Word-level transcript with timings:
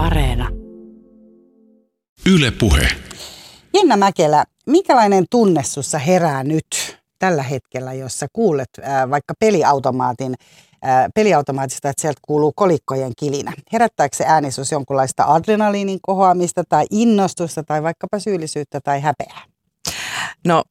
Areena. 0.00 0.48
Yle 2.26 2.50
Puhe. 2.50 2.88
Jenna 3.74 3.96
Mäkelä, 3.96 4.44
minkälainen 4.66 5.24
tunne 5.30 5.62
sussa 5.62 5.98
herää 5.98 6.44
nyt 6.44 6.66
tällä 7.18 7.42
hetkellä, 7.42 7.92
jossa 7.92 8.26
kuulet 8.32 8.68
äh, 8.78 9.10
vaikka 9.10 9.34
peliautomaatin, 9.40 10.34
äh, 10.86 11.06
peliautomaatista, 11.14 11.88
että 11.88 12.00
sieltä 12.00 12.20
kuuluu 12.22 12.52
kolikkojen 12.56 13.12
kilinä? 13.18 13.52
Herättääkö 13.72 14.16
se 14.16 14.24
ääni 14.26 14.50
sus 14.50 14.72
jonkunlaista 14.72 15.24
adrenaliinin 15.24 15.98
kohoamista 16.02 16.64
tai 16.68 16.84
innostusta 16.90 17.62
tai 17.62 17.82
vaikkapa 17.82 18.18
syyllisyyttä 18.18 18.80
tai 18.80 19.00
häpeää? 19.00 19.42
No 20.46 20.62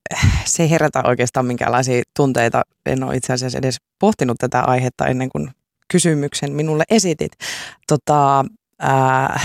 se 0.45 0.63
ei 0.63 0.69
herätä 0.69 1.03
oikeastaan 1.05 1.45
minkäänlaisia 1.45 2.03
tunteita. 2.15 2.61
En 2.85 3.03
ole 3.03 3.15
itse 3.15 3.33
asiassa 3.33 3.57
edes 3.57 3.77
pohtinut 3.99 4.37
tätä 4.39 4.61
aihetta 4.61 5.07
ennen 5.07 5.29
kuin 5.29 5.51
kysymyksen 5.91 6.51
minulle 6.51 6.83
esitit. 6.89 7.31
Tota, 7.87 8.45
ää, 8.79 9.39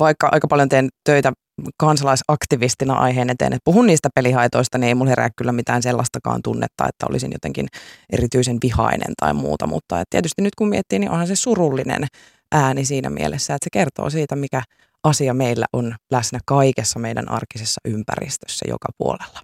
vaikka 0.00 0.28
aika 0.32 0.48
paljon 0.48 0.68
teen 0.68 0.88
töitä 1.04 1.32
kansalaisaktivistina 1.78 2.94
aiheen 2.94 3.30
eteen, 3.30 3.52
että 3.52 3.64
puhun 3.64 3.86
niistä 3.86 4.08
pelihaitoista, 4.14 4.78
niin 4.78 4.88
ei 4.88 4.94
mulla 4.94 5.08
herää 5.08 5.28
kyllä 5.36 5.52
mitään 5.52 5.82
sellaistakaan 5.82 6.42
tunnetta, 6.42 6.88
että 6.88 7.06
olisin 7.10 7.32
jotenkin 7.32 7.66
erityisen 8.12 8.58
vihainen 8.62 9.12
tai 9.20 9.34
muuta, 9.34 9.66
mutta 9.66 10.00
että 10.00 10.10
tietysti 10.10 10.42
nyt 10.42 10.54
kun 10.54 10.68
miettii, 10.68 10.98
niin 10.98 11.10
onhan 11.10 11.26
se 11.26 11.36
surullinen 11.36 12.06
ääni 12.52 12.84
siinä 12.84 13.10
mielessä, 13.10 13.54
että 13.54 13.64
se 13.64 13.70
kertoo 13.72 14.10
siitä, 14.10 14.36
mikä 14.36 14.62
asia 15.04 15.34
meillä 15.34 15.66
on 15.72 15.94
läsnä 16.12 16.38
kaikessa 16.46 16.98
meidän 16.98 17.30
arkisessa 17.30 17.80
ympäristössä 17.84 18.64
joka 18.68 18.88
puolella. 18.98 19.40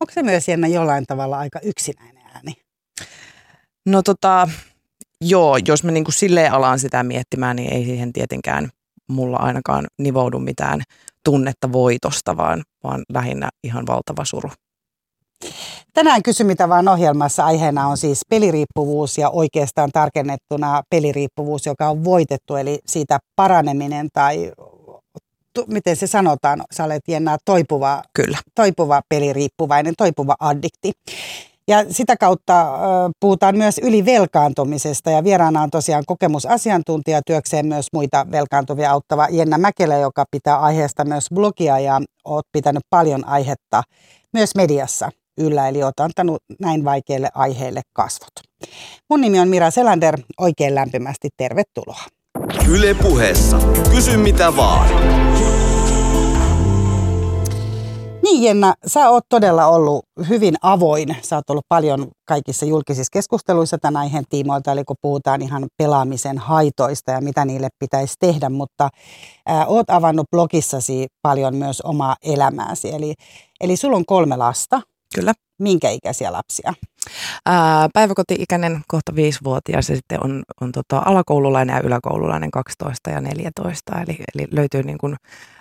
Onko 0.00 0.12
se 0.12 0.22
myös 0.22 0.48
Jenna 0.48 0.68
jollain 0.68 1.04
tavalla 1.06 1.38
aika 1.38 1.60
yksinäinen 1.62 2.22
ääni? 2.34 2.54
No 3.86 4.02
tota, 4.02 4.48
joo, 5.20 5.58
jos 5.68 5.84
mä 5.84 5.90
niin 5.90 6.04
kuin 6.04 6.14
silleen 6.14 6.52
alaan 6.52 6.78
sitä 6.78 7.02
miettimään, 7.02 7.56
niin 7.56 7.72
ei 7.72 7.84
siihen 7.84 8.12
tietenkään 8.12 8.68
mulla 9.08 9.36
ainakaan 9.36 9.86
nivoudu 9.98 10.38
mitään 10.38 10.82
tunnetta 11.24 11.72
voitosta, 11.72 12.36
vaan, 12.36 12.62
vaan 12.84 13.02
lähinnä 13.12 13.50
ihan 13.64 13.86
valtava 13.86 14.24
suru. 14.24 14.50
Tänään 15.92 16.22
Kysy 16.22 16.44
mitä 16.44 16.68
vaan 16.68 16.88
ohjelmassa 16.88 17.44
aiheena 17.44 17.88
on 17.88 17.96
siis 17.96 18.20
peliriippuvuus 18.28 19.18
ja 19.18 19.30
oikeastaan 19.30 19.90
tarkennettuna 19.92 20.82
peliriippuvuus, 20.90 21.66
joka 21.66 21.88
on 21.88 22.04
voitettu, 22.04 22.56
eli 22.56 22.78
siitä 22.86 23.18
paraneminen 23.36 24.08
tai 24.12 24.52
tu, 25.54 25.64
miten 25.68 25.96
se 25.96 26.06
sanotaan, 26.06 26.62
sä 26.72 26.84
olet 26.84 27.02
Jenna 27.08 27.36
toipuva, 27.44 28.02
Kyllä. 28.14 28.38
toipuva 28.54 29.02
peliriippuvainen, 29.08 29.94
toipuva 29.98 30.34
addikti. 30.40 30.92
Ja 31.68 31.84
sitä 31.92 32.16
kautta 32.16 32.62
ö, 32.62 33.10
puhutaan 33.20 33.56
myös 33.56 33.78
ylivelkaantumisesta 33.78 35.10
ja 35.10 35.24
vieraana 35.24 35.62
on 35.62 35.70
tosiaan 35.70 36.04
kokemusasiantuntija 36.06 37.20
työkseen 37.26 37.66
myös 37.66 37.86
muita 37.92 38.26
velkaantuvia 38.30 38.90
auttava 38.90 39.28
Jenna 39.30 39.58
Mäkelä, 39.58 39.96
joka 39.96 40.24
pitää 40.30 40.60
aiheesta 40.60 41.04
myös 41.04 41.26
blogia 41.34 41.78
ja 41.78 42.00
oot 42.24 42.44
pitänyt 42.52 42.82
paljon 42.90 43.28
aihetta 43.28 43.82
myös 44.32 44.54
mediassa 44.54 45.10
yllä, 45.38 45.68
eli 45.68 45.82
oot 45.82 46.00
antanut 46.00 46.42
näin 46.60 46.84
vaikeille 46.84 47.28
aiheille 47.34 47.80
kasvot. 47.92 48.32
Mun 49.10 49.20
nimi 49.20 49.40
on 49.40 49.48
Mira 49.48 49.70
Selander, 49.70 50.18
oikein 50.40 50.74
lämpimästi 50.74 51.28
tervetuloa. 51.36 52.02
Yle 52.68 52.94
puheessa. 52.94 53.58
Kysy 53.90 54.16
mitä 54.16 54.56
vaan. 54.56 54.88
Jenna, 58.44 58.74
sä 58.86 59.10
oot 59.10 59.24
todella 59.28 59.66
ollut 59.66 60.04
hyvin 60.28 60.54
avoin. 60.62 61.16
Sä 61.22 61.36
oot 61.36 61.50
ollut 61.50 61.64
paljon 61.68 62.08
kaikissa 62.24 62.66
julkisissa 62.66 63.10
keskusteluissa 63.12 63.78
tämän 63.78 63.96
aiheen 63.96 64.24
tiimoilta, 64.28 64.72
eli 64.72 64.84
kun 64.84 64.96
puhutaan 65.02 65.42
ihan 65.42 65.66
pelaamisen 65.76 66.38
haitoista 66.38 67.10
ja 67.10 67.20
mitä 67.20 67.44
niille 67.44 67.68
pitäisi 67.78 68.14
tehdä, 68.20 68.48
mutta 68.48 68.88
ää, 69.46 69.66
oot 69.66 69.90
avannut 69.90 70.26
blogissasi 70.30 71.06
paljon 71.22 71.56
myös 71.56 71.80
omaa 71.80 72.16
elämääsi. 72.22 72.94
Eli, 72.94 73.14
eli 73.60 73.76
sulla 73.76 73.96
on 73.96 74.06
kolme 74.06 74.36
lasta. 74.36 74.80
Kyllä. 75.14 75.32
Minkä 75.58 75.90
ikäisiä 75.90 76.32
lapsia? 76.32 76.74
Ää, 77.46 77.88
päiväkoti-ikäinen, 77.94 78.82
kohta 78.88 79.14
viisivuotias 79.14 79.88
ja 79.88 79.96
sitten 79.96 80.24
on, 80.24 80.42
on 80.60 80.72
tota 80.72 81.02
alakoululainen 81.04 81.74
ja 81.74 81.80
yläkoululainen 81.80 82.50
12 82.50 83.10
ja 83.10 83.20
14. 83.20 83.92
Eli, 84.00 84.18
eli 84.34 84.48
löytyy 84.50 84.82
niin 84.82 84.98
kuin 84.98 85.16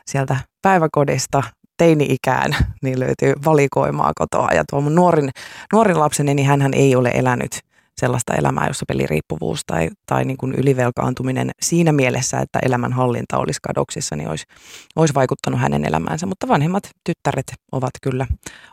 sieltä 0.08 0.38
päiväkodista 0.62 1.44
teini-ikään, 1.84 2.56
niin 2.84 3.00
löytyy 3.00 3.34
valikoimaa 3.46 4.12
kotoa. 4.16 4.50
Ja 4.54 4.64
tuo 4.70 4.82
mun 4.82 4.96
nuorin, 4.96 5.30
nuorin 5.74 6.00
lapseni, 6.00 6.34
niin 6.34 6.48
hän 6.48 6.74
ei 6.74 6.96
ole 6.96 7.12
elänyt 7.14 7.60
sellaista 7.98 8.34
elämää, 8.34 8.68
jossa 8.68 8.86
peliriippuvuus 8.88 9.62
tai, 9.68 9.90
tai 10.06 10.26
niin 10.26 10.38
kuin 10.38 10.54
ylivelkaantuminen 10.54 11.52
siinä 11.62 11.92
mielessä, 11.92 12.40
että 12.40 12.60
elämänhallinta 12.60 13.38
olisi 13.38 13.60
kadoksissa, 13.64 14.16
niin 14.16 14.30
olisi, 14.30 14.46
olisi 14.96 15.14
vaikuttanut 15.14 15.60
hänen 15.60 15.86
elämäänsä. 15.86 16.26
Mutta 16.26 16.48
vanhemmat 16.48 16.90
tyttäret 17.06 17.54
ovat 17.72 17.92
kyllä 18.02 18.28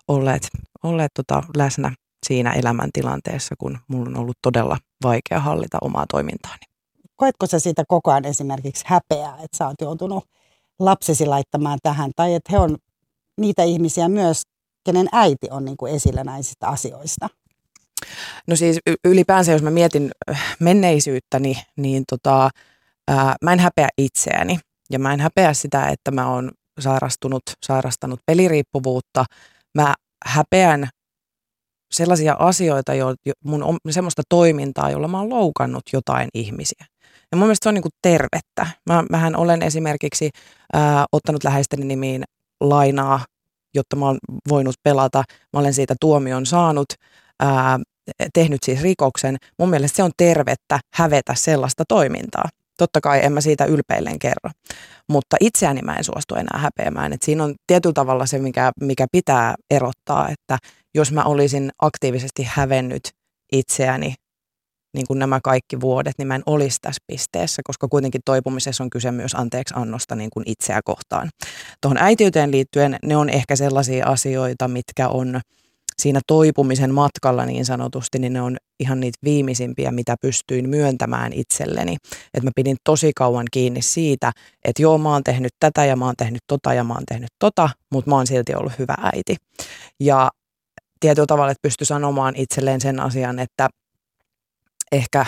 olleet, 0.09 0.49
olleet 0.83 1.11
tota 1.15 1.43
läsnä 1.57 1.93
siinä 2.27 2.53
elämäntilanteessa, 2.53 3.55
kun 3.59 3.79
mulla 3.89 4.09
on 4.11 4.17
ollut 4.17 4.39
todella 4.43 4.77
vaikea 5.03 5.41
hallita 5.41 5.79
omaa 5.81 6.05
toimintaani. 6.11 6.65
Koetko 7.17 7.47
sä 7.47 7.59
siitä 7.59 7.85
koko 7.89 8.11
ajan 8.11 8.25
esimerkiksi 8.25 8.85
häpeää, 8.87 9.35
että 9.35 9.57
sä 9.57 9.67
oot 9.67 9.81
joutunut 9.81 10.25
lapsesi 10.79 11.27
laittamaan 11.27 11.79
tähän, 11.83 12.11
tai 12.17 12.35
että 12.35 12.53
he 12.53 12.59
on 12.59 12.77
niitä 13.41 13.63
ihmisiä 13.63 14.09
myös, 14.09 14.43
kenen 14.85 15.09
äiti 15.13 15.47
on 15.51 15.65
niin 15.65 15.77
kuin 15.77 15.95
esillä 15.95 16.25
näistä 16.25 16.69
asioista? 16.69 17.29
No 18.47 18.57
siis 18.57 18.79
ylipäänsä, 19.05 19.53
jos 19.53 19.63
mä 19.63 19.71
mietin 19.71 20.11
menneisyyttä, 20.61 21.39
niin, 21.39 21.57
niin 21.77 22.05
tota, 22.11 22.51
ää, 23.09 23.37
mä 23.45 23.53
en 23.53 23.59
häpeä 23.59 23.89
itseäni. 23.99 24.59
Ja 24.91 24.99
mä 24.99 25.13
en 25.13 25.21
häpeä 25.21 25.53
sitä, 25.55 25.89
että 25.89 26.11
mä 26.11 26.29
oon 26.29 26.51
sairastunut, 26.81 27.43
sairastanut 27.67 28.21
peliriippuvuutta. 28.27 29.25
Mä 29.75 29.95
häpeän 30.27 30.89
sellaisia 31.93 32.37
asioita, 32.39 32.95
jo, 32.95 33.15
mun 33.45 33.63
on 33.63 33.79
semmoista 33.91 34.23
toimintaa, 34.29 34.91
jolla 34.91 35.09
mä 35.09 35.19
oon 35.19 35.31
loukannut 35.31 35.83
jotain 35.93 36.29
ihmisiä. 36.35 36.87
Ja 37.33 37.37
mun 37.37 37.47
mielestä 37.47 37.65
se 37.65 37.69
on 37.69 37.75
niin 37.75 37.83
kuin 37.83 37.93
tervettä. 38.03 38.67
Mä, 38.91 39.05
mähän 39.11 39.37
olen 39.37 39.63
esimerkiksi 39.63 40.31
ää, 40.73 41.05
ottanut 41.13 41.45
läheisteni 41.45 41.85
nimiin 41.85 42.25
lainaa, 42.61 43.25
jotta 43.75 43.97
mä 43.97 44.07
oon 44.07 44.19
voinut 44.49 44.75
pelata. 44.83 45.25
Mä 45.53 45.61
olen 45.61 45.75
siitä 45.75 45.95
tuomion 46.01 46.47
saanut, 46.47 46.87
ää, 47.41 47.79
tehnyt 48.35 48.59
siis 48.65 48.83
rikoksen. 48.83 49.37
Mun 49.59 49.71
mielestä 49.71 49.97
se 49.97 50.03
on 50.03 50.11
tervettä 50.17 50.81
hävetä 50.95 51.35
sellaista 51.35 51.85
toimintaa. 51.89 52.45
Totta 52.79 53.01
kai 53.01 53.25
en 53.25 53.33
mä 53.33 53.41
siitä 53.41 53.65
ylpeillen 53.65 54.19
kerro, 54.19 54.51
mutta 55.09 55.37
itseäni 55.41 55.83
mä 55.83 55.97
en 55.97 56.05
suostu 56.05 56.35
enää 56.35 56.59
häpeämään. 56.59 57.13
Et 57.13 57.23
siinä 57.23 57.45
on 57.45 57.55
tietyllä 57.67 57.93
tavalla 57.93 58.27
se, 58.27 58.39
mikä, 58.39 58.73
mikä 58.81 59.07
pitää 59.13 59.55
erottaa, 59.71 60.29
että 60.29 60.59
jos 60.95 61.13
mä 61.13 61.25
olisin 61.25 61.71
aktiivisesti 61.83 62.47
hävennyt 62.49 63.11
itseäni 63.53 64.15
niin 64.95 65.07
kuin 65.07 65.19
nämä 65.19 65.41
kaikki 65.43 65.81
vuodet, 65.81 66.15
niin 66.19 66.29
mä 66.29 66.35
en 66.35 66.43
olisi 66.47 66.79
tässä 66.83 67.03
pisteessä, 67.07 67.63
koska 67.65 67.89
kuitenkin 67.89 68.21
toipumisessa 68.25 68.85
on 68.85 68.91
kyse 68.91 69.11
myös 69.11 69.35
anteeksi 69.35 69.75
annosta 69.77 70.15
niin 70.15 70.31
kuin 70.33 70.43
itseä 70.47 70.81
kohtaan. 70.85 71.31
Tuohon 71.81 71.99
äitiyteen 71.99 72.51
liittyen 72.51 72.97
ne 73.05 73.17
on 73.17 73.29
ehkä 73.29 73.57
sellaisia 73.57 74.07
asioita, 74.07 74.69
mitkä 74.69 75.09
on 75.09 75.41
siinä 76.01 76.21
toipumisen 76.27 76.95
matkalla 76.95 77.47
niin 77.47 77.65
sanotusti, 77.65 78.19
niin 78.19 78.33
ne 78.33 78.43
on 78.43 78.57
ihan 78.81 79.01
niitä 79.01 79.19
viimeisimpiä, 79.25 79.91
mitä 79.91 80.15
pystyin 80.21 80.69
myöntämään 80.69 81.33
itselleni. 81.33 81.97
Että 82.35 82.47
mä 82.47 82.51
pidin 82.57 82.77
tosi 82.85 83.13
kauan 83.17 83.47
kiinni 83.53 83.83
siitä, 83.83 84.33
että 84.65 84.83
joo, 84.83 84.99
mä 84.99 85.13
oon 85.13 85.25
tehnyt 85.25 85.53
tätä 85.61 85.85
ja 85.85 85.97
mä 85.97 86.05
oon 86.05 86.15
tehnyt 86.19 86.43
tota 86.47 86.75
ja 86.75 86.85
mä 86.85 86.95
oon 86.95 87.03
tehnyt 87.09 87.31
tota, 87.39 87.71
mutta 87.93 88.11
mä 88.11 88.17
oon 88.17 88.27
silti 88.27 88.55
ollut 88.55 88.79
hyvä 88.79 88.95
äiti. 89.13 89.37
Ja 90.01 90.31
tietyllä 91.01 91.27
tavalla, 91.27 91.51
että 91.51 91.63
pysty 91.63 91.85
sanomaan 91.85 92.37
itselleen 92.37 92.81
sen 92.81 93.01
asian, 93.01 93.39
että 93.39 93.69
ehkä 94.93 95.27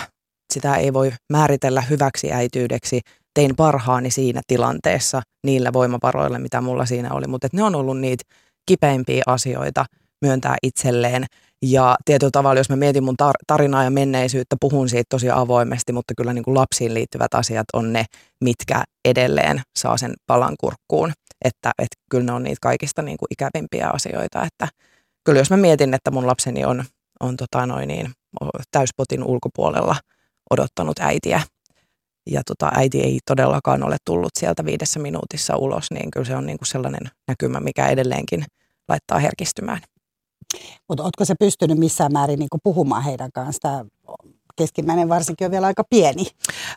sitä 0.53 0.75
ei 0.75 0.93
voi 0.93 1.13
määritellä 1.31 1.81
hyväksi 1.81 2.33
äityydeksi. 2.33 3.01
Tein 3.33 3.55
parhaani 3.55 4.11
siinä 4.11 4.41
tilanteessa 4.47 5.21
niillä 5.45 5.73
voimavaroilla, 5.73 6.39
mitä 6.39 6.61
mulla 6.61 6.85
siinä 6.85 7.13
oli. 7.13 7.27
Mutta 7.27 7.47
ne 7.53 7.63
on 7.63 7.75
ollut 7.75 7.99
niitä 7.99 8.23
kipeimpiä 8.65 9.23
asioita 9.27 9.85
myöntää 10.25 10.55
itselleen. 10.63 11.25
Ja 11.61 11.95
tietyllä 12.05 12.31
tavalla, 12.31 12.59
jos 12.59 12.69
mä 12.69 12.75
mietin 12.75 13.03
mun 13.03 13.15
tar- 13.23 13.43
tarinaa 13.47 13.83
ja 13.83 13.89
menneisyyttä, 13.89 14.55
puhun 14.61 14.89
siitä 14.89 15.07
tosi 15.09 15.29
avoimesti, 15.29 15.93
mutta 15.93 16.13
kyllä 16.17 16.33
niin 16.33 16.43
kuin 16.43 16.55
lapsiin 16.55 16.93
liittyvät 16.93 17.33
asiat 17.33 17.65
on 17.73 17.93
ne, 17.93 18.05
mitkä 18.43 18.83
edelleen 19.05 19.61
saa 19.79 19.97
sen 19.97 20.13
palan 20.27 20.55
kurkkuun. 20.59 21.13
Että, 21.45 21.71
että 21.79 21.95
kyllä 22.11 22.25
ne 22.25 22.31
on 22.31 22.43
niitä 22.43 22.59
kaikista 22.61 23.01
niin 23.01 23.17
kuin 23.17 23.27
ikävimpiä 23.31 23.89
asioita. 23.89 24.43
Että 24.43 24.67
kyllä 25.25 25.39
jos 25.39 25.49
mä 25.49 25.57
mietin, 25.57 25.93
että 25.93 26.11
mun 26.11 26.27
lapseni 26.27 26.65
on, 26.65 26.83
on 27.19 27.37
tota 27.37 27.65
noin 27.65 27.87
niin, 27.87 28.11
täyspotin 28.71 29.23
ulkopuolella 29.23 29.95
odottanut 30.49 30.99
äitiä. 30.99 31.41
Ja 32.29 32.41
tota, 32.47 32.71
äiti 32.75 33.01
ei 33.01 33.19
todellakaan 33.25 33.83
ole 33.83 33.97
tullut 34.05 34.31
sieltä 34.39 34.65
viidessä 34.65 34.99
minuutissa 34.99 35.57
ulos, 35.57 35.91
niin 35.91 36.11
kyllä 36.11 36.25
se 36.25 36.35
on 36.35 36.45
niin 36.45 36.57
kuin 36.57 36.67
sellainen 36.67 37.11
näkymä, 37.27 37.59
mikä 37.59 37.87
edelleenkin 37.87 38.45
laittaa 38.89 39.19
herkistymään. 39.19 39.81
Mutta 40.89 41.03
oletko 41.03 41.25
se 41.25 41.35
pystynyt 41.39 41.77
missään 41.77 42.13
määrin 42.13 42.39
niin 42.39 42.49
puhumaan 42.63 43.03
heidän 43.03 43.31
kanssaan? 43.33 43.87
Keskimmäinen 44.55 45.09
varsinkin 45.09 45.45
on 45.45 45.51
vielä 45.51 45.67
aika 45.67 45.83
pieni. 45.89 46.25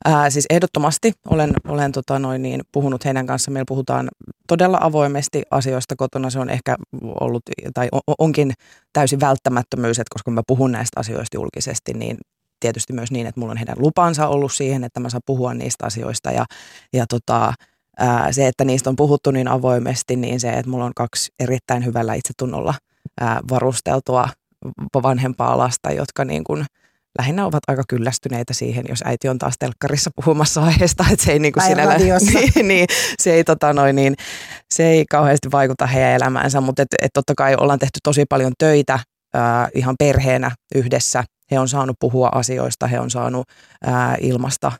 Ää, 0.04 0.30
siis 0.30 0.46
ehdottomasti 0.50 1.12
olen, 1.30 1.52
olen 1.68 1.92
tota 1.92 2.18
noin 2.18 2.42
niin, 2.42 2.60
puhunut 2.72 3.04
heidän 3.04 3.26
kanssa. 3.26 3.50
Meillä 3.50 3.64
puhutaan 3.68 4.08
todella 4.48 4.78
avoimesti 4.80 5.42
asioista 5.50 5.96
kotona. 5.96 6.30
Se 6.30 6.38
on 6.38 6.50
ehkä 6.50 6.76
ollut 7.20 7.42
tai 7.74 7.88
onkin 8.18 8.52
täysin 8.92 9.20
välttämättömyys, 9.20 9.98
että 9.98 10.14
koska 10.14 10.30
mä 10.30 10.42
puhun 10.46 10.72
näistä 10.72 11.00
asioista 11.00 11.36
julkisesti, 11.36 11.94
niin 11.94 12.16
tietysti 12.60 12.92
myös 12.92 13.10
niin, 13.10 13.26
että 13.26 13.40
mulla 13.40 13.50
on 13.50 13.56
heidän 13.56 13.76
lupansa 13.78 14.28
ollut 14.28 14.52
siihen, 14.52 14.84
että 14.84 15.00
mä 15.00 15.10
saan 15.10 15.22
puhua 15.26 15.54
niistä 15.54 15.86
asioista 15.86 16.30
ja, 16.30 16.44
ja 16.92 17.06
tota, 17.08 17.52
ää, 17.98 18.32
se, 18.32 18.46
että 18.46 18.64
niistä 18.64 18.90
on 18.90 18.96
puhuttu 18.96 19.30
niin 19.30 19.48
avoimesti, 19.48 20.16
niin 20.16 20.40
se, 20.40 20.50
että 20.50 20.70
mulla 20.70 20.84
on 20.84 20.94
kaksi 20.96 21.32
erittäin 21.40 21.84
hyvällä 21.84 22.14
itsetunnolla 22.14 22.74
ää, 23.20 23.40
varusteltua 23.50 24.28
vanhempaa 25.02 25.58
lasta, 25.58 25.92
jotka 25.92 26.24
niin 26.24 26.44
kuin 26.44 26.66
lähinnä 27.18 27.46
ovat 27.46 27.62
aika 27.68 27.82
kyllästyneitä 27.88 28.54
siihen, 28.54 28.84
jos 28.88 29.02
äiti 29.04 29.28
on 29.28 29.38
taas 29.38 29.54
telkkarissa 29.58 30.10
puhumassa 30.16 30.62
aiheesta, 30.62 31.04
että 31.12 31.24
se 31.24 31.32
ei 31.32 31.38
niin 31.38 31.52
kuin 31.52 31.62
sinällä, 31.62 31.98
niin, 31.98 32.68
niin, 32.68 32.86
se 33.22 33.34
ei 33.34 33.44
tota 33.44 33.72
noin, 33.72 33.96
niin, 33.96 34.14
se 34.74 34.86
ei 34.86 35.04
kauheasti 35.10 35.50
vaikuta 35.52 35.86
heidän 35.86 36.12
elämäänsä, 36.12 36.60
mutta 36.60 36.82
et, 36.82 36.88
et 37.02 37.10
totta 37.14 37.34
kai 37.36 37.54
ollaan 37.54 37.78
tehty 37.78 37.98
tosi 38.02 38.24
paljon 38.28 38.52
töitä 38.58 38.98
ää, 39.34 39.68
ihan 39.74 39.94
perheenä 39.98 40.50
yhdessä. 40.74 41.24
He 41.50 41.58
on 41.58 41.68
saanut 41.68 41.96
puhua 42.00 42.28
asioista, 42.34 42.86
he 42.86 43.00
on 43.00 43.10
saanut 43.10 43.48
ää, 43.84 44.16
ilmasta 44.20 44.72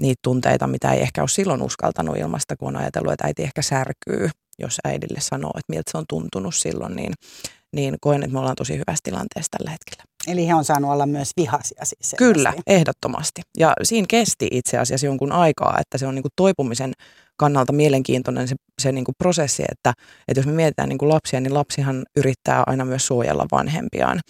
niitä 0.00 0.20
tunteita, 0.22 0.66
mitä 0.66 0.92
ei 0.92 1.00
ehkä 1.00 1.22
ole 1.22 1.28
silloin 1.28 1.62
uskaltanut 1.62 2.16
ilmasta, 2.16 2.56
kun 2.56 2.68
on 2.68 2.76
ajatellut, 2.76 3.12
että 3.12 3.26
äiti 3.26 3.42
ehkä 3.42 3.62
särkyy, 3.62 4.30
jos 4.58 4.76
äidille 4.84 5.20
sanoo, 5.20 5.50
että 5.50 5.72
miltä 5.72 5.90
se 5.90 5.98
on 5.98 6.04
tuntunut 6.08 6.54
silloin, 6.54 6.96
niin 6.96 7.12
niin 7.76 7.96
koen, 8.00 8.22
että 8.22 8.32
me 8.32 8.38
ollaan 8.38 8.56
tosi 8.56 8.72
hyvässä 8.72 9.00
tilanteessa 9.02 9.50
tällä 9.58 9.70
hetkellä. 9.70 10.04
Eli 10.26 10.46
he 10.48 10.54
on 10.54 10.64
saanut 10.64 10.90
olla 10.90 11.06
myös 11.06 11.30
vihaisia 11.36 11.84
siis. 11.84 12.14
Kyllä, 12.18 12.52
ehdottomasti. 12.66 13.42
Ja 13.58 13.74
siinä 13.82 14.06
kesti 14.10 14.48
itse 14.50 14.78
asiassa 14.78 15.06
jonkun 15.06 15.32
aikaa, 15.32 15.78
että 15.80 15.98
se 15.98 16.06
on 16.06 16.14
niin 16.14 16.22
kuin 16.22 16.32
toipumisen 16.36 16.92
kannalta 17.36 17.72
mielenkiintoinen 17.72 18.48
se, 18.48 18.56
se 18.82 18.92
niin 18.92 19.04
kuin 19.04 19.14
prosessi, 19.18 19.62
että, 19.62 19.92
että 20.28 20.38
jos 20.38 20.46
me 20.46 20.52
mietitään 20.52 20.88
niin 20.88 20.98
kuin 20.98 21.08
lapsia, 21.08 21.40
niin 21.40 21.54
lapsihan 21.54 22.04
yrittää 22.16 22.62
aina 22.66 22.84
myös 22.84 23.06
suojella 23.06 23.46
vanhempiaan. 23.52 24.20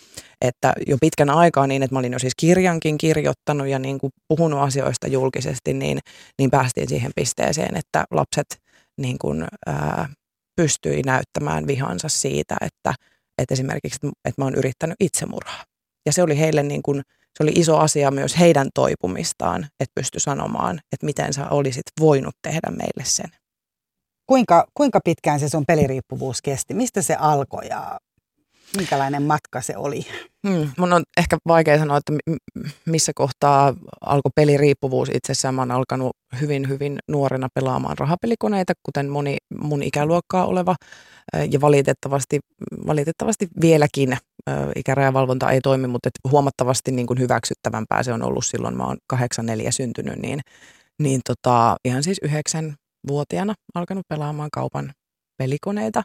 Että 0.40 0.72
jo 0.86 0.96
pitkän 1.00 1.30
aikaa 1.30 1.66
niin, 1.66 1.82
että 1.82 1.94
mä 1.94 1.98
olin 1.98 2.12
jo 2.12 2.18
siis 2.18 2.34
kirjankin 2.36 2.98
kirjoittanut 2.98 3.68
ja 3.68 3.78
niin 3.78 3.98
kuin 3.98 4.12
puhunut 4.28 4.60
asioista 4.60 5.06
julkisesti, 5.06 5.74
niin, 5.74 5.98
niin 6.38 6.50
päästiin 6.50 6.88
siihen 6.88 7.12
pisteeseen, 7.16 7.76
että 7.76 8.04
lapset 8.10 8.46
niin 9.00 9.18
kuin, 9.18 9.44
ää, 9.66 10.08
pystyi 10.56 11.02
näyttämään 11.02 11.66
vihansa 11.66 12.08
siitä, 12.08 12.56
että– 12.60 12.94
että 13.38 13.54
esimerkiksi, 13.54 13.98
että 14.04 14.42
mä 14.42 14.44
oon 14.44 14.54
yrittänyt 14.54 14.96
itsemurhaa. 15.00 15.64
Ja 16.06 16.12
se 16.12 16.22
oli 16.22 16.38
heille 16.38 16.62
niin 16.62 16.82
kuin, 16.82 17.02
se 17.38 17.42
oli 17.42 17.52
iso 17.54 17.78
asia 17.78 18.10
myös 18.10 18.38
heidän 18.38 18.68
toipumistaan, 18.74 19.64
että 19.64 19.92
pysty 19.94 20.20
sanomaan, 20.20 20.80
että 20.92 21.06
miten 21.06 21.32
sä 21.32 21.48
olisit 21.48 21.84
voinut 22.00 22.34
tehdä 22.42 22.70
meille 22.70 23.04
sen. 23.04 23.30
Kuinka, 24.26 24.66
kuinka 24.74 25.00
pitkään 25.04 25.40
se 25.40 25.48
sun 25.48 25.64
peliriippuvuus 25.66 26.42
kesti? 26.42 26.74
Mistä 26.74 27.02
se 27.02 27.14
alkoi 27.14 27.66
ja 27.68 27.98
minkälainen 28.76 29.22
matka 29.22 29.60
se 29.60 29.76
oli? 29.76 30.06
Hmm, 30.48 30.70
mun 30.78 30.92
on 30.92 31.02
ehkä 31.16 31.36
vaikea 31.48 31.78
sanoa, 31.78 31.96
että 31.96 32.12
missä 32.86 33.12
kohtaa 33.14 33.74
alkoi 34.00 34.30
peliriippuvuus 34.34 35.08
itsessään. 35.14 35.54
Mä 35.54 35.62
oon 35.62 35.70
alkanut 35.70 36.16
hyvin, 36.40 36.68
hyvin 36.68 36.98
nuorena 37.08 37.48
pelaamaan 37.54 37.98
rahapelikoneita, 37.98 38.72
kuten 38.82 39.08
moni 39.08 39.36
mun 39.60 39.82
ikäluokkaa 39.82 40.46
oleva. 40.46 40.74
Ja 41.50 41.60
valitettavasti, 41.60 42.40
valitettavasti 42.86 43.48
vieläkin 43.60 44.16
ikärajavalvonta 44.76 45.50
ei 45.50 45.60
toimi, 45.60 45.86
mutta 45.86 46.10
huomattavasti 46.30 46.92
niin 46.92 47.06
kuin 47.06 47.18
hyväksyttävämpää 47.18 48.02
se 48.02 48.12
on 48.12 48.22
ollut 48.22 48.46
silloin. 48.46 48.76
Mä 48.76 48.86
oon 48.86 48.96
84 49.06 49.70
syntynyt, 49.70 50.16
niin, 50.16 50.40
niin 51.02 51.20
tota, 51.26 51.76
ihan 51.84 52.02
siis 52.02 52.18
yhdeksän 52.22 52.74
vuotiaana 53.08 53.54
alkanut 53.74 54.08
pelaamaan 54.08 54.50
kaupan 54.52 54.92
pelikoneita. 55.38 56.02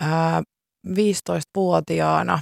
Ää, 0.00 0.42
15-vuotiaana, 0.88 2.38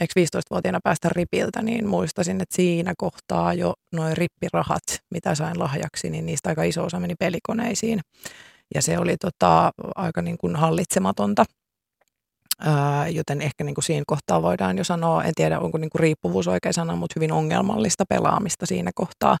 eikö 0.00 0.20
15-vuotiaana 0.20 0.80
päästä 0.84 1.08
ripiltä, 1.08 1.62
niin 1.62 1.86
muistasin, 1.86 2.40
että 2.40 2.56
siinä 2.56 2.94
kohtaa 2.98 3.54
jo 3.54 3.74
noin 3.92 4.16
rippirahat, 4.16 4.82
mitä 5.10 5.34
sain 5.34 5.58
lahjaksi, 5.58 6.10
niin 6.10 6.26
niistä 6.26 6.48
aika 6.48 6.62
iso 6.62 6.84
osa 6.84 7.00
meni 7.00 7.14
pelikoneisiin. 7.18 8.00
Ja 8.74 8.82
se 8.82 8.98
oli 8.98 9.16
tota, 9.16 9.70
aika 9.94 10.22
niin 10.22 10.38
kuin 10.38 10.56
hallitsematonta. 10.56 11.44
Ää, 12.60 13.08
joten 13.08 13.42
ehkä 13.42 13.64
niin 13.64 13.74
kuin 13.74 13.84
siinä 13.84 14.04
kohtaa 14.06 14.42
voidaan 14.42 14.78
jo 14.78 14.84
sanoa, 14.84 15.24
en 15.24 15.34
tiedä 15.34 15.60
onko 15.60 15.78
niin 15.78 15.90
kuin 15.90 16.00
riippuvuus 16.00 16.48
oikea 16.48 16.72
sana, 16.72 16.96
mutta 16.96 17.12
hyvin 17.16 17.32
ongelmallista 17.32 18.04
pelaamista 18.08 18.66
siinä 18.66 18.90
kohtaa. 18.94 19.36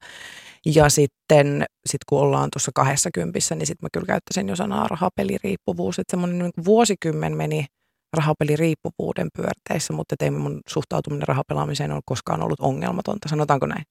Ja 0.66 0.88
sitten 0.88 1.64
sit 1.86 2.00
kun 2.08 2.20
ollaan 2.20 2.48
tuossa 2.52 2.70
kahdessa 2.74 3.10
kympissä, 3.14 3.54
niin 3.54 3.66
sitten 3.66 3.84
mä 3.84 3.88
kyllä 3.92 4.06
käyttäisin 4.06 4.48
jo 4.48 4.56
sanaa 4.56 4.88
rahapeliriippuvuus, 4.88 5.98
että 5.98 6.10
semmoinen 6.10 6.38
niin 6.38 6.64
vuosikymmen 6.64 7.36
meni– 7.36 7.66
rahapeliriippuvuuden 8.14 9.28
pyörteissä, 9.36 9.92
mutta 9.92 10.14
ei 10.20 10.30
mun 10.30 10.60
suhtautuminen 10.68 11.28
rahapelaamiseen 11.28 11.92
ole 11.92 12.00
koskaan 12.04 12.42
ollut 12.42 12.60
ongelmatonta, 12.60 13.28
sanotaanko 13.28 13.66
näin. 13.66 13.84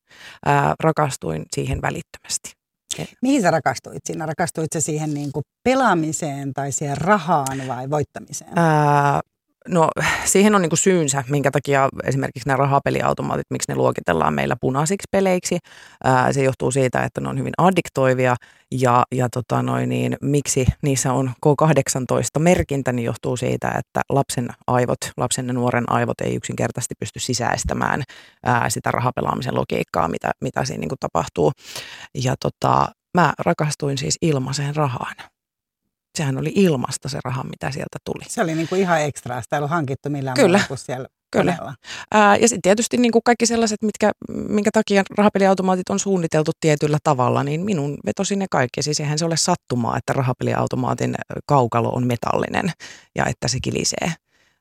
Ää, 0.45 0.75
rakastuin 0.79 1.45
siihen 1.55 1.81
välittömästi. 1.81 2.51
Mihin 3.21 3.41
sä 3.41 3.51
rakastuit 3.51 4.01
siinä? 4.05 4.25
Rakastuit 4.25 4.73
sä 4.73 4.81
siihen 4.81 5.13
niin 5.13 5.31
kuin 5.31 5.43
pelaamiseen 5.63 6.53
tai 6.53 6.71
siihen 6.71 6.97
rahaan 6.97 7.67
vai 7.67 7.89
voittamiseen? 7.89 8.51
Ää, 8.55 9.21
No 9.67 9.89
siihen 10.25 10.55
on 10.55 10.61
niin 10.61 10.77
syynsä, 10.77 11.23
minkä 11.29 11.51
takia 11.51 11.89
esimerkiksi 12.03 12.47
nämä 12.47 12.57
rahapeliautomaatit, 12.57 13.45
miksi 13.49 13.71
ne 13.71 13.75
luokitellaan 13.75 14.33
meillä 14.33 14.55
punaisiksi 14.61 15.07
peleiksi. 15.11 15.57
Ää, 16.03 16.33
se 16.33 16.43
johtuu 16.43 16.71
siitä, 16.71 17.03
että 17.03 17.21
ne 17.21 17.29
on 17.29 17.39
hyvin 17.39 17.53
addiktoivia 17.57 18.35
ja, 18.71 19.03
ja 19.11 19.29
tota 19.29 19.63
noin, 19.63 19.89
niin, 19.89 20.17
miksi 20.21 20.65
niissä 20.81 21.13
on 21.13 21.31
K18-merkintä, 21.45 22.91
niin 22.91 23.05
johtuu 23.05 23.37
siitä, 23.37 23.67
että 23.67 24.01
lapsen 24.09 24.49
aivot, 24.67 24.99
lapsen 25.17 25.47
ja 25.47 25.53
nuoren 25.53 25.91
aivot 25.91 26.21
ei 26.21 26.35
yksinkertaisesti 26.35 26.95
pysty 26.99 27.19
sisäistämään 27.19 28.03
ää, 28.45 28.69
sitä 28.69 28.91
rahapelaamisen 28.91 29.55
logiikkaa, 29.55 30.07
mitä, 30.07 30.31
mitä 30.41 30.65
siinä 30.65 30.79
niin 30.79 30.89
tapahtuu. 30.99 31.51
Ja 32.15 32.35
tota, 32.39 32.87
mä 33.17 33.33
rakastuin 33.39 33.97
siis 33.97 34.17
ilmaiseen 34.21 34.75
rahaan 34.75 35.15
sehän 36.17 36.37
oli 36.37 36.51
ilmasta 36.55 37.09
se 37.09 37.19
raha, 37.23 37.43
mitä 37.43 37.71
sieltä 37.71 37.97
tuli. 38.05 38.23
Se 38.27 38.41
oli 38.41 38.55
niin 38.55 38.67
kuin 38.67 38.81
ihan 38.81 39.01
ekstra, 39.01 39.41
sitä 39.41 39.55
ei 39.55 39.57
ollut 39.57 39.71
hankittu 39.71 40.09
millään 40.09 40.35
Kyllä. 40.35 40.57
muulla 40.57 40.67
kuin 40.67 40.77
siellä 40.77 41.07
Kyllä. 41.33 41.75
Ää, 42.11 42.37
ja 42.37 42.47
sitten 42.47 42.61
tietysti 42.61 42.97
niin 42.97 43.11
kuin 43.11 43.21
kaikki 43.25 43.45
sellaiset, 43.45 43.81
mitkä, 43.81 44.11
minkä 44.29 44.69
takia 44.73 45.03
rahapeliautomaatit 45.17 45.89
on 45.89 45.99
suunniteltu 45.99 46.51
tietyllä 46.59 46.97
tavalla, 47.03 47.43
niin 47.43 47.61
minun 47.61 47.97
vetosin 48.05 48.39
ne 48.39 48.45
kaikki. 48.51 48.83
Siis 48.83 48.99
eihän 48.99 49.19
se 49.19 49.25
ole 49.25 49.37
sattumaa, 49.37 49.97
että 49.97 50.13
rahapeliautomaatin 50.13 51.15
kaukalo 51.45 51.89
on 51.89 52.07
metallinen 52.07 52.71
ja 53.15 53.25
että 53.25 53.47
se 53.47 53.57
kilisee. 53.61 54.13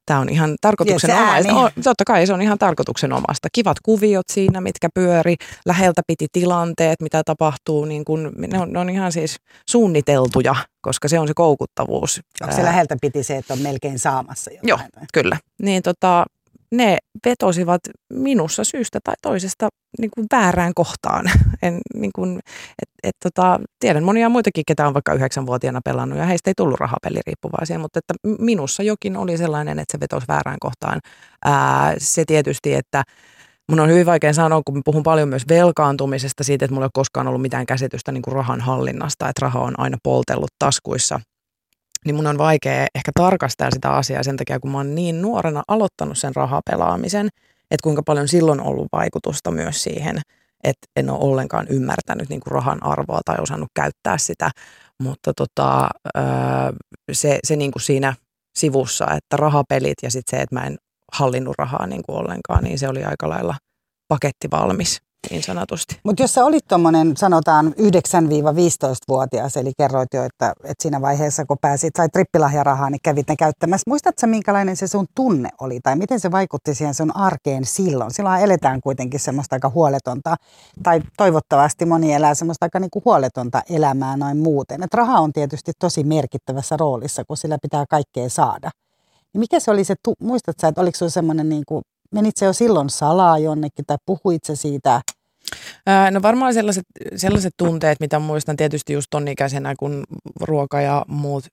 Tämä 0.06 0.21
on 0.21 0.28
ihan 0.28 0.54
tarkoituksenomaista. 0.61 1.54
On, 1.54 1.71
totta 1.85 2.04
kai 2.04 2.26
se 2.26 2.32
on 2.32 2.42
ihan 2.42 2.59
tarkoituksenomaista. 2.59 3.49
Kivat 3.52 3.76
kuviot 3.82 4.26
siinä, 4.32 4.61
mitkä 4.61 4.88
pyöri, 4.94 5.35
läheltä 5.66 6.02
piti 6.06 6.26
tilanteet, 6.32 7.00
mitä 7.02 7.23
tapahtuu. 7.25 7.85
Niin 7.85 8.04
kun, 8.04 8.32
ne, 8.37 8.59
on, 8.61 8.73
ne 8.73 8.78
on 8.78 8.90
ihan 8.90 9.12
siis 9.12 9.37
suunniteltuja, 9.71 10.54
koska 10.82 11.09
se 11.09 11.18
on 11.18 11.28
se 11.28 11.35
koukuttavuus. 11.35 12.21
Onko 12.42 12.56
se 12.56 12.64
läheltä 12.64 12.97
piti 13.00 13.23
se, 13.23 13.37
että 13.37 13.54
on 13.54 13.61
melkein 13.61 13.99
saamassa 13.99 14.50
jotain? 14.50 14.68
Joo, 14.68 14.78
kyllä. 15.14 15.37
Niin 15.62 15.82
tota, 15.82 16.26
ne 16.72 16.98
vetosivat 17.26 17.80
minussa 18.12 18.64
syystä 18.64 18.98
tai 19.04 19.14
toisesta 19.22 19.68
niin 19.98 20.10
kuin 20.14 20.26
väärään 20.32 20.72
kohtaan. 20.74 21.24
En, 21.62 21.80
niin 21.94 22.10
kuin, 22.14 22.40
et, 22.82 22.88
et, 23.02 23.14
tota, 23.24 23.60
tiedän 23.80 24.04
monia 24.04 24.28
muitakin, 24.28 24.64
ketä 24.66 24.86
on 24.86 24.94
vaikka 24.94 25.14
yhdeksänvuotiaana 25.14 25.80
pelannut 25.84 26.18
ja 26.18 26.26
heistä 26.26 26.50
ei 26.50 26.54
tullut 26.56 26.80
rahapeliriippuvaisia, 26.80 27.78
mutta 27.78 27.98
että 27.98 28.14
minussa 28.38 28.82
jokin 28.82 29.16
oli 29.16 29.36
sellainen, 29.36 29.78
että 29.78 29.92
se 29.92 30.00
vetosi 30.00 30.28
väärään 30.28 30.56
kohtaan. 30.60 31.00
Ää, 31.44 31.94
se 31.98 32.24
tietysti, 32.24 32.74
että 32.74 33.02
Mun 33.70 33.80
on 33.80 33.88
hyvin 33.88 34.06
vaikea 34.06 34.32
sanoa, 34.32 34.62
kun 34.66 34.82
puhun 34.84 35.02
paljon 35.02 35.28
myös 35.28 35.48
velkaantumisesta 35.48 36.44
siitä, 36.44 36.64
että 36.64 36.74
mulla 36.74 36.84
ei 36.84 36.86
ole 36.86 36.90
koskaan 36.94 37.28
ollut 37.28 37.42
mitään 37.42 37.66
käsitystä 37.66 38.12
niin 38.12 38.22
kuin 38.22 38.34
rahan 38.34 38.60
hallinnasta, 38.60 39.28
että 39.28 39.40
raha 39.42 39.60
on 39.60 39.74
aina 39.80 39.98
poltellut 40.02 40.50
taskuissa– 40.58 41.20
niin 42.04 42.14
mun 42.14 42.26
on 42.26 42.38
vaikea 42.38 42.87
ehkä 42.94 43.12
tarkastaa 43.14 43.71
sitä 43.71 43.90
asiaa 43.90 44.23
sen 44.23 44.37
takia, 44.37 44.61
kun 44.61 44.71
mä 44.71 44.78
oon 44.78 44.94
niin 44.94 45.23
nuorena 45.23 45.62
aloittanut 45.68 46.18
sen 46.18 46.37
rahapelaamisen, 46.37 47.28
että 47.71 47.82
kuinka 47.82 48.02
paljon 48.02 48.28
silloin 48.28 48.61
on 48.61 48.66
ollut 48.66 48.88
vaikutusta 48.92 49.50
myös 49.50 49.82
siihen, 49.82 50.21
että 50.64 50.87
en 50.97 51.11
ole 51.11 51.18
ollenkaan 51.21 51.66
ymmärtänyt 51.71 52.28
niin 52.28 52.40
kuin 52.40 52.52
rahan 52.52 52.82
arvoa 52.82 53.21
tai 53.25 53.37
osannut 53.40 53.68
käyttää 53.75 54.18
sitä, 54.18 54.50
mutta 54.99 55.32
tota, 55.37 55.88
se, 57.12 57.38
se 57.44 57.56
niin 57.56 57.73
kuin 57.73 57.82
siinä 57.82 58.14
sivussa, 58.59 59.06
että 59.11 59.37
rahapelit 59.37 59.99
ja 60.02 60.11
sitten 60.11 60.38
se, 60.38 60.42
että 60.42 60.54
mä 60.54 60.66
en 60.66 60.76
hallinnut 61.12 61.54
rahaa 61.59 61.87
niin 61.87 62.02
kuin 62.02 62.16
ollenkaan, 62.18 62.64
niin 62.64 62.78
se 62.78 62.88
oli 62.88 63.04
aika 63.04 63.28
lailla 63.28 63.54
paketti 64.09 64.49
valmis. 64.50 65.02
Niin 65.30 65.42
sanotusti. 65.42 65.98
Mutta 66.04 66.22
jos 66.22 66.34
sä 66.34 66.44
olit 66.44 66.64
tuommoinen, 66.68 67.16
sanotaan 67.16 67.66
9-15-vuotias, 67.66 69.56
eli 69.56 69.72
kerroit 69.78 70.14
jo, 70.14 70.24
että, 70.24 70.52
että 70.64 70.82
siinä 70.82 71.00
vaiheessa, 71.00 71.44
kun 71.44 71.56
pääsit, 71.60 71.92
sai 71.96 72.08
trippilahjarahaa, 72.08 72.90
niin 72.90 73.00
kävit 73.02 73.28
ne 73.28 73.36
käyttämässä. 73.36 73.82
Muistatko 73.86 74.26
minkälainen 74.26 74.76
se 74.76 74.86
sun 74.86 75.06
tunne 75.14 75.48
oli, 75.60 75.80
tai 75.80 75.96
miten 75.96 76.20
se 76.20 76.30
vaikutti 76.30 76.74
siihen 76.74 76.94
sun 76.94 77.16
arkeen 77.16 77.64
silloin? 77.64 78.10
Silloin 78.10 78.42
eletään 78.42 78.80
kuitenkin 78.80 79.20
semmoista 79.20 79.56
aika 79.56 79.68
huoletonta, 79.68 80.36
tai 80.82 81.00
toivottavasti 81.16 81.84
moni 81.84 82.14
elää 82.14 82.34
semmoista 82.34 82.66
aika 82.66 82.80
niinku 82.80 83.02
huoletonta 83.04 83.62
elämää 83.70 84.16
noin 84.16 84.36
muuten. 84.36 84.82
Et 84.82 84.94
raha 84.94 85.20
on 85.20 85.32
tietysti 85.32 85.72
tosi 85.78 86.04
merkittävässä 86.04 86.76
roolissa, 86.76 87.24
kun 87.24 87.36
sillä 87.36 87.58
pitää 87.62 87.84
kaikkea 87.90 88.28
saada. 88.28 88.70
Niin 89.32 89.40
mikä 89.40 89.60
se 89.60 89.70
oli 89.70 89.84
se, 89.84 89.94
muistatko 90.20 90.66
että 90.66 90.80
oliko 90.80 90.98
se 90.98 91.10
semmoinen 91.10 91.48
niin 91.48 91.62
kuin 91.66 91.82
menit 92.12 92.37
se 92.37 92.45
jo 92.45 92.52
silloin 92.52 92.90
salaa 92.90 93.38
jonnekin 93.38 93.87
tai 93.87 93.97
puhuit 94.07 94.45
se 94.45 94.57
siitä? 94.57 95.00
No 96.11 96.23
varmaan 96.23 96.54
sellaiset, 96.54 96.85
sellaiset 97.16 97.54
tunteet, 97.57 98.00
mitä 98.00 98.19
muistan 98.19 98.57
tietysti 98.57 98.92
just 98.92 99.07
ton 99.11 99.28
ikäisenä, 99.28 99.75
kun 99.78 100.04
ruoka 100.40 100.81
ja 100.81 101.04
muut 101.09 101.45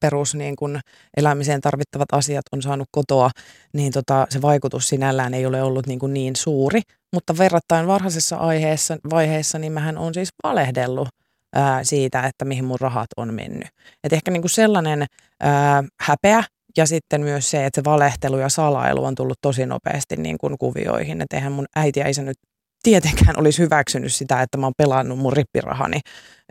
perus 0.00 0.34
niin 0.34 0.56
kun 0.56 0.80
elämiseen 1.16 1.60
tarvittavat 1.60 2.08
asiat 2.12 2.44
on 2.52 2.62
saanut 2.62 2.88
kotoa, 2.90 3.30
niin 3.72 3.92
tota, 3.92 4.26
se 4.30 4.42
vaikutus 4.42 4.88
sinällään 4.88 5.34
ei 5.34 5.46
ole 5.46 5.62
ollut 5.62 5.86
niin, 5.86 5.98
kuin 5.98 6.14
niin 6.14 6.36
suuri. 6.36 6.80
Mutta 7.12 7.38
verrattain 7.38 7.86
varhaisessa 7.86 8.36
aiheessa, 8.36 8.96
vaiheessa, 9.10 9.58
niin 9.58 9.72
mähän 9.72 9.98
on 9.98 10.14
siis 10.14 10.28
valehdellut 10.44 11.08
ää, 11.54 11.84
siitä, 11.84 12.22
että 12.22 12.44
mihin 12.44 12.64
mun 12.64 12.80
rahat 12.80 13.06
on 13.16 13.34
mennyt. 13.34 13.68
Et 14.04 14.12
ehkä 14.12 14.30
niin 14.30 14.42
kuin 14.42 14.50
sellainen 14.50 15.06
ää, 15.40 15.84
häpeä 16.00 16.44
ja 16.76 16.86
sitten 16.86 17.20
myös 17.20 17.50
se, 17.50 17.66
että 17.66 17.80
se 17.80 17.84
valehtelu 17.84 18.38
ja 18.38 18.48
salailu 18.48 19.04
on 19.04 19.14
tullut 19.14 19.38
tosi 19.40 19.66
nopeasti 19.66 20.16
niin 20.16 20.38
kuin 20.38 20.58
kuvioihin. 20.58 21.22
Että 21.22 21.36
eihän 21.36 21.52
mun 21.52 21.66
äiti 21.76 22.00
ja 22.00 22.08
isä 22.08 22.22
nyt 22.22 22.38
tietenkään 22.82 23.38
olisi 23.40 23.62
hyväksynyt 23.62 24.14
sitä, 24.14 24.42
että 24.42 24.58
mä 24.58 24.66
oon 24.66 24.72
pelannut 24.78 25.18
mun 25.18 25.32
rippirahani 25.32 26.00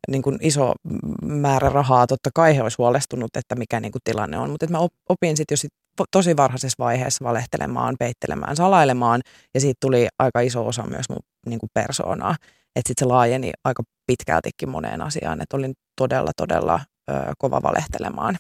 niin 0.08 0.22
kuin 0.22 0.38
iso 0.42 0.74
määrä 1.22 1.70
rahaa. 1.70 2.08
Totta 2.08 2.30
kai 2.36 2.56
he 2.56 2.62
olisi 2.62 2.78
huolestunut, 2.78 3.36
että 3.38 3.56
mikä 3.56 3.80
niin 3.80 3.92
kuin 3.92 4.02
tilanne 4.04 4.38
on. 4.38 4.50
Mutta 4.50 4.68
mä 4.68 4.80
opin 5.10 5.38
sitten 5.38 5.54
jo 5.54 5.58
sit 5.58 5.72
tosi 6.12 6.38
varhaisessa 6.38 6.84
vaiheessa 6.84 7.26
valehtelemaan, 7.26 7.96
peittelemään, 8.00 8.56
salailemaan. 8.56 9.22
Ja 9.54 9.62
siitä 9.62 9.78
tuli 9.82 10.08
aika 10.20 10.40
iso 10.40 10.68
osa 10.68 10.84
myös 10.84 11.10
mun 11.10 11.20
niin 11.46 11.60
kuin 11.60 11.70
persoonaa. 11.74 12.36
Että 12.76 12.90
sitten 12.90 13.06
se 13.06 13.06
laajeni 13.06 13.52
aika 13.64 13.84
pitkältikin 14.08 14.70
moneen 14.70 15.02
asiaan. 15.02 15.42
Että 15.42 15.58
olin 15.58 15.74
todella, 15.98 16.32
todella 16.38 16.80
ö, 17.10 17.14
kova 17.38 17.62
valehtelemaan 17.62 18.38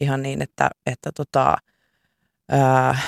ihan 0.00 0.22
niin, 0.22 0.42
että, 0.42 0.70
että 0.86 1.10
tota, 1.16 1.56
ää, 2.50 2.98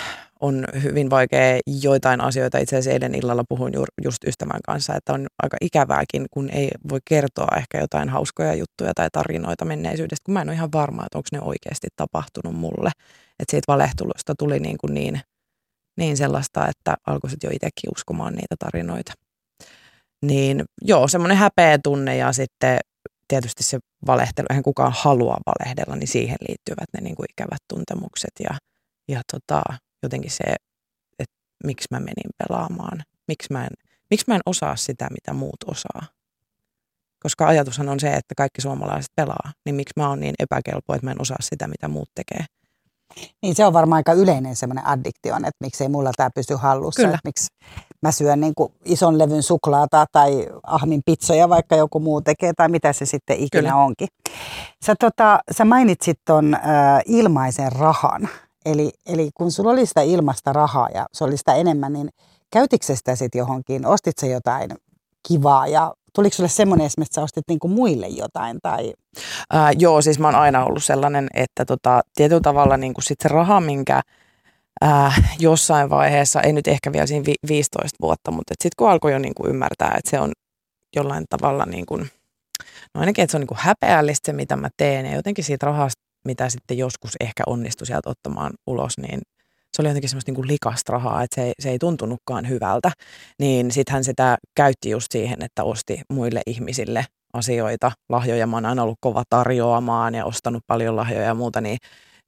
on 0.41 0.65
hyvin 0.83 1.11
vaikea 1.11 1.61
joitain 1.83 2.21
asioita. 2.21 2.59
Itse 2.59 2.77
asiassa 2.77 2.91
eilen 2.91 3.15
illalla 3.15 3.45
puhuin 3.49 3.75
ju, 3.75 3.85
just 4.05 4.25
ystävän 4.27 4.61
kanssa, 4.67 4.95
että 4.95 5.13
on 5.13 5.27
aika 5.43 5.57
ikävääkin, 5.61 6.27
kun 6.31 6.51
ei 6.51 6.71
voi 6.91 6.99
kertoa 7.05 7.57
ehkä 7.57 7.81
jotain 7.81 8.09
hauskoja 8.09 8.55
juttuja 8.55 8.93
tai 8.95 9.09
tarinoita 9.13 9.65
menneisyydestä, 9.65 10.25
kun 10.25 10.35
mä 10.35 10.43
en 10.43 10.49
ole 10.49 10.57
ihan 10.57 10.73
varma, 10.73 11.03
että 11.07 11.19
onko 11.19 11.29
ne 11.33 11.41
oikeasti 11.41 11.89
tapahtunut 11.97 12.55
mulle. 12.55 12.91
Että 13.39 13.51
siitä 13.51 13.73
valehtelusta 13.73 14.35
tuli 14.39 14.61
niin, 14.61 14.79
kuin 14.79 14.95
niin, 14.95 15.21
niin 15.97 16.17
sellaista, 16.17 16.69
että 16.69 16.97
alkoi 17.07 17.31
jo 17.43 17.51
itsekin 17.51 17.91
uskomaan 17.97 18.35
niitä 18.35 18.55
tarinoita. 18.59 19.13
Niin 20.23 20.65
joo, 20.83 21.09
semmoinen 21.09 21.37
häpeä 21.37 21.79
tunne 21.83 22.17
ja 22.17 22.33
sitten 22.33 22.79
tietysti 23.31 23.63
se 23.63 23.79
valehtelu, 24.07 24.47
eihän 24.51 24.63
kukaan 24.63 24.93
halua 24.97 25.37
valehdella, 25.47 25.97
niin 25.97 26.09
siihen 26.09 26.37
liittyvät 26.49 26.89
ne 26.95 27.01
niin 27.01 27.17
kuin 27.17 27.27
ikävät 27.31 27.63
tuntemukset 27.69 28.31
ja, 28.45 28.51
ja 29.09 29.21
tota, 29.33 29.63
jotenkin 30.03 30.31
se, 30.31 30.45
että 31.19 31.37
miksi 31.65 31.89
mä 31.91 32.01
menin 32.01 32.31
pelaamaan, 32.39 33.03
miksi 33.29 33.53
mä, 33.53 33.65
en, 33.65 33.71
miksi 34.11 34.25
mä 34.29 34.35
en 34.35 34.41
osaa 34.47 34.77
sitä, 34.77 35.09
mitä 35.11 35.33
muut 35.33 35.63
osaa. 35.67 36.07
Koska 37.23 37.47
ajatushan 37.47 37.89
on 37.89 38.01
se, 38.01 38.13
että 38.13 38.35
kaikki 38.37 38.61
suomalaiset 38.61 39.13
pelaa, 39.17 39.53
niin 39.65 39.75
miksi 39.75 39.93
mä 39.97 40.09
oon 40.09 40.21
niin 40.21 40.35
epäkelpo, 40.39 40.95
että 40.95 41.07
mä 41.07 41.11
en 41.11 41.21
osaa 41.21 41.39
sitä, 41.41 41.69
mitä 41.69 41.89
muut 41.89 42.11
tekee. 42.15 42.45
Niin 43.43 43.55
se 43.55 43.65
on 43.67 43.73
varmaan 43.73 43.97
aika 43.97 44.13
yleinen 44.13 44.57
semmoinen 44.57 44.87
addiktio, 44.87 45.37
että 45.37 45.51
miksei 45.61 45.89
mulla 45.89 46.11
tämä 46.17 46.31
pysy 46.35 46.55
hallussa. 46.55 47.03
Kyllä. 47.03 47.15
Että 47.15 47.29
miksi 47.29 47.47
mä 48.03 48.13
syön 48.13 48.41
niin 48.41 48.55
kuin 48.55 48.73
ison 48.85 49.19
levyn 49.19 49.43
suklaata 49.43 50.07
tai 50.13 50.47
ahmin 50.63 51.03
pizzoja, 51.07 51.49
vaikka 51.49 51.77
joku 51.77 52.01
muu 52.01 52.21
tekee 52.21 52.53
tai 52.57 52.69
mitä 52.69 52.93
se 52.93 53.07
sitten 53.07 53.37
ikinä 53.37 53.63
Kyllä. 53.63 53.77
onkin. 53.77 54.09
Sä, 54.85 54.95
tota, 55.01 55.41
sä 55.53 55.65
mainitsit 55.65 56.19
ton 56.25 56.55
äh, 56.55 56.61
ilmaisen 57.07 57.73
rahan. 57.73 58.29
Eli, 58.67 58.93
eli 59.07 59.31
kun 59.35 59.53
sulla 59.53 59.71
oli 59.71 59.87
sitä 59.87 60.03
ilmasta 60.03 60.53
rahaa 60.53 60.89
ja 60.95 61.07
se 61.13 61.25
oli 61.25 61.37
sitä 61.37 61.55
enemmän, 61.55 61.93
niin 61.93 62.09
käytitkö 62.51 62.97
sitä 62.97 63.17
sitten 63.17 63.39
johonkin? 63.39 63.87
Ostit 63.87 64.19
se 64.19 64.27
jotain 64.27 64.71
kivaa 65.29 65.67
ja 65.67 65.95
tuliko 66.13 66.37
sulle 66.37 66.49
semmoinen 66.49 66.87
esimerkiksi, 66.87 67.11
että 67.11 67.21
sä 67.21 67.25
ostit 67.25 67.45
niinku 67.49 67.69
muille 67.69 68.09
jotain? 68.09 68.59
Tai... 68.63 68.93
Ää, 69.51 69.73
joo, 69.79 70.03
siis 70.03 70.19
mä 70.19 70.27
oon 70.27 70.35
aina 70.35 70.65
ollut 70.65 70.85
sellainen, 70.85 71.29
että 71.35 71.65
tota, 71.65 72.01
tietyllä 72.15 72.41
tavalla 72.41 72.77
niinku 72.77 73.01
sit 73.01 73.21
se 73.23 73.29
raha, 73.29 73.61
minkä 73.61 74.01
ää, 74.81 75.13
jossain 75.39 75.91
vaiheessa, 75.91 76.41
ei 76.41 76.53
nyt 76.53 76.69
ehkä 76.69 76.93
vielä 76.93 77.07
siinä 77.07 77.25
vi- 77.27 77.49
15 77.49 77.97
vuotta, 78.01 78.31
mutta 78.31 78.55
sitten 78.55 78.77
kun 78.79 78.91
alkoi 78.91 79.13
jo 79.13 79.19
niinku 79.19 79.47
ymmärtää, 79.47 79.95
että 79.99 80.11
se 80.11 80.21
on 80.21 80.33
jollain 80.97 81.25
tavalla, 81.29 81.67
niinku, 81.67 81.97
no 81.97 82.07
ainakin, 82.95 83.23
että 83.23 83.31
se 83.31 83.37
on 83.37 83.41
niinku 83.41 83.57
häpeällistä 83.59 84.27
se, 84.27 84.33
mitä 84.33 84.57
mä 84.57 84.69
teen 84.77 85.07
ja 85.07 85.15
jotenkin 85.15 85.45
siitä 85.45 85.67
rahasta, 85.67 86.03
mitä 86.25 86.49
sitten 86.49 86.79
joskus 86.79 87.13
ehkä 87.21 87.43
onnistui 87.47 87.87
sieltä 87.87 88.11
ottamaan 88.11 88.53
ulos, 88.67 88.99
niin– 88.99 89.21
se 89.77 89.83
oli 89.83 89.89
jotenkin 89.89 90.09
semmoista 90.09 90.31
niin 90.31 90.37
kuin 90.37 90.49
likasta 90.49 90.93
rahaa, 90.93 91.23
että 91.23 91.35
se 91.35 91.47
ei, 91.47 91.53
se 91.61 91.71
ei 91.71 91.79
tuntunutkaan 91.79 92.49
hyvältä. 92.49 92.91
Niin 93.39 93.71
sitten 93.71 93.93
hän 93.93 94.05
sitä 94.05 94.39
käytti 94.57 94.91
just 94.91 95.07
siihen, 95.13 95.43
että 95.43 95.65
osti 95.65 96.01
muille 96.13 96.41
ihmisille 96.47 97.05
asioita, 97.33 97.93
lahjoja. 98.09 98.47
Mä 98.47 98.57
oon 98.57 98.67
aina 98.67 98.83
ollut 98.83 98.99
kova 99.01 99.23
tarjoamaan 99.29 100.15
ja 100.15 100.25
ostanut 100.25 100.63
paljon 100.67 100.97
lahjoja 100.97 101.27
ja 101.27 101.35
muuta, 101.35 101.61
niin, 101.61 101.79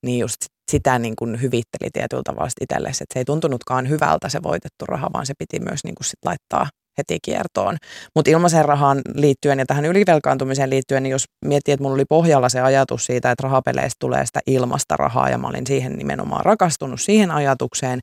niin 0.03 0.19
just 0.19 0.37
sitä 0.73 0.99
niin 0.99 1.17
kuin 1.17 1.43
hyvitteli 1.43 1.91
tietyllä 1.93 2.23
tavalla 2.25 2.49
itselle, 2.61 2.89
että 2.89 3.05
se 3.15 3.19
ei 3.19 3.25
tuntunutkaan 3.25 3.89
hyvältä 3.89 4.29
se 4.29 4.43
voitettu 4.43 4.87
raha, 4.87 5.11
vaan 5.13 5.27
se 5.27 5.35
piti 5.39 5.61
myös 5.61 5.85
niin 5.85 5.95
kuin 5.95 6.05
sit 6.05 6.25
laittaa 6.25 6.67
heti 6.99 7.19
kiertoon. 7.25 7.77
Mutta 8.15 8.31
ilmaisen 8.31 8.65
rahaan 8.65 9.01
liittyen 9.15 9.59
ja 9.59 9.67
tähän 9.67 9.85
ylivelkaantumiseen 9.85 10.71
liittyen, 10.71 11.03
niin 11.03 11.11
jos 11.11 11.25
miettii, 11.45 11.75
että 11.75 11.83
mulla 11.83 11.95
oli 11.95 12.05
pohjalla 12.09 12.49
se 12.49 12.61
ajatus 12.61 13.07
siitä, 13.07 13.31
että 13.31 13.43
rahapeleistä 13.43 13.97
tulee 13.99 14.27
sitä 14.27 14.41
ilmasta 14.47 14.97
rahaa 14.97 15.29
ja 15.29 15.39
mä 15.39 15.49
olin 15.49 15.67
siihen 15.67 15.93
nimenomaan 15.93 16.45
rakastunut 16.45 17.01
siihen 17.01 17.31
ajatukseen, 17.31 18.01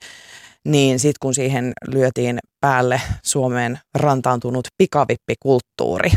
niin 0.68 1.00
sitten 1.00 1.20
kun 1.22 1.34
siihen 1.34 1.74
lyötiin 1.88 2.40
päälle 2.62 3.02
Suomeen 3.24 3.80
rantaantunut 3.98 4.68
pikavippikulttuuri, 4.78 6.10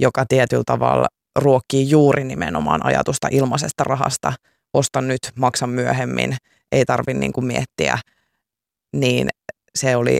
joka 0.00 0.24
tietyllä 0.28 0.62
tavalla 0.66 1.06
ruokkii 1.38 1.90
juuri 1.90 2.24
nimenomaan 2.24 2.86
ajatusta 2.86 3.28
ilmaisesta 3.30 3.84
rahasta, 3.84 4.32
osta 4.74 5.00
nyt, 5.00 5.20
maksa 5.36 5.66
myöhemmin, 5.66 6.36
ei 6.72 6.84
tarvitse 6.84 7.20
niin 7.20 7.32
miettiä, 7.44 7.98
niin 8.96 9.28
se 9.74 9.96
oli 9.96 10.18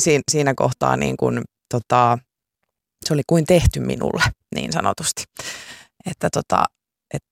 siinä 0.30 0.54
kohtaa 0.56 0.96
niin 0.96 1.16
kuin, 1.16 1.42
tota, 1.74 2.18
se 3.06 3.14
oli 3.14 3.22
kuin 3.26 3.46
tehty 3.46 3.80
minulle 3.80 4.22
niin 4.54 4.72
sanotusti. 4.72 5.24
Että 6.06 6.28
tota, 6.32 6.64
et, 7.14 7.22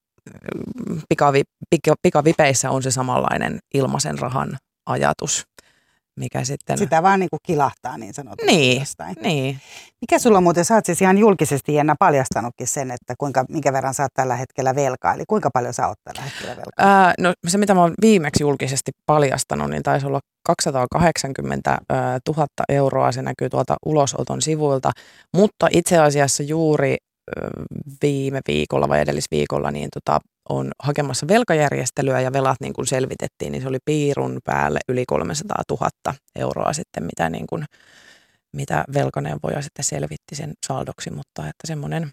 pikavi, 1.09 1.43
pika, 1.71 1.95
pikavipeissä 2.03 2.71
on 2.71 2.83
se 2.83 2.91
samanlainen 2.91 3.59
ilmaisen 3.75 4.19
rahan 4.19 4.59
ajatus 4.87 5.45
mikä 6.17 6.45
sitten... 6.45 6.79
Sitä 6.79 7.03
vaan 7.03 7.21
niin 7.21 7.31
kuin 7.31 7.41
kilahtaa 7.43 7.99
niin 7.99 8.15
sanotusti 8.15 8.47
niin, 8.53 8.81
jostain. 8.81 9.17
Niin. 9.23 9.61
Mikä 10.01 10.19
sulla 10.19 10.41
muuten, 10.41 10.65
sä 10.65 10.75
oot 10.75 10.87
siis 10.87 11.03
ihan 11.03 11.19
julkisesti 11.19 11.75
Jenna 11.75 11.95
paljastanutkin 11.99 12.67
sen, 12.67 12.91
että 12.91 13.15
kuinka, 13.19 13.45
minkä 13.49 13.73
verran 13.73 13.95
sä 13.95 14.03
oot 14.03 14.15
tällä 14.15 14.37
hetkellä 14.37 14.75
velkaa, 14.75 15.15
eli 15.15 15.25
kuinka 15.29 15.51
paljon 15.55 15.75
sä 15.75 15.89
oot 15.89 15.99
tällä 16.05 16.23
hetkellä 16.23 16.57
velkaa? 16.57 17.05
Ää, 17.05 17.15
no 17.19 17.33
se 17.47 17.59
mitä 17.59 17.75
mä 17.75 17.81
oon 17.81 17.95
viimeksi 18.01 18.43
julkisesti 18.43 18.93
paljastanut, 19.07 19.71
niin 19.71 19.83
taisi 19.83 20.07
olla 20.07 20.21
280 20.47 21.79
000 21.89 22.47
euroa, 22.69 23.13
se 23.13 23.23
näkyy 23.23 23.51
tuolta 23.51 23.77
ulosoton 23.87 24.43
sivuilta, 24.43 24.91
mutta 25.37 25.69
itse 25.71 25.99
asiassa 25.99 26.43
juuri 26.43 26.97
viime 28.03 28.41
viikolla 28.49 28.89
vai 28.89 29.01
edellisviikolla 29.01 29.71
niin 29.71 29.89
tota, 29.95 30.21
on 30.49 30.71
hakemassa 30.83 31.29
velkajärjestelyä 31.29 32.21
ja 32.21 32.33
velat 32.33 32.57
niin 32.61 32.73
kuin 32.73 32.87
selvitettiin, 32.87 33.53
niin 33.53 33.63
se 33.63 33.69
oli 33.69 33.79
piirun 33.85 34.39
päälle 34.45 34.79
yli 34.89 35.05
300 35.07 35.63
000 35.71 35.91
euroa 36.37 36.73
sitten, 36.73 37.03
mitä, 37.03 37.31
niin 37.31 37.47
kuin, 37.47 37.65
mitä 38.53 38.85
velkaneuvoja 38.95 39.63
sitten 39.63 39.85
selvitti 39.85 40.35
sen 40.35 40.53
saldoksi, 40.67 41.11
mutta 41.11 41.43
että 41.43 41.67
semmoinen 41.67 42.11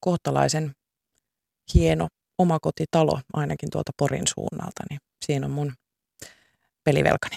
kohtalaisen 0.00 0.72
hieno 1.74 2.08
omakotitalo 2.38 3.20
ainakin 3.32 3.70
tuolta 3.70 3.92
Porin 3.98 4.26
suunnalta, 4.34 4.82
niin 4.90 5.00
siinä 5.26 5.46
on 5.46 5.52
mun 5.52 5.72
pelivelkani. 6.84 7.36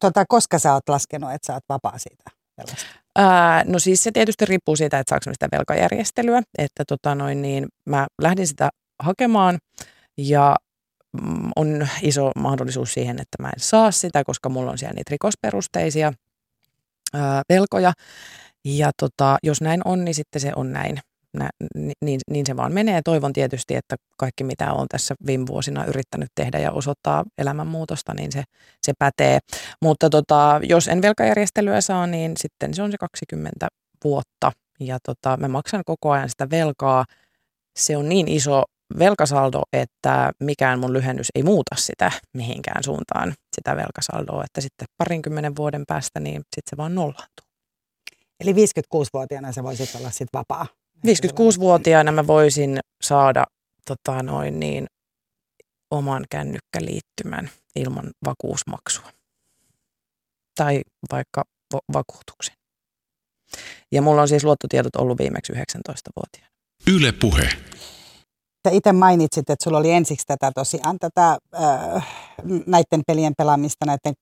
Tota, 0.00 0.24
koska 0.28 0.58
sä 0.58 0.72
oot 0.72 0.88
laskenut, 0.88 1.32
että 1.32 1.46
sä 1.46 1.54
oot 1.54 1.64
vapaa 1.68 1.98
siitä 1.98 2.30
velasta? 2.58 3.00
Ää, 3.16 3.64
no 3.64 3.78
siis 3.78 4.02
se 4.02 4.10
tietysti 4.12 4.44
riippuu 4.44 4.76
siitä, 4.76 4.98
että 4.98 5.10
saako 5.10 5.32
sitä 5.32 5.48
velkajärjestelyä, 5.52 6.42
että 6.58 6.84
tota 6.84 7.14
noin, 7.14 7.42
niin 7.42 7.68
mä 7.86 8.06
lähdin 8.22 8.46
sitä 8.46 8.70
hakemaan 9.00 9.58
ja 10.18 10.56
mm, 11.22 11.50
on 11.56 11.88
iso 12.02 12.30
mahdollisuus 12.36 12.94
siihen, 12.94 13.20
että 13.20 13.42
mä 13.42 13.48
en 13.48 13.60
saa 13.60 13.90
sitä, 13.90 14.24
koska 14.24 14.48
mulla 14.48 14.70
on 14.70 14.78
siellä 14.78 14.94
niitä 14.94 15.10
rikosperusteisia 15.10 16.12
ää, 17.14 17.42
velkoja. 17.48 17.92
Ja 18.64 18.90
tota, 19.00 19.38
jos 19.42 19.60
näin 19.60 19.80
on, 19.84 20.04
niin 20.04 20.14
sitten 20.14 20.40
se 20.40 20.52
on 20.56 20.72
näin. 20.72 20.98
Nä, 21.32 21.50
niin, 22.00 22.20
niin 22.30 22.46
se 22.46 22.56
vaan 22.56 22.72
menee. 22.72 23.02
Toivon 23.02 23.32
tietysti, 23.32 23.74
että 23.74 23.96
kaikki 24.16 24.44
mitä 24.44 24.72
olen 24.72 24.88
tässä 24.88 25.14
viime 25.26 25.46
vuosina 25.46 25.84
yrittänyt 25.84 26.28
tehdä 26.34 26.58
ja 26.58 26.72
osoittaa 26.72 27.24
elämänmuutosta, 27.38 28.14
niin 28.14 28.32
se, 28.32 28.42
se 28.82 28.92
pätee. 28.98 29.38
Mutta 29.82 30.10
tota, 30.10 30.60
jos 30.62 30.88
en 30.88 31.02
velkajärjestelyä 31.02 31.80
saa, 31.80 32.06
niin 32.06 32.32
sitten 32.36 32.74
se 32.74 32.82
on 32.82 32.90
se 32.90 32.98
20 32.98 33.68
vuotta. 34.04 34.52
Ja 34.80 34.98
tota, 35.02 35.36
mä 35.36 35.48
maksan 35.48 35.82
koko 35.86 36.10
ajan 36.10 36.28
sitä 36.28 36.50
velkaa. 36.50 37.04
Se 37.78 37.96
on 37.96 38.08
niin 38.08 38.28
iso 38.28 38.62
velkasaldo, 38.98 39.62
että 39.72 40.32
mikään 40.40 40.78
mun 40.78 40.92
lyhennys 40.92 41.26
ei 41.34 41.42
muuta 41.42 41.76
sitä 41.76 42.12
mihinkään 42.36 42.84
suuntaan, 42.84 43.34
sitä 43.56 43.76
velkasaldoa. 43.76 44.44
Että 44.44 44.60
sitten 44.60 44.88
parinkymmenen 44.98 45.56
vuoden 45.56 45.84
päästä, 45.88 46.20
niin 46.20 46.36
sitten 46.36 46.70
se 46.70 46.76
vaan 46.76 46.94
nollaantuu. 46.94 47.46
Eli 48.40 48.52
56-vuotiaana 48.52 49.52
se 49.52 49.62
voisi 49.62 49.98
olla 49.98 50.10
sitten 50.10 50.38
vapaa? 50.38 50.66
56-vuotiaana 51.06 52.12
mä 52.12 52.26
voisin 52.26 52.78
saada 53.02 53.44
tota 53.86 54.22
noin 54.22 54.60
niin, 54.60 54.86
oman 55.90 56.24
kännykkäliittymän 56.30 57.50
ilman 57.76 58.10
vakuusmaksua. 58.24 59.12
Tai 60.56 60.82
vaikka 61.12 61.44
vakuutuksen. 61.92 62.54
Ja 63.92 64.02
mulla 64.02 64.22
on 64.22 64.28
siis 64.28 64.44
luottotiedot 64.44 64.96
ollut 64.96 65.18
viimeksi 65.18 65.52
19-vuotiaana. 65.52 66.54
Yle 66.86 67.12
Puhe. 67.12 67.48
Itse 68.70 68.92
mainitsit, 68.92 69.50
että 69.50 69.64
sulla 69.64 69.78
oli 69.78 69.90
ensiksi 69.90 70.26
tätä 70.26 70.52
tosiaan 70.54 70.96
tätä 71.00 71.38
äh, 71.62 72.06
näiden 72.66 73.00
pelien 73.06 73.32
pelaamista, 73.38 73.86
näiden, 73.86 74.14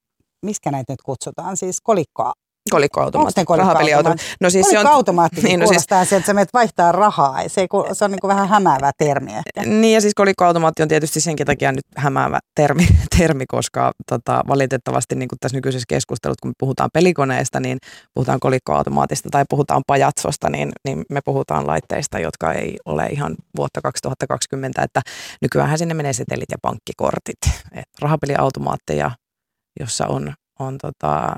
miskä 0.46 0.70
näitä 0.70 0.92
nyt 0.92 1.02
kutsutaan, 1.02 1.56
siis 1.56 1.80
kolikkoa 1.80 2.32
Kolikkoautomaatti. 2.70 3.44
Rahapeliautomaatti? 3.56 4.24
No 4.40 4.50
siis 4.50 4.66
se 4.70 4.78
on, 4.78 4.86
automaatti 4.86 5.40
niin, 5.48 5.60
no 5.60 5.66
siis, 5.66 5.86
se, 6.04 6.16
että 6.16 6.26
sä 6.26 6.34
menet 6.34 6.48
vaihtaa 6.54 6.92
rahaa. 6.92 7.48
Se, 7.48 7.66
se 7.92 8.04
on 8.04 8.10
niin 8.10 8.20
kuin 8.20 8.28
vähän 8.28 8.48
hämäävä 8.48 8.90
termi 8.98 9.30
ehkä. 9.30 9.70
Niin 9.70 9.94
ja 9.94 10.00
siis 10.00 10.14
kolikkoautomaatti 10.14 10.82
on 10.82 10.88
tietysti 10.88 11.20
senkin 11.20 11.46
takia 11.46 11.72
nyt 11.72 11.84
hämäävä 11.96 12.38
termi, 12.54 12.88
termi 13.18 13.44
koska 13.46 13.92
tota, 14.10 14.42
valitettavasti 14.48 15.14
niin 15.14 15.28
kuin 15.28 15.38
tässä 15.40 15.56
nykyisessä 15.56 15.86
keskustelussa, 15.88 16.42
kun 16.42 16.50
me 16.50 16.54
puhutaan 16.58 16.90
pelikoneesta, 16.92 17.60
niin 17.60 17.78
puhutaan 18.14 18.40
kolikkoautomaatista 18.40 19.28
tai 19.32 19.44
puhutaan 19.50 19.82
pajatsosta, 19.86 20.50
niin, 20.50 20.72
niin 20.84 21.04
me 21.10 21.20
puhutaan 21.24 21.66
laitteista, 21.66 22.18
jotka 22.18 22.52
ei 22.52 22.76
ole 22.84 23.06
ihan 23.06 23.34
vuotta 23.56 23.80
2020, 23.82 24.82
että 24.82 25.00
nykyään 25.42 25.78
sinne 25.78 25.94
menee 25.94 26.12
setelit 26.12 26.50
ja 26.50 26.58
pankkikortit. 26.62 27.38
Et 27.72 27.88
rahapeliautomaatteja, 28.00 29.10
jossa 29.80 30.06
on 30.06 30.34
on 30.58 30.78
tota, 30.78 31.36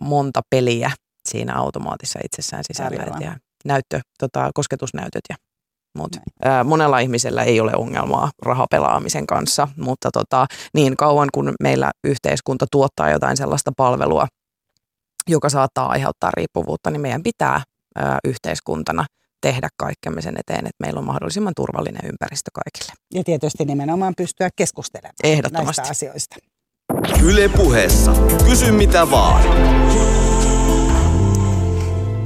monta 0.00 0.40
peliä 0.50 0.90
siinä 1.28 1.54
automaatissa 1.54 2.18
itsessään 2.24 2.64
sisällä. 2.66 3.16
Ja 3.20 3.36
näyttö, 3.64 4.00
tota, 4.18 4.50
kosketusnäytöt 4.54 5.22
ja 5.28 5.36
muut. 5.98 6.16
Ää, 6.44 6.64
monella 6.64 6.98
ihmisellä 6.98 7.42
ei 7.42 7.60
ole 7.60 7.72
ongelmaa 7.76 8.30
rahapelaamisen 8.42 9.26
kanssa, 9.26 9.68
mutta 9.76 10.10
tota, 10.12 10.46
niin 10.74 10.96
kauan 10.96 11.28
kun 11.34 11.52
meillä 11.62 11.90
yhteiskunta 12.04 12.66
tuottaa 12.70 13.10
jotain 13.10 13.36
sellaista 13.36 13.72
palvelua, 13.76 14.26
joka 15.28 15.48
saattaa 15.48 15.88
aiheuttaa 15.88 16.30
riippuvuutta, 16.30 16.90
niin 16.90 17.00
meidän 17.00 17.22
pitää 17.22 17.62
ää, 17.96 18.18
yhteiskuntana 18.24 19.06
tehdä 19.40 19.68
kaikkemme 19.76 20.22
sen 20.22 20.34
eteen, 20.38 20.66
että 20.66 20.84
meillä 20.84 20.98
on 20.98 21.04
mahdollisimman 21.06 21.52
turvallinen 21.56 22.02
ympäristö 22.04 22.50
kaikille. 22.54 22.92
Ja 23.14 23.24
tietysti 23.24 23.64
nimenomaan 23.64 24.14
pystyä 24.16 24.48
keskustelemaan 24.56 25.14
Ehdottomasti. 25.24 25.80
näistä 25.80 25.90
asioista. 25.90 26.36
Yle 27.22 27.48
puheessa. 27.48 28.12
Kysy 28.48 28.72
mitä 28.72 29.10
vaan. 29.10 29.42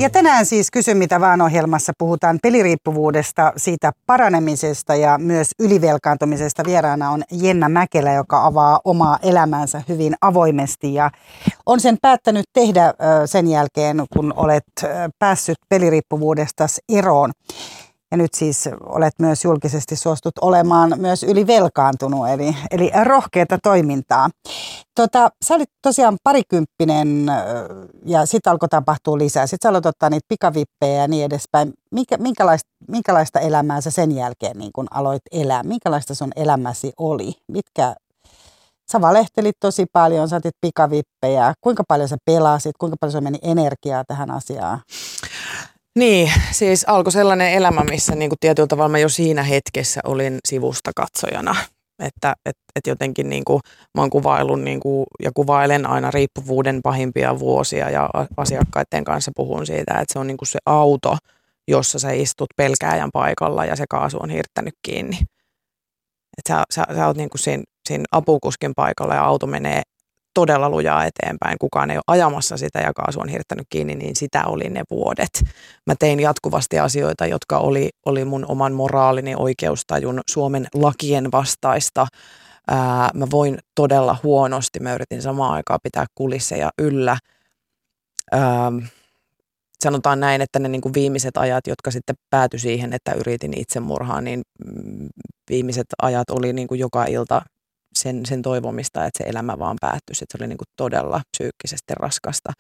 Ja 0.01 0.11
tänään 0.11 0.47
siis 0.47 0.71
Kysy 0.71 0.95
mitä 0.95 1.21
vaan 1.21 1.41
ohjelmassa 1.41 1.93
puhutaan 1.99 2.39
peliriippuvuudesta, 2.43 3.53
siitä 3.57 3.93
paranemisesta 4.07 4.95
ja 4.95 5.19
myös 5.19 5.51
ylivelkaantumisesta. 5.59 6.63
Vieraana 6.67 7.11
on 7.11 7.23
Jenna 7.33 7.69
Mäkelä, 7.69 8.13
joka 8.13 8.45
avaa 8.45 8.81
omaa 8.85 9.19
elämäänsä 9.23 9.83
hyvin 9.89 10.15
avoimesti 10.21 10.95
ja 10.95 11.11
on 11.67 11.81
sen 11.81 11.97
päättänyt 12.03 12.45
tehdä 12.53 12.95
sen 13.27 13.47
jälkeen, 13.47 14.05
kun 14.13 14.33
olet 14.37 14.65
päässyt 15.19 15.59
peliriippuvuudesta 15.69 16.67
eroon. 16.89 17.33
Ja 18.11 18.17
nyt 18.17 18.35
siis 18.35 18.69
olet 18.83 19.15
myös 19.19 19.45
julkisesti 19.45 19.97
suostut 19.97 20.39
olemaan 20.41 20.95
myös 20.97 21.23
ylivelkaantunut, 21.23 22.29
eli, 22.29 22.57
eli 22.71 22.91
rohkeata 23.05 23.59
toimintaa. 23.63 24.29
Tota, 24.95 25.31
sä 25.45 25.55
olit 25.55 25.71
tosiaan 25.83 26.17
parikymppinen 26.23 27.27
ja 28.07 28.27
sitten 28.27 28.51
alkoi 28.51 28.69
tapahtua 28.69 29.19
lisää. 29.19 29.47
Sitten 29.47 29.67
sä 29.67 29.69
aloit 29.69 29.87
ottaa 29.87 30.11
niitä 30.11 30.27
pikavippejä 30.29 31.01
ja 31.01 31.09
niin 31.09 31.25
edespäin. 31.25 31.73
Minkä, 31.93 32.17
minkälaista, 32.17 32.71
minkälaista 32.89 33.41
elämää 33.41 33.81
sä 33.81 33.91
sen 33.91 34.13
jälkeen 34.13 34.59
niin 34.59 34.71
kun 34.75 34.87
aloit 34.91 35.23
elää? 35.33 35.63
Minkälaista 35.63 36.15
sun 36.15 36.33
elämäsi 36.37 36.93
oli? 36.99 37.33
Mitkä, 37.49 37.95
sä 38.93 39.01
valehtelit 39.01 39.57
tosi 39.61 39.87
paljon, 39.93 40.29
saatit 40.29 40.55
pikavippejä. 40.61 41.55
Kuinka 41.61 41.85
paljon 41.89 42.09
sä 42.09 42.17
pelasit? 42.25 42.77
Kuinka 42.79 42.97
paljon 43.01 43.13
se 43.13 43.21
meni 43.21 43.39
energiaa 43.43 44.05
tähän 44.05 44.31
asiaan? 44.31 44.81
Niin, 45.99 46.33
siis 46.51 46.85
alkoi 46.89 47.13
sellainen 47.13 47.53
elämä, 47.53 47.85
missä 47.85 48.15
niin 48.15 48.31
kuin 48.31 48.39
tietyllä 48.41 48.67
tavalla 48.67 48.89
mä 48.89 48.99
jo 48.99 49.09
siinä 49.09 49.43
hetkessä 49.43 50.01
olin 50.05 50.39
sivusta 50.49 50.91
katsojana. 50.97 51.57
Että 52.03 52.35
et, 52.47 52.57
et 52.77 52.87
jotenkin 52.87 53.31
niin 53.31 53.45
kuin, 53.45 53.61
mä 53.95 54.03
oon 54.03 54.11
kuvaillut 54.11 54.61
niin 54.61 54.81
kuin, 54.81 55.07
ja 55.23 55.31
kuvailen 55.35 55.87
aina 55.87 56.11
riippuvuuden 56.11 56.81
pahimpia 56.83 57.39
vuosia 57.39 57.91
ja 57.91 58.11
asiakkaiden 58.37 59.05
kanssa 59.05 59.31
puhun 59.37 59.67
siitä, 59.67 59.95
että 59.95 60.13
se 60.13 60.19
on 60.19 60.27
niin 60.27 60.37
kuin 60.37 60.49
se 60.49 60.59
auto, 60.67 61.17
jossa 61.69 61.99
sä 61.99 62.11
istut 62.11 62.49
pelkääjän 62.57 63.11
paikalla 63.13 63.65
ja 63.65 63.77
se 63.77 63.85
kaasu 63.91 64.19
on 64.21 64.31
hirttänyt 64.31 64.75
kiinni. 64.83 65.19
Että 66.39 66.55
sä, 66.55 66.65
sä, 66.75 66.95
sä 66.95 67.07
oot 67.07 67.17
niin 67.17 67.31
kuin 67.31 67.41
siinä, 67.41 67.63
siinä 67.89 68.05
apukuskin 68.13 68.73
paikalla 68.77 69.15
ja 69.15 69.25
auto 69.25 69.47
menee 69.47 69.83
todella 70.39 70.71
lujaa 70.71 71.05
eteenpäin. 71.05 71.57
Kukaan 71.61 71.91
ei 71.91 71.97
ole 71.97 72.05
ajamassa 72.07 72.57
sitä 72.57 72.79
ja 72.79 72.93
kaasu 72.93 73.21
on 73.21 73.29
hirttänyt 73.29 73.67
kiinni, 73.71 73.95
niin 73.95 74.17
sitä 74.17 74.45
oli 74.47 74.69
ne 74.69 74.83
vuodet. 74.91 75.45
Mä 75.87 75.95
tein 75.99 76.21
jatkuvasti 76.21 76.79
asioita, 76.79 77.27
jotka 77.27 77.59
oli, 77.59 77.89
oli 78.07 78.25
mun 78.25 78.47
oman 78.49 78.73
moraalini, 78.73 79.35
oikeustajun, 79.37 80.21
Suomen 80.31 80.67
lakien 80.75 81.33
vastaista. 81.33 82.07
Ää, 82.69 83.11
mä 83.15 83.27
voin 83.31 83.59
todella 83.75 84.17
huonosti. 84.23 84.81
Mä 84.81 84.95
yritin 84.95 85.23
samaan 85.23 85.55
aikaan 85.55 85.81
pitää 85.83 86.07
kulisseja 86.15 86.71
yllä. 86.79 87.19
Ää, 88.33 88.73
sanotaan 89.81 90.21
näin, 90.21 90.41
että 90.41 90.59
ne 90.59 90.69
niin 90.69 90.81
kuin 90.81 90.95
viimeiset 90.95 91.37
ajat, 91.37 91.67
jotka 91.67 91.91
sitten 91.91 92.17
päätyi 92.31 92.61
siihen, 92.61 92.93
että 92.93 93.13
yritin 93.13 93.59
itsemurhaa, 93.61 94.21
niin 94.21 94.43
mm, 94.65 95.09
viimeiset 95.51 95.87
ajat 96.03 96.31
oli 96.31 96.53
niin 96.53 96.69
kuin 96.69 96.81
joka 96.81 97.05
ilta 97.05 97.43
sen, 97.99 98.27
sen 98.27 98.43
toivomista, 98.43 99.05
että 99.05 99.25
se 99.25 99.31
elämä 99.31 99.59
vaan 99.59 99.77
päättyisi. 99.81 100.25
Että 100.25 100.39
se 100.39 100.43
oli 100.43 100.49
niin 100.49 100.59
kuin 100.59 100.69
todella 100.77 101.21
psyykkisesti 101.37 101.95
raskasta. 101.95 102.53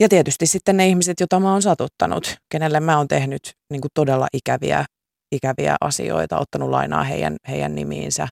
Ja 0.00 0.08
tietysti 0.08 0.46
sitten 0.46 0.76
ne 0.76 0.88
ihmiset, 0.88 1.20
joita 1.20 1.40
mä 1.40 1.52
oon 1.52 1.62
satuttanut, 1.62 2.36
kenelle 2.50 2.80
mä 2.80 2.98
oon 2.98 3.08
tehnyt 3.08 3.52
niin 3.70 3.80
kuin 3.80 3.90
todella 3.94 4.26
ikäviä, 4.32 4.84
ikäviä 5.32 5.76
asioita, 5.80 6.38
ottanut 6.38 6.70
lainaa 6.70 7.04
heidän, 7.04 7.36
heidän 7.48 7.74
nimiinsä, 7.74 8.28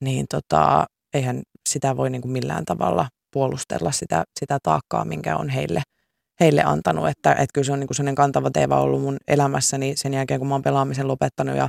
niin 0.00 0.26
tota, 0.30 0.86
eihän 1.14 1.42
sitä 1.68 1.96
voi 1.96 2.10
niin 2.10 2.22
kuin 2.22 2.32
millään 2.32 2.64
tavalla 2.64 3.08
puolustella 3.32 3.92
sitä, 3.92 4.24
sitä 4.40 4.58
taakkaa, 4.62 5.04
minkä 5.04 5.36
on 5.36 5.48
heille, 5.48 5.82
heille 6.40 6.62
antanut. 6.64 7.08
Että, 7.08 7.32
että 7.32 7.46
kyllä 7.54 7.64
se 7.64 7.72
on 7.72 7.80
niin 7.80 7.88
kuin 7.88 7.96
sellainen 7.96 8.14
kantava 8.14 8.50
teema 8.50 8.80
ollut 8.80 9.02
mun 9.02 9.16
elämässäni 9.28 9.96
sen 9.96 10.14
jälkeen, 10.14 10.40
kun 10.40 10.48
mä 10.48 10.54
oon 10.54 10.62
pelaamisen 10.62 11.08
lopettanut 11.08 11.56
ja 11.56 11.68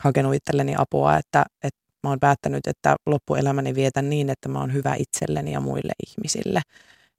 hakenut 0.00 0.34
itselleni 0.34 0.74
apua, 0.78 1.16
että, 1.16 1.44
että 1.64 1.80
mä 2.02 2.10
oon 2.10 2.20
päättänyt, 2.20 2.66
että 2.66 2.96
loppuelämäni 3.06 3.74
vietän 3.74 4.10
niin, 4.10 4.30
että 4.30 4.48
mä 4.48 4.60
oon 4.60 4.72
hyvä 4.72 4.94
itselleni 4.98 5.52
ja 5.52 5.60
muille 5.60 5.92
ihmisille. 6.06 6.60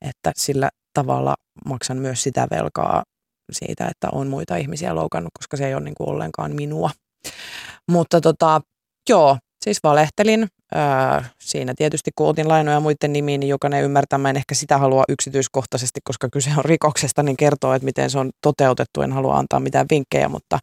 Että 0.01 0.31
sillä 0.35 0.69
tavalla 0.93 1.35
maksan 1.65 1.97
myös 1.97 2.23
sitä 2.23 2.47
velkaa 2.51 3.03
siitä, 3.51 3.87
että 3.87 4.09
on 4.11 4.27
muita 4.27 4.55
ihmisiä 4.55 4.95
loukannut, 4.95 5.31
koska 5.39 5.57
se 5.57 5.67
ei 5.67 5.73
ole 5.73 5.83
niin 5.83 5.95
kuin 5.95 6.09
ollenkaan 6.09 6.55
minua. 6.55 6.89
Mutta 7.91 8.21
tota, 8.21 8.61
joo, 9.09 9.37
siis 9.69 9.83
valehtelin. 9.83 10.47
Öö, 10.75 11.21
siinä 11.39 11.73
tietysti 11.77 12.11
kun 12.15 12.27
otin 12.27 12.47
lainoja 12.47 12.79
muiden 12.79 13.13
nimiin, 13.13 13.39
niin 13.39 13.49
jokainen 13.49 13.83
ymmärtää, 13.83 14.19
mä 14.19 14.29
en 14.29 14.35
ehkä 14.37 14.55
sitä 14.55 14.77
halua 14.77 15.03
yksityiskohtaisesti, 15.09 15.99
koska 16.03 16.29
kyse 16.29 16.49
on 16.57 16.65
rikoksesta, 16.65 17.23
niin 17.23 17.37
kertoo, 17.37 17.73
että 17.73 17.85
miten 17.85 18.09
se 18.09 18.19
on 18.19 18.29
toteutettu. 18.41 19.01
En 19.01 19.11
halua 19.11 19.37
antaa 19.37 19.59
mitään 19.59 19.85
vinkkejä, 19.91 20.29
mutta, 20.29 20.59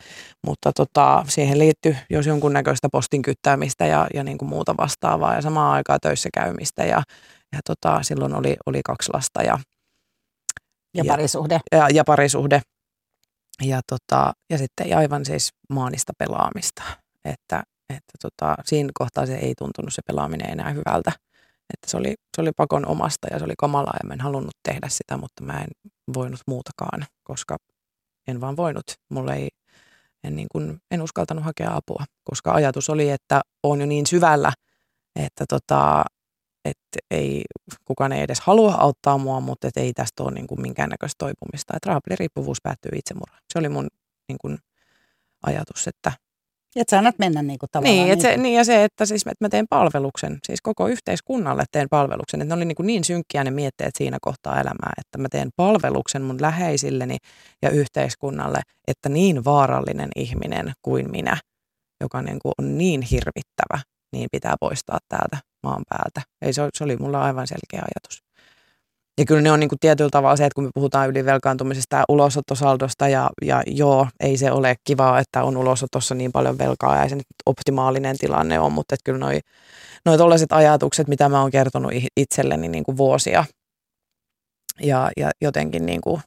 mutta 0.47 0.73
tota, 0.73 1.25
siihen 1.29 1.59
liittyy 1.59 1.97
jos 2.11 2.27
jonkunnäköistä 2.27 2.88
postin 2.92 3.23
kyttäämistä 3.23 3.87
ja, 3.87 4.07
ja 4.14 4.25
niin 4.25 4.38
kuin 4.38 4.49
muuta 4.49 4.75
vastaavaa 4.79 5.35
ja 5.35 5.42
samaan 5.42 5.73
aikaan 5.73 5.99
töissä 6.03 6.29
käymistä 6.35 6.85
ja, 6.85 7.03
ja 7.53 7.61
tota, 7.64 8.03
silloin 8.03 8.35
oli, 8.35 8.57
oli 8.66 8.81
kaksi 8.85 9.11
lasta 9.14 9.42
ja, 9.42 9.59
ja, 10.95 11.05
ja 11.05 11.05
parisuhde. 11.05 11.61
Ja, 11.73 11.88
ja 11.95 12.05
parisuhde. 12.05 12.61
Ja, 13.62 13.81
tota, 13.88 14.33
ja 14.51 14.59
sitten 14.59 14.99
aivan 14.99 15.25
siis 15.25 15.51
maanista 15.71 16.12
pelaamista, 16.19 16.83
että 17.25 17.62
että 17.90 18.12
tota, 18.22 18.57
siinä 18.64 18.90
kohtaa 18.94 19.27
se 19.27 19.37
ei 19.37 19.55
tuntunut 19.59 19.94
se 19.94 20.03
pelaaminen 20.07 20.51
enää 20.51 20.70
hyvältä. 20.70 21.12
Että 21.75 21.90
se 21.90 21.96
oli, 21.96 22.14
se 22.37 22.42
oli 22.42 22.53
pakon 22.57 22.87
omasta 22.87 23.29
ja 23.31 23.38
se 23.38 23.44
oli 23.44 23.55
kamalaa 23.59 23.96
ja 24.03 24.07
mä 24.07 24.14
en 24.14 24.20
halunnut 24.20 24.57
tehdä 24.62 24.88
sitä, 24.88 25.16
mutta 25.16 25.44
mä 25.44 25.61
en 25.61 25.68
voinut 26.14 26.40
muutakaan, 26.46 27.07
koska 27.25 27.57
en 28.29 28.40
vaan 28.40 28.57
voinut. 28.57 28.85
Mulle 29.09 29.35
ei, 29.35 29.49
en, 30.25 30.37
niin 30.37 30.49
kuin, 30.53 30.79
en 30.90 31.03
uskaltanut 31.03 31.44
hakea 31.44 31.77
apua, 31.77 32.05
koska 32.25 32.53
ajatus 32.53 32.90
oli, 32.90 33.11
että 33.11 33.40
on 33.62 33.81
jo 33.81 33.87
niin 33.87 34.07
syvällä, 34.07 34.53
että 35.16 35.44
tota, 35.49 36.05
että 36.64 36.99
ei, 37.11 37.42
kukaan 37.85 38.12
ei 38.12 38.22
edes 38.22 38.40
halua 38.40 38.75
auttaa 38.75 39.18
mua, 39.18 39.40
mutta 39.40 39.68
et 39.68 39.77
ei 39.77 39.92
tästä 39.92 40.22
ole 40.22 40.33
niin 40.33 40.46
kuin 40.46 40.61
minkäännäköistä 40.61 41.18
toipumista. 41.18 41.77
Että 41.77 41.88
raapeliriippuvuus 41.90 42.59
päättyy 42.62 42.90
itsemurhaan. 42.94 43.42
Se 43.53 43.59
oli 43.59 43.68
mun 43.68 43.88
niin 44.29 44.38
kuin, 44.40 44.59
ajatus, 45.42 45.88
että 45.88 46.12
että 46.81 46.91
sä 46.91 46.99
annat 46.99 47.19
mennä 47.19 47.43
niin 47.43 47.59
kuin 47.59 47.71
tavallaan. 47.73 47.97
Niin, 47.97 48.09
niin, 48.09 48.21
se, 48.21 48.37
niin, 48.37 48.55
ja 48.55 48.65
se, 48.65 48.85
että 48.85 49.07
siis 49.07 49.23
että 49.27 49.45
mä 49.45 49.49
teen 49.49 49.67
palveluksen, 49.71 50.39
siis 50.47 50.61
koko 50.62 50.89
yhteiskunnalle 50.89 51.65
teen 51.73 51.89
palveluksen. 51.91 52.43
Että 52.43 52.55
ne 52.55 52.59
oli 52.59 52.65
niin, 52.65 52.77
kuin 52.77 52.87
niin 52.87 53.05
synkkiä 53.05 53.45
ne 53.45 53.51
mietteet 53.51 53.97
siinä 53.97 54.19
kohtaa 54.21 54.61
elämää, 54.61 54.93
että 54.99 55.19
mä 55.19 55.29
teen 55.29 55.49
palveluksen 55.57 56.23
mun 56.23 56.41
läheisilleni 56.41 57.17
ja 57.62 57.71
yhteiskunnalle, 57.71 58.61
että 58.89 59.09
niin 59.09 59.45
vaarallinen 59.45 60.09
ihminen 60.17 60.73
kuin 60.83 61.11
minä, 61.11 61.37
joka 62.01 62.23
niin 62.23 62.39
kuin 62.43 62.53
on 62.59 62.79
niin 62.79 63.03
hirvittävä, 63.03 63.79
niin 64.12 64.29
pitää 64.33 64.55
poistaa 64.61 64.99
täältä 65.09 65.39
maan 65.62 65.83
päältä. 65.89 66.23
Ei, 66.43 66.53
se, 66.53 66.69
se 66.75 66.85
oli 66.85 66.97
mulla 66.97 67.23
aivan 67.23 67.47
selkeä 67.47 67.83
ajatus. 67.83 68.26
Ja 69.19 69.25
kyllä 69.25 69.43
ne 69.43 69.53
on 69.53 69.61
niin 69.61 69.69
kuin 69.69 69.79
tietyllä 69.79 70.11
tavalla 70.11 70.37
se, 70.37 70.45
että 70.45 70.55
kun 70.55 70.65
me 70.65 70.71
puhutaan 70.75 71.09
ylivelkaantumisesta 71.09 71.97
ja 71.97 72.05
ulosottosaldosta 72.09 73.09
ja, 73.09 73.31
ja 73.43 73.63
joo, 73.67 74.09
ei 74.21 74.37
se 74.37 74.53
ole 74.53 74.75
kivaa, 74.85 75.19
että 75.19 75.45
on 75.45 75.57
ulosotossa 75.57 76.15
niin 76.15 76.33
paljon 76.33 76.59
velkaa 76.59 77.03
ja 77.03 77.09
se 77.09 77.17
nyt 77.17 77.27
optimaalinen 77.47 78.19
tilanne 78.19 78.61
on, 78.61 78.73
mutta 78.73 78.95
että 78.95 79.05
kyllä 79.05 79.19
noi, 79.19 79.41
noi 80.05 80.19
tollaiset 80.19 80.53
ajatukset, 80.53 81.09
mitä 81.09 81.29
mä 81.29 81.41
oon 81.41 81.51
kertonut 81.51 81.93
itselleni 82.17 82.69
niin 82.69 82.85
kuin 82.85 82.97
vuosia 82.97 83.45
ja, 84.83 85.11
ja 85.17 85.31
jotenkin 85.43 85.87
niin 85.87 86.01
kuin 86.01 86.21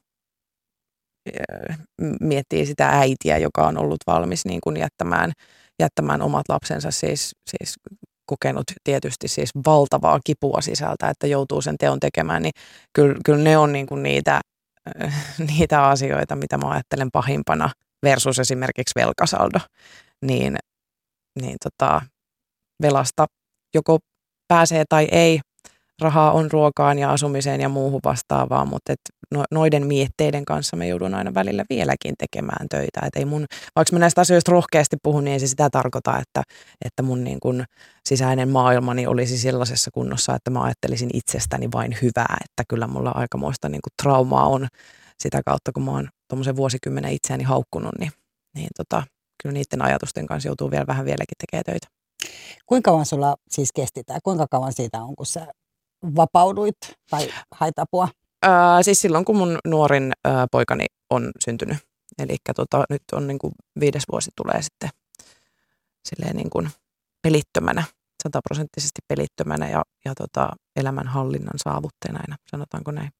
miettii 2.20 2.66
sitä 2.66 2.88
äitiä, 2.88 3.38
joka 3.38 3.66
on 3.66 3.78
ollut 3.78 4.00
valmis 4.06 4.44
niin 4.44 4.60
kuin 4.60 4.76
jättämään, 4.76 5.32
jättämään 5.78 6.22
omat 6.22 6.48
lapsensa 6.48 6.90
siis, 6.90 7.32
siis 7.50 7.74
kokenut 8.30 8.64
tietysti 8.84 9.28
siis 9.28 9.50
valtavaa 9.66 10.20
kipua 10.24 10.60
sisältä, 10.60 11.08
että 11.08 11.26
joutuu 11.26 11.62
sen 11.62 11.78
teon 11.78 12.00
tekemään, 12.00 12.42
niin 12.42 12.52
kyllä, 12.92 13.14
kyllä 13.24 13.44
ne 13.44 13.58
on 13.58 13.72
niin 13.72 13.86
kuin 13.86 14.02
niitä, 14.02 14.40
niitä 15.48 15.88
asioita, 15.88 16.36
mitä 16.36 16.58
mä 16.58 16.70
ajattelen 16.70 17.08
pahimpana 17.12 17.70
versus 18.02 18.38
esimerkiksi 18.38 18.92
velkasaldo. 18.96 19.58
Niin, 20.24 20.56
niin 21.42 21.56
tota, 21.64 22.02
velasta 22.82 23.26
joko 23.74 23.98
pääsee 24.48 24.84
tai 24.88 25.08
ei, 25.12 25.40
rahaa 26.00 26.32
on 26.32 26.50
ruokaan 26.50 26.98
ja 26.98 27.10
asumiseen 27.10 27.60
ja 27.60 27.68
muuhun 27.68 28.00
vastaavaan, 28.04 28.68
mutta 28.68 28.92
et 28.92 29.00
no, 29.34 29.44
noiden 29.50 29.86
mietteiden 29.86 30.44
kanssa 30.44 30.76
me 30.76 30.88
joudun 30.88 31.14
aina 31.14 31.34
välillä 31.34 31.64
vieläkin 31.70 32.14
tekemään 32.18 32.68
töitä. 32.68 33.00
Et 33.06 33.16
ei 33.16 33.24
mun, 33.24 33.46
vaikka 33.76 33.92
mä 33.92 33.98
näistä 33.98 34.20
asioista 34.20 34.52
rohkeasti 34.52 34.96
puhun, 35.02 35.24
niin 35.24 35.32
ei 35.32 35.40
se 35.40 35.46
sitä 35.46 35.70
tarkoita, 35.70 36.18
että, 36.18 36.42
että 36.84 37.02
mun 37.02 37.24
niin 37.24 37.40
kun 37.40 37.64
sisäinen 38.08 38.48
maailmani 38.48 39.06
olisi 39.06 39.38
sellaisessa 39.38 39.90
kunnossa, 39.94 40.34
että 40.34 40.50
mä 40.50 40.62
ajattelisin 40.62 41.10
itsestäni 41.14 41.68
vain 41.74 41.96
hyvää. 42.02 42.36
Että 42.44 42.62
kyllä 42.68 42.86
mulla 42.86 43.10
aikamoista 43.10 43.68
niin 43.68 43.82
kun 43.84 43.92
traumaa 44.02 44.46
on 44.46 44.68
sitä 45.22 45.40
kautta, 45.46 45.72
kun 45.72 45.82
mä 45.82 45.90
oon 45.90 46.08
tuommoisen 46.28 46.56
vuosikymmenen 46.56 47.12
itseäni 47.12 47.44
haukkunut, 47.44 47.92
niin, 47.98 48.12
niin 48.54 48.68
tota, 48.76 49.02
kyllä 49.42 49.52
niiden 49.52 49.82
ajatusten 49.82 50.26
kanssa 50.26 50.48
joutuu 50.48 50.70
vielä 50.70 50.86
vähän 50.86 51.04
vieläkin 51.04 51.36
tekemään 51.38 51.64
töitä. 51.64 51.86
Kuinka 52.66 52.90
kauan 52.90 53.06
sulla 53.06 53.36
siis 53.50 53.72
kesti 53.72 54.04
tämä? 54.04 54.18
Kuinka 54.24 54.46
kauan 54.50 54.72
siitä 54.72 55.02
on, 55.02 55.16
kun 55.16 55.26
sä 55.26 55.46
vapauduit 56.16 56.76
tai 57.10 57.28
hait 57.54 57.78
apua? 57.78 58.08
Ää, 58.42 58.82
siis 58.82 59.00
silloin, 59.00 59.24
kun 59.24 59.36
mun 59.36 59.58
nuorin 59.66 60.12
ää, 60.24 60.46
poikani 60.52 60.84
on 61.10 61.30
syntynyt. 61.44 61.78
Eli 62.18 62.36
tota, 62.56 62.84
nyt 62.90 63.02
on 63.12 63.26
niin 63.26 63.38
kuin 63.38 63.52
viides 63.80 64.02
vuosi 64.12 64.30
tulee 64.36 64.62
sitten 64.62 64.90
silleen 66.08 66.36
niin 66.36 66.50
kuin 66.50 66.70
pelittömänä, 67.22 67.84
sataprosenttisesti 68.22 69.00
pelittömänä 69.08 69.68
ja, 69.68 69.82
ja 70.04 70.14
tota, 70.14 70.48
elämänhallinnan 70.76 71.54
saavutteena, 71.56 72.36
sanotaanko 72.50 72.90
näin. 72.90 73.10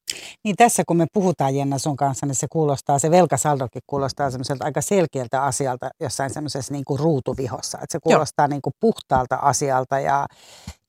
Niin 0.45 0.57
tässä 0.57 0.83
kun 0.87 0.97
me 0.97 1.07
puhutaan 1.12 1.55
Jenna 1.55 1.79
sun 1.79 1.97
kanssa, 1.97 2.27
niin 2.27 2.35
se 2.35 2.47
kuulostaa, 2.51 2.99
se 2.99 3.11
velkasaldokin 3.11 3.83
kuulostaa 3.87 4.31
semmoiselta 4.31 4.64
aika 4.64 4.81
selkeältä 4.81 5.43
asialta 5.43 5.90
jossain 6.01 6.31
semmoisessa 6.31 6.73
niin 6.73 6.85
kuin 6.85 7.01
ruutuvihossa. 7.01 7.79
Että 7.79 7.93
se 7.93 7.99
kuulostaa 8.03 8.49
niin 8.49 8.62
kuin 8.62 8.75
puhtaalta 8.81 9.37
asialta 9.37 10.01
ja 10.01 10.27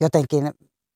jotenkin 0.02 0.52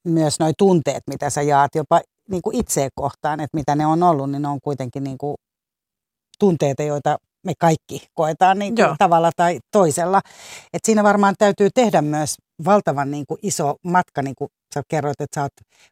myös 0.06 0.40
nuo 0.40 0.52
tunteet, 0.58 1.04
mitä 1.08 1.30
sä 1.30 1.42
jaat 1.42 1.76
jopa 1.76 2.02
niin 2.30 2.42
kuin 2.42 2.56
itseä 2.56 2.90
kohtaan, 2.96 3.40
että 3.40 3.58
mitä 3.58 3.76
ne 3.76 3.86
on 3.86 4.04
ollut, 4.04 4.32
niin 4.32 4.42
ne 4.42 4.48
on 4.48 4.62
kuitenkin 4.62 5.04
niin 5.04 5.18
kuin 5.18 5.36
tunteita, 6.40 6.84
joita 6.84 7.18
me 7.46 7.54
kaikki 7.60 8.08
koetaan 8.14 8.60
niin 8.60 8.76
kuin 8.76 8.96
tavalla 8.98 9.32
tai 9.36 9.60
toisella. 9.72 10.22
Et 10.74 10.86
siinä 10.86 11.04
varmaan 11.04 11.36
täytyy 11.38 11.70
tehdä 11.76 12.02
myös 12.02 12.36
valtavan 12.66 13.12
niin 13.12 13.26
kuin 13.28 13.40
iso 13.42 13.76
matka, 13.84 14.22
niin 14.22 14.36
kuin 14.38 14.50
sä 14.74 14.82
kerroit, 14.88 15.22
että 15.22 15.36
sä 15.36 15.42
oot 15.42 15.52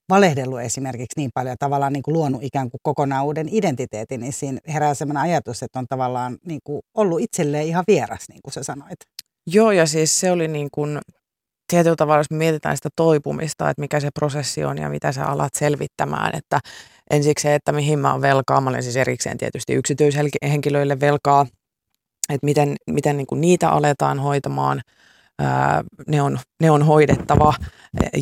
valehdellut 0.10 0.62
esimerkiksi 0.62 1.20
niin 1.20 1.30
paljon, 1.34 1.56
tavallaan 1.60 1.94
niin 1.94 2.04
kuin 2.04 2.14
luonut 2.14 2.44
ikään 2.44 2.72
kuin 2.72 2.80
kokonaan 2.84 3.26
uuden 3.26 3.48
identiteetin, 3.52 4.22
niin 4.22 4.34
siinä 4.34 4.60
herää 4.68 4.94
sellainen 4.94 5.24
ajatus, 5.24 5.64
että 5.64 5.80
on 5.80 5.86
tavallaan 5.90 6.38
niin 6.46 6.60
kuin 6.64 6.82
ollut 6.98 7.22
itselleen 7.22 7.68
ihan 7.68 7.84
vieras, 7.88 8.24
niin 8.30 8.42
kuin 8.44 8.54
sä 8.54 8.64
sanoit. 8.64 9.00
Joo, 9.48 9.72
ja 9.72 9.86
siis 9.86 10.20
se 10.20 10.32
oli 10.32 10.48
niin 10.48 10.68
kuin 10.72 11.00
tietyllä 11.68 11.96
tavalla, 11.96 12.20
jos 12.20 12.32
mietitään 12.32 12.78
sitä 12.78 12.90
toipumista, 12.96 13.70
että 13.70 13.82
mikä 13.82 14.00
se 14.00 14.10
prosessi 14.14 14.64
on 14.64 14.78
ja 14.78 14.90
mitä 14.90 15.12
sä 15.12 15.26
alat 15.26 15.54
selvittämään, 15.56 16.36
että 16.36 16.60
ensiksi 17.12 17.44
se, 17.44 17.56
että 17.56 17.72
mihin 17.72 18.00
mä 18.00 18.12
oon 18.12 18.22
velkaa, 18.22 18.62
mä 18.62 18.70
olen 18.70 18.84
siis 18.84 18.96
erikseen 18.96 19.38
tietysti 19.38 19.74
yksityishenkilöille 19.74 21.00
velkaa, 21.00 21.46
että 22.30 22.46
miten, 22.46 22.76
miten 22.90 23.18
niin 23.18 23.28
kuin 23.28 23.42
niitä 23.42 23.70
aletaan 23.70 24.20
hoitamaan– 24.20 24.82
ne, 26.08 26.22
on, 26.22 26.40
ne 26.62 26.72
on 26.72 26.84
hoidettava 26.84 27.54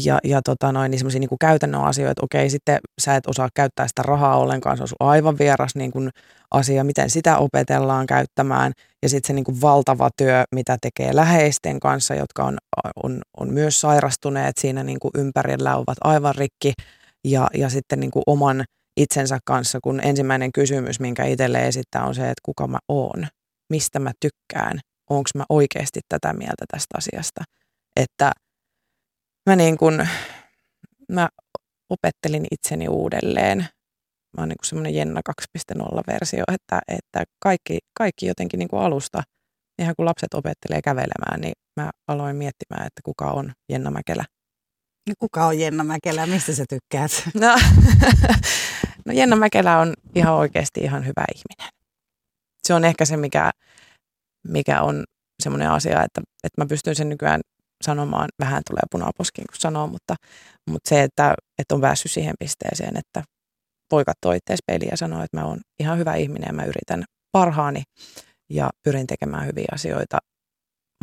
ja, 0.06 0.20
ja 0.24 0.42
tota 0.42 0.72
noin, 0.72 0.92
niin 0.92 1.00
semmoisia 1.00 1.20
niin 1.20 1.30
käytännön 1.40 1.84
asioita, 1.84 2.12
että 2.12 2.26
okei, 2.26 2.50
sitten 2.50 2.80
sä 3.02 3.16
et 3.16 3.28
osaa 3.28 3.50
käyttää 3.54 3.88
sitä 3.88 4.02
rahaa 4.02 4.38
ollenkaan, 4.38 4.78
se 4.78 4.84
on 4.84 5.08
aivan 5.08 5.38
vieras 5.40 5.76
niin 5.76 5.92
kuin 5.92 6.10
asia, 6.52 6.84
miten 6.84 7.10
sitä 7.10 7.38
opetellaan 7.38 8.06
käyttämään 8.06 8.74
ja 9.04 9.10
sitten 9.10 9.28
se 9.28 9.34
niin 9.34 9.46
kuin 9.46 9.62
valtava 9.62 10.10
työ, 10.18 10.44
mitä 10.56 10.78
tekee 10.82 11.16
läheisten 11.16 11.80
kanssa, 11.80 12.16
jotka 12.16 12.44
on, 12.44 12.58
on, 13.04 13.22
on 13.38 13.54
myös 13.54 13.82
sairastuneet 13.82 14.58
siinä 14.58 14.84
niin 14.84 15.00
kuin 15.00 15.12
ympärillä, 15.16 15.76
ovat 15.76 15.98
aivan 16.04 16.36
rikki 16.36 16.74
ja, 17.24 17.48
ja 17.54 17.70
sitten 17.70 18.00
niin 18.00 18.12
kuin 18.12 18.24
oman 18.28 18.64
itsensä 18.98 19.40
kanssa, 19.46 19.80
kun 19.84 20.00
ensimmäinen 20.04 20.52
kysymys, 20.52 21.00
minkä 21.00 21.26
itselle 21.26 21.68
esittää 21.68 22.06
on 22.06 22.16
se, 22.16 22.22
että 22.22 22.42
kuka 22.46 22.68
mä 22.68 22.80
oon, 22.88 23.28
mistä 23.70 24.00
mä 24.00 24.12
tykkään, 24.20 24.80
onko 25.10 25.30
mä 25.36 25.44
oikeasti 25.50 26.00
tätä 26.10 26.34
mieltä 26.34 26.66
tästä 26.72 26.98
asiasta. 26.98 27.42
Että 27.96 28.32
mä 29.50 29.56
niin 29.56 29.78
kun, 29.78 30.08
mä 31.12 31.30
opettelin 31.90 32.46
itseni 32.52 32.88
uudelleen. 32.88 33.68
Mä 34.38 34.42
oon 34.42 34.50
niin 34.50 34.58
semmoinen 34.64 34.96
Jenna 34.96 35.22
2.0-versio, 35.30 36.44
että, 36.54 36.80
että 36.88 37.24
kaikki, 37.40 37.80
kaikki 37.98 38.26
jotenkin 38.26 38.58
niin 38.58 38.68
kuin 38.68 38.82
alusta, 38.82 39.24
ihan 39.82 39.96
kun 39.98 40.06
lapset 40.06 40.34
opettelee 40.34 40.82
kävelemään, 40.82 41.42
niin 41.42 41.54
mä 41.80 41.90
aloin 42.08 42.36
miettimään, 42.36 42.88
että 42.88 43.02
kuka 43.04 43.32
on 43.32 43.52
Jenna 43.70 43.92
Mäkelä. 43.92 44.26
No, 45.10 45.14
kuka 45.20 45.46
on 45.46 45.60
Jenna 45.60 45.84
Mäkelä? 45.84 46.26
Mistä 46.28 46.54
sä 46.54 46.66
tykkäät? 46.70 47.12
No, 47.42 47.56
no 49.06 49.14
Jenna 49.14 49.36
Mäkelä 49.36 49.78
on 49.80 49.94
ihan 50.16 50.34
oikeasti 50.34 50.80
ihan 50.82 51.06
hyvä 51.06 51.26
ihminen. 51.36 51.74
Se 52.68 52.74
on 52.74 52.86
ehkä 52.86 53.06
se, 53.06 53.18
mikä, 53.18 53.52
mikä 54.48 54.82
on 54.82 55.04
semmoinen 55.44 55.70
asia, 55.70 56.04
että, 56.04 56.22
että 56.44 56.62
mä 56.62 56.66
pystyn 56.66 56.96
sen 56.96 57.10
nykyään 57.10 57.42
sanomaan, 57.84 58.30
vähän 58.40 58.62
tulee 58.70 58.84
punaposkiin 58.92 59.48
kun 59.48 59.60
sanoo, 59.60 59.88
mutta, 59.88 60.16
mutta 60.70 60.90
se, 60.90 61.04
että, 61.04 61.36
että 61.60 61.76
on 61.76 61.82
päässyt 61.82 62.12
siihen 62.12 62.36
pisteeseen, 62.40 62.98
että 62.98 63.24
voi 63.92 64.06
katsoa 64.06 64.34
itseäsi 64.34 64.62
ja 64.92 64.98
sanoa, 64.98 65.24
että 65.24 65.38
mä 65.38 65.46
oon 65.46 65.60
ihan 65.80 65.98
hyvä 65.98 66.16
ihminen 66.16 66.48
ja 66.48 66.54
mä 66.54 66.66
yritän 66.66 67.04
parhaani 67.32 67.84
ja 68.50 68.70
pyrin 68.84 69.08
tekemään 69.08 69.46
hyviä 69.46 69.68
asioita 69.74 70.18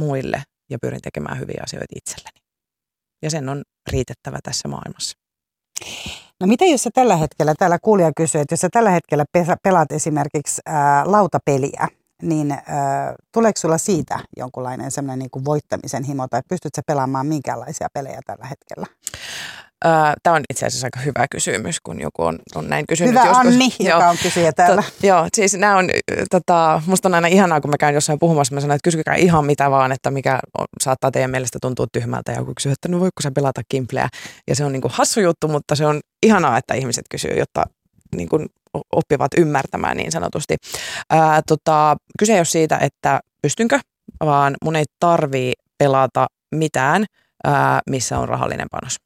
muille 0.01 0.43
ja 0.71 0.79
pyrin 0.83 1.01
tekemään 1.03 1.39
hyviä 1.39 1.61
asioita 1.65 1.95
itselleni. 1.97 2.39
Ja 3.23 3.31
sen 3.31 3.49
on 3.49 3.63
riitettävä 3.91 4.39
tässä 4.43 4.69
maailmassa. 4.69 5.19
No 6.41 6.47
mitä 6.47 6.65
jos 6.65 6.83
sä 6.83 6.91
tällä 6.95 7.17
hetkellä, 7.17 7.55
täällä 7.59 7.79
kuulija 7.83 8.13
kysyy, 8.17 8.41
että 8.41 8.53
jos 8.53 8.61
sä 8.61 8.69
tällä 8.73 8.91
hetkellä 8.91 9.25
pelaat 9.63 9.93
esimerkiksi 9.93 10.63
ää, 10.67 11.13
lautapeliä, 11.13 11.89
niin 12.23 12.53
äh, 12.53 12.61
tuleeko 13.33 13.61
sulla 13.61 13.79
siitä 13.79 14.21
jonkunlainen 14.37 14.91
semmoinen 14.91 15.19
niin 15.19 15.45
voittamisen 15.45 16.05
himo 16.05 16.29
tai 16.29 16.43
pystytkö 16.49 16.83
pelaamaan 16.87 17.27
minkäänlaisia 17.27 17.89
pelejä 17.95 18.21
tällä 18.27 18.47
hetkellä? 18.47 18.87
Tämä 20.23 20.37
on 20.37 20.43
itse 20.51 20.67
asiassa 20.67 20.87
aika 20.87 21.01
hyvä 21.01 21.27
kysymys, 21.31 21.81
kun 21.81 22.01
joku 22.01 22.23
on, 22.23 22.39
on 22.55 22.69
näin 22.69 22.85
kysynyt. 22.89 23.11
Hyvä 23.11 23.27
joskus. 23.27 23.47
Anni, 23.47 23.69
joo, 23.81 23.99
joka 23.99 24.11
on 24.11 24.17
kysyjä 24.23 24.53
täällä. 24.53 24.83
To, 24.83 25.07
joo, 25.07 25.29
siis 25.37 25.55
nämä 25.55 25.77
on, 25.77 25.89
tota, 26.31 26.83
musta 26.87 27.09
on 27.09 27.15
aina 27.15 27.29
ihanaa, 27.29 27.61
kun 27.61 27.71
mä 27.71 27.77
käyn 27.77 27.95
jossain 27.95 28.19
puhumassa, 28.19 28.55
mä 28.55 28.61
sanon, 28.61 28.75
että 28.75 28.85
kysykää 28.85 29.15
ihan 29.15 29.45
mitä 29.45 29.71
vaan, 29.71 29.93
että 29.93 30.11
mikä 30.11 30.39
on, 30.59 30.67
saattaa 30.83 31.11
teidän 31.11 31.31
mielestä 31.31 31.59
tuntua 31.63 31.87
tyhmältä. 31.93 32.33
Ja 32.33 32.39
joku 32.39 32.53
kysyy, 32.57 32.73
että 32.73 32.89
no 32.89 33.01
voiko 33.01 33.23
sä 33.23 33.31
pelata 33.31 33.61
kimpleä. 33.69 34.09
Ja 34.49 34.57
se 34.57 34.65
on 34.65 34.73
niin 34.73 34.83
kuin 34.83 34.93
hassu 34.95 35.21
juttu, 35.21 35.49
mutta 35.49 35.75
se 35.75 35.87
on 35.87 36.01
ihanaa, 36.23 36.59
että 36.59 36.75
ihmiset 36.75 37.05
kysyy, 37.11 37.39
jotta 37.39 37.65
niin 38.17 38.29
kuin 38.29 38.47
oppivat 38.93 39.31
ymmärtämään 39.37 39.97
niin 39.97 40.13
sanotusti. 40.13 40.57
Ää, 41.11 41.43
tota, 41.49 41.97
kyse 42.19 42.33
ei 42.33 42.39
ole 42.39 42.45
siitä, 42.45 42.79
että 42.79 43.21
pystynkö, 43.43 43.79
vaan 44.25 44.55
mun 44.65 44.77
ei 44.77 44.85
tarvii 45.01 45.53
pelata 45.79 46.27
mitään, 46.55 47.05
ää, 47.45 47.81
missä 47.91 48.19
on 48.19 48.29
rahallinen 48.29 48.67
panos. 48.71 48.97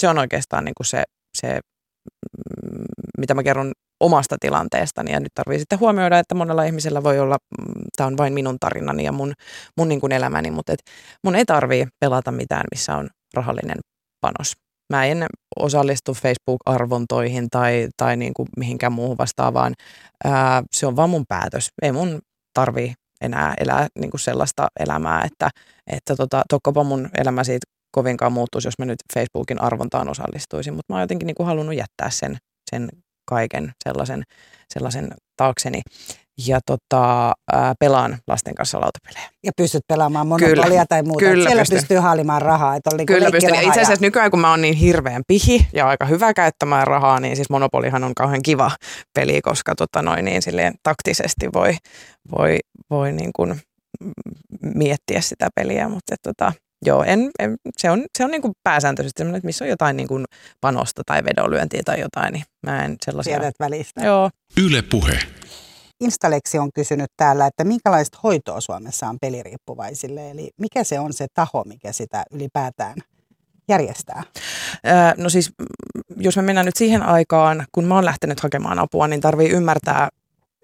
Se 0.00 0.08
on 0.08 0.18
oikeastaan 0.18 0.64
niin 0.64 0.74
kuin 0.76 0.86
se, 0.86 1.02
se, 1.38 1.48
mm, 1.52 2.84
mitä 3.18 3.34
mä 3.34 3.42
kerron 3.42 3.72
omasta 4.00 4.36
tilanteestani. 4.40 5.12
Ja 5.12 5.20
nyt 5.20 5.34
tarvii 5.34 5.58
sitten 5.58 5.80
huomioida, 5.80 6.18
että 6.18 6.34
monella 6.34 6.64
ihmisellä 6.64 7.02
voi 7.02 7.18
olla, 7.18 7.36
mm, 7.58 7.82
tämä 7.96 8.06
on 8.06 8.16
vain 8.16 8.32
minun 8.32 8.56
tarinani 8.60 9.04
ja 9.04 9.12
mun, 9.12 9.32
mun 9.76 9.88
niin 9.88 10.00
kuin 10.00 10.12
elämäni, 10.12 10.50
mutta 10.50 10.72
et 10.72 10.82
mun 11.24 11.36
ei 11.36 11.44
tarvii 11.44 11.86
pelata 12.00 12.32
mitään, 12.32 12.64
missä 12.70 12.96
on 12.96 13.08
rahallinen 13.34 13.78
panos. 14.20 14.52
Mä 14.92 15.04
en 15.04 15.26
osallistu 15.56 16.14
Facebook-arvontoihin 16.14 17.48
tai, 17.50 17.88
tai 17.96 18.16
niin 18.16 18.34
kuin 18.34 18.48
mihinkään 18.56 18.92
muuhun 18.92 19.18
vastaavaan. 19.18 19.74
Ää, 20.24 20.62
se 20.72 20.86
on 20.86 20.96
vaan 20.96 21.10
mun 21.10 21.24
päätös. 21.28 21.68
Ei 21.82 21.92
mun 21.92 22.18
tarvii 22.54 22.94
enää 23.20 23.54
elää 23.60 23.86
niin 23.98 24.10
kuin 24.10 24.20
sellaista 24.20 24.68
elämää, 24.80 25.22
että, 25.24 25.50
että 25.92 26.16
tota, 26.16 26.42
tokkopa 26.48 26.84
mun 26.84 27.08
elämä 27.18 27.44
siitä 27.44 27.79
kovinkaan 27.90 28.32
muuttuisi, 28.32 28.68
jos 28.68 28.78
mä 28.78 28.84
nyt 28.84 28.98
Facebookin 29.14 29.62
arvontaan 29.62 30.08
osallistuisin, 30.08 30.74
mutta 30.74 30.92
mä 30.92 30.96
oon 30.96 31.02
jotenkin 31.02 31.26
niin 31.26 31.34
kuin 31.34 31.46
halunnut 31.46 31.76
jättää 31.76 32.10
sen, 32.10 32.36
sen 32.70 32.88
kaiken 33.30 33.72
sellaisen, 33.84 34.22
sellaisen 34.74 35.14
taakseni. 35.36 35.80
Ja 36.46 36.60
tota, 36.66 37.32
ää, 37.52 37.74
pelaan 37.80 38.18
lasten 38.28 38.54
kanssa 38.54 38.80
lautapelejä. 38.80 39.30
Ja 39.44 39.52
pystyt 39.56 39.82
pelaamaan 39.88 40.26
monopolia 40.26 40.64
kyllä, 40.64 40.84
tai 40.88 41.02
muuta. 41.02 41.24
Kyllä 41.24 41.48
Siellä 41.48 41.60
pystyn. 41.60 41.78
pystyy 41.78 41.98
haalimaan 41.98 42.42
rahaa. 42.42 42.76
Että 42.76 42.90
oli 42.94 43.06
kyllä 43.06 43.30
pystyn. 43.30 43.54
Itse 43.54 43.80
asiassa 43.80 44.04
nykyään, 44.04 44.30
kun 44.30 44.40
mä 44.40 44.50
oon 44.50 44.60
niin 44.60 44.74
hirveän 44.74 45.22
pihi 45.26 45.66
ja 45.72 45.88
aika 45.88 46.06
hyvä 46.06 46.34
käyttämään 46.34 46.86
rahaa, 46.86 47.20
niin 47.20 47.36
siis 47.36 47.50
Monopolihan 47.50 48.04
on 48.04 48.14
kauhean 48.14 48.42
kiva 48.42 48.70
peli, 49.14 49.40
koska 49.40 49.74
tota 49.74 50.02
noin, 50.02 50.24
niin 50.24 50.42
silleen 50.42 50.74
taktisesti 50.82 51.48
voi, 51.54 51.76
voi, 52.38 52.58
voi 52.90 53.12
niin 53.12 53.30
kuin 53.36 53.60
miettiä 54.74 55.20
sitä 55.20 55.48
peliä. 55.54 55.88
Mutta 55.88 56.14
et, 56.14 56.20
tota, 56.22 56.52
Joo, 56.86 57.02
en, 57.02 57.30
en, 57.38 57.56
se 57.76 57.90
on, 57.90 58.04
se 58.18 58.24
on 58.24 58.30
niin 58.30 58.42
kuin 58.42 58.52
pääsääntöisesti 58.62 59.20
sellainen, 59.20 59.38
että 59.38 59.46
missä 59.46 59.64
on 59.64 59.68
jotain 59.68 59.96
niin 59.96 60.08
kuin 60.08 60.24
panosta 60.60 61.02
tai 61.06 61.24
vedonlyöntiä 61.24 61.82
tai 61.84 62.00
jotain, 62.00 62.32
niin 62.32 62.44
mä 62.66 62.84
en 62.84 62.96
sellaisia... 63.04 63.38
Tiedät 63.38 63.54
välistä. 63.60 64.04
Joo. 64.04 64.30
Yle 64.56 64.82
Puhe. 64.82 65.18
Instaleksi 66.00 66.58
on 66.58 66.70
kysynyt 66.74 67.10
täällä, 67.16 67.46
että 67.46 67.64
minkälaista 67.64 68.18
hoitoa 68.22 68.60
Suomessa 68.60 69.08
on 69.08 69.18
peliriippuvaisille, 69.20 70.30
eli 70.30 70.50
mikä 70.60 70.84
se 70.84 71.00
on 71.00 71.12
se 71.12 71.26
taho, 71.34 71.64
mikä 71.64 71.92
sitä 71.92 72.22
ylipäätään 72.30 72.96
järjestää? 73.68 74.22
no 75.16 75.28
siis, 75.28 75.52
jos 76.16 76.36
me 76.36 76.42
mennään 76.42 76.66
nyt 76.66 76.76
siihen 76.76 77.02
aikaan, 77.02 77.66
kun 77.72 77.84
mä 77.84 77.94
oon 77.94 78.04
lähtenyt 78.04 78.40
hakemaan 78.40 78.78
apua, 78.78 79.08
niin 79.08 79.20
tarvii 79.20 79.50
ymmärtää 79.50 80.08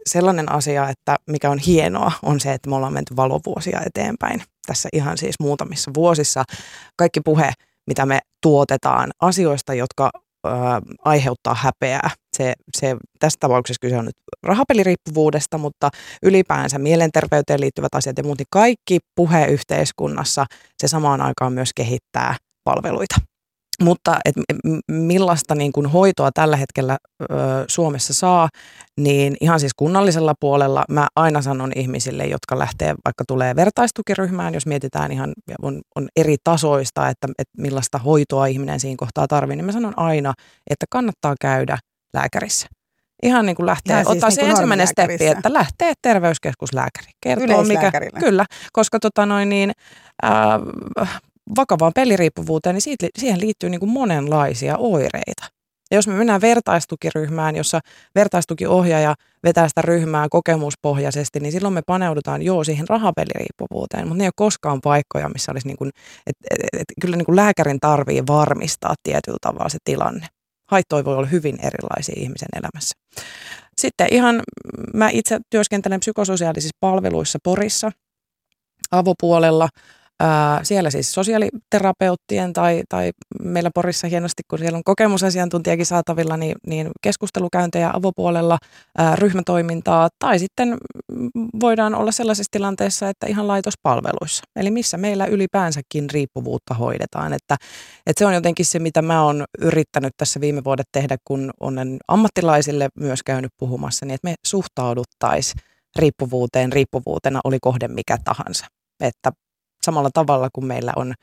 sellainen 0.06 0.52
asia, 0.52 0.88
että 0.88 1.16
mikä 1.30 1.50
on 1.50 1.58
hienoa, 1.58 2.12
on 2.22 2.40
se, 2.40 2.52
että 2.52 2.70
me 2.70 2.76
ollaan 2.76 2.92
menty 2.92 3.16
valovuosia 3.16 3.80
eteenpäin. 3.86 4.42
Tässä 4.66 4.88
ihan 4.92 5.18
siis 5.18 5.34
muutamissa 5.40 5.90
vuosissa. 5.94 6.44
Kaikki 6.96 7.20
puhe, 7.20 7.52
mitä 7.86 8.06
me 8.06 8.18
tuotetaan 8.42 9.10
asioista, 9.20 9.74
jotka 9.74 10.10
ö, 10.46 10.50
aiheuttaa 11.04 11.54
häpeää. 11.54 12.10
Se, 12.36 12.54
se, 12.76 12.96
tässä 13.18 13.36
tapauksessa 13.40 13.80
kyse 13.80 13.96
on 13.96 14.04
nyt 14.04 14.16
rahapeliriippuvuudesta, 14.42 15.58
mutta 15.58 15.90
ylipäänsä 16.22 16.78
mielenterveyteen 16.78 17.60
liittyvät 17.60 17.94
asiat 17.94 18.18
ja 18.18 18.24
muuten 18.24 18.46
kaikki 18.50 18.98
puhe 19.14 19.46
yhteiskunnassa, 19.46 20.46
se 20.82 20.88
samaan 20.88 21.20
aikaan 21.20 21.52
myös 21.52 21.70
kehittää 21.74 22.36
palveluita. 22.64 23.16
Mutta 23.82 24.18
et 24.24 24.34
millaista 24.90 25.54
niin 25.54 25.72
kuin 25.72 25.86
hoitoa 25.86 26.30
tällä 26.34 26.56
hetkellä 26.56 26.96
ö, 27.22 27.26
Suomessa 27.68 28.14
saa, 28.14 28.48
niin 29.00 29.36
ihan 29.40 29.60
siis 29.60 29.72
kunnallisella 29.76 30.34
puolella 30.40 30.84
mä 30.88 31.06
aina 31.16 31.42
sanon 31.42 31.72
ihmisille, 31.76 32.26
jotka 32.26 32.58
lähtee, 32.58 32.94
vaikka 33.04 33.24
tulee 33.28 33.56
vertaistukiryhmään, 33.56 34.54
jos 34.54 34.66
mietitään 34.66 35.12
ihan, 35.12 35.32
on, 35.62 35.80
on 35.96 36.08
eri 36.16 36.36
tasoista, 36.44 37.08
että, 37.08 37.28
että 37.38 37.62
millaista 37.62 37.98
hoitoa 37.98 38.46
ihminen 38.46 38.80
siinä 38.80 38.96
kohtaa 38.98 39.26
tarvitsee, 39.26 39.56
niin 39.56 39.66
mä 39.66 39.72
sanon 39.72 39.98
aina, 39.98 40.34
että 40.70 40.86
kannattaa 40.90 41.34
käydä 41.40 41.78
lääkärissä. 42.14 42.68
Ihan 43.22 43.46
niin 43.46 43.56
kuin 43.56 43.66
lähtee, 43.66 43.96
siis 43.96 44.08
ottaa 44.08 44.28
niin 44.28 44.34
se 44.34 44.50
ensimmäinen 44.50 44.86
steppi, 44.86 45.26
että 45.26 45.52
lähtee 45.52 45.92
terveyskeskuslääkäri. 46.02 47.10
Kertoo 47.20 47.64
mikä, 47.64 47.92
kyllä, 48.20 48.44
koska 48.72 48.98
tota 48.98 49.26
noin 49.26 49.48
niin, 49.48 49.72
äh, 50.24 51.20
vakavaan 51.56 51.92
peliriippuvuuteen, 51.94 52.74
niin 52.74 52.82
siitä, 52.82 53.06
siihen 53.18 53.40
liittyy 53.40 53.70
niin 53.70 53.80
kuin 53.80 53.90
monenlaisia 53.90 54.76
oireita. 54.76 55.46
Ja 55.90 55.96
jos 55.96 56.08
me 56.08 56.14
mennään 56.14 56.40
vertaistukiryhmään, 56.40 57.56
jossa 57.56 57.80
vertaistukiohjaaja 58.14 59.14
vetää 59.44 59.68
sitä 59.68 59.82
ryhmää 59.82 60.26
kokemuspohjaisesti, 60.30 61.40
niin 61.40 61.52
silloin 61.52 61.74
me 61.74 61.82
paneudutaan 61.86 62.42
joo 62.42 62.64
siihen 62.64 62.88
rahapeliriippuvuuteen, 62.88 64.08
mutta 64.08 64.18
ne 64.18 64.24
ei 64.24 64.28
ole 64.28 64.32
koskaan 64.36 64.80
paikkoja, 64.80 65.28
missä 65.28 65.52
olisi 65.52 65.66
niin 65.66 65.76
kuin, 65.76 65.90
että 66.26 66.46
et, 66.50 66.80
et, 66.80 66.84
kyllä 67.00 67.16
niin 67.16 67.26
kuin 67.26 67.36
lääkärin 67.36 67.80
tarvii 67.80 68.22
varmistaa 68.26 68.94
tietyllä 69.02 69.38
tavalla 69.40 69.68
se 69.68 69.78
tilanne. 69.84 70.26
Haittoja 70.70 71.04
voi 71.04 71.16
olla 71.16 71.26
hyvin 71.26 71.58
erilaisia 71.62 72.14
ihmisen 72.16 72.48
elämässä. 72.56 72.94
Sitten 73.78 74.06
ihan, 74.10 74.42
mä 74.94 75.10
itse 75.12 75.38
työskentelen 75.50 76.00
psykososiaalisissa 76.00 76.76
palveluissa 76.80 77.38
Porissa, 77.44 77.92
avopuolella– 78.90 79.68
Siellä 80.62 80.90
siis 80.90 81.12
sosiaaliterapeuttien 81.12 82.52
tai, 82.52 82.82
tai 82.88 83.12
meillä 83.42 83.70
Porissa 83.74 84.08
hienosti, 84.08 84.42
kun 84.50 84.58
siellä 84.58 84.76
on 84.76 84.84
kokemusasiantuntijakin 84.84 85.86
saatavilla, 85.86 86.36
niin, 86.36 86.54
niin 86.66 86.90
keskustelukäyntejä 87.02 87.90
avopuolella, 87.94 88.58
ryhmätoimintaa 89.14 90.08
tai 90.18 90.38
sitten 90.38 90.76
voidaan 91.60 91.94
olla 91.94 92.12
sellaisessa 92.12 92.50
tilanteessa, 92.50 93.08
että 93.08 93.26
ihan 93.26 93.48
laitospalveluissa. 93.48 94.42
Eli 94.56 94.70
missä 94.70 94.96
meillä 94.96 95.26
ylipäänsäkin 95.26 96.10
riippuvuutta 96.10 96.74
hoidetaan. 96.74 97.32
Että, 97.32 97.56
että 98.06 98.18
se 98.18 98.26
on 98.26 98.34
jotenkin 98.34 98.66
se, 98.66 98.78
mitä 98.78 99.02
mä 99.02 99.22
oon 99.22 99.44
yrittänyt 99.58 100.12
tässä 100.16 100.40
viime 100.40 100.64
vuodet 100.64 100.86
tehdä, 100.92 101.16
kun 101.24 101.50
olen 101.60 101.96
ammattilaisille 102.08 102.88
myös 103.00 103.22
käynyt 103.22 103.52
puhumassa, 103.56 104.06
niin 104.06 104.14
että 104.14 104.28
me 104.28 104.34
suhtauduttaisiin 104.46 105.60
riippuvuuteen 105.98 106.72
riippuvuutena, 106.72 107.40
oli 107.44 107.58
kohde 107.60 107.88
mikä 107.88 108.18
tahansa. 108.24 108.66
Että 109.00 109.30
samalla 109.86 110.10
tavalla 110.14 110.48
kuin 110.52 110.66
meillä 110.66 110.92
on, 110.96 111.14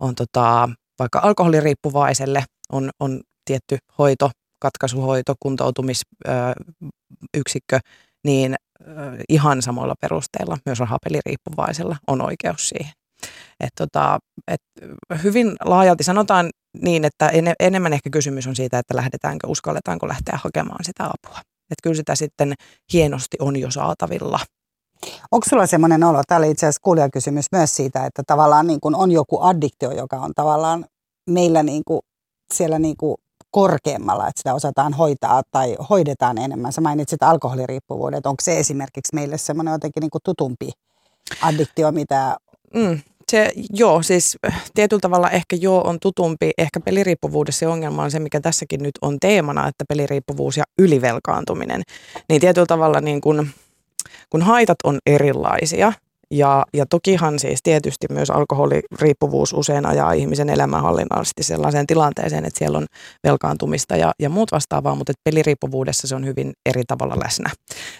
on 0.00 0.14
tota, 0.14 0.68
vaikka 0.98 1.20
alkoholiriippuvaiselle 1.22 2.44
on, 2.72 2.90
on 3.00 3.20
tietty 3.44 3.78
hoito, 3.98 4.30
katkaisuhoito, 4.62 5.34
kuntoutumisyksikkö, 5.40 7.78
niin 8.24 8.54
ihan 9.28 9.62
samoilla 9.62 9.94
perusteilla 10.00 10.58
myös 10.66 10.78
rahapeliriippuvaisella 10.78 11.96
on 12.06 12.22
oikeus 12.22 12.68
siihen. 12.68 12.92
Et 13.60 13.70
tota, 13.78 14.18
et 14.48 14.60
hyvin 15.22 15.56
laajalti 15.64 16.04
sanotaan 16.04 16.50
niin, 16.82 17.04
että 17.04 17.28
en, 17.28 17.52
enemmän 17.60 17.92
ehkä 17.92 18.10
kysymys 18.10 18.46
on 18.46 18.56
siitä, 18.56 18.78
että 18.78 18.96
lähdetäänkö, 18.96 19.46
uskalletaanko 19.46 20.08
lähteä 20.08 20.38
hakemaan 20.42 20.84
sitä 20.84 21.04
apua. 21.04 21.38
Että 21.70 21.82
kyllä 21.82 21.96
sitä 21.96 22.14
sitten 22.14 22.54
hienosti 22.92 23.36
on 23.40 23.56
jo 23.56 23.70
saatavilla 23.70 24.40
Onko 25.30 25.46
sulla 25.50 25.66
semmoinen 25.66 26.04
olo, 26.04 26.22
tämä 26.26 26.38
oli 26.38 26.50
itse 26.50 26.66
asiassa 26.66 26.80
kuulijakysymys 26.82 27.46
myös 27.52 27.76
siitä, 27.76 28.06
että 28.06 28.22
tavallaan 28.26 28.66
niin 28.66 28.80
kuin 28.80 28.94
on 28.94 29.10
joku 29.10 29.38
addiktio, 29.40 29.90
joka 29.90 30.16
on 30.16 30.32
tavallaan 30.36 30.84
meillä 31.26 31.62
niin 31.62 31.82
kuin 31.86 32.00
siellä 32.54 32.78
niin 32.78 32.96
kuin 32.96 33.16
korkeammalla, 33.50 34.28
että 34.28 34.40
sitä 34.40 34.54
osataan 34.54 34.94
hoitaa 34.94 35.42
tai 35.50 35.76
hoidetaan 35.90 36.38
enemmän. 36.38 36.72
Sä 36.72 36.80
mainitsit 36.80 37.22
alkoholiriippuvuudet. 37.22 38.26
Onko 38.26 38.42
se 38.42 38.58
esimerkiksi 38.58 39.14
meille 39.14 39.38
semmoinen 39.38 39.72
jotenkin 39.72 40.00
niin 40.00 40.10
tutumpi 40.24 40.70
addiktio, 41.42 41.92
mitä... 41.92 42.36
Mm, 42.74 43.00
se, 43.30 43.52
joo, 43.70 44.02
siis 44.02 44.36
tietyllä 44.74 45.00
tavalla 45.00 45.30
ehkä 45.30 45.56
joo 45.56 45.88
on 45.88 46.00
tutumpi. 46.00 46.50
Ehkä 46.58 46.80
peliriippuvuudessa 46.80 47.58
se 47.58 47.66
ongelma 47.66 48.02
on 48.02 48.10
se, 48.10 48.18
mikä 48.18 48.40
tässäkin 48.40 48.82
nyt 48.82 48.94
on 49.02 49.16
teemana, 49.20 49.68
että 49.68 49.84
peliriippuvuus 49.88 50.56
ja 50.56 50.64
ylivelkaantuminen. 50.78 51.82
Niin 52.28 52.40
tietyllä 52.40 52.66
tavalla 52.66 53.00
niin 53.00 53.20
kuin 53.20 53.50
kun 54.30 54.42
haitat 54.42 54.76
on 54.84 54.98
erilaisia, 55.06 55.92
ja, 56.30 56.64
ja 56.74 56.86
tokihan 56.86 57.38
siis 57.38 57.60
tietysti 57.62 58.06
myös 58.10 58.30
alkoholiriippuvuus 58.30 59.52
usein 59.52 59.86
ajaa 59.86 60.12
ihmisen 60.12 60.50
elämänhallinnallisesti 60.50 61.42
sellaiseen 61.42 61.86
tilanteeseen, 61.86 62.44
että 62.44 62.58
siellä 62.58 62.78
on 62.78 62.86
velkaantumista 63.24 63.96
ja, 63.96 64.12
ja 64.18 64.28
muut 64.28 64.52
vastaavaa, 64.52 64.94
mutta 64.94 65.10
että 65.10 65.20
peliriippuvuudessa 65.24 66.08
se 66.08 66.14
on 66.14 66.26
hyvin 66.26 66.52
eri 66.66 66.82
tavalla 66.88 67.18
läsnä, 67.24 67.50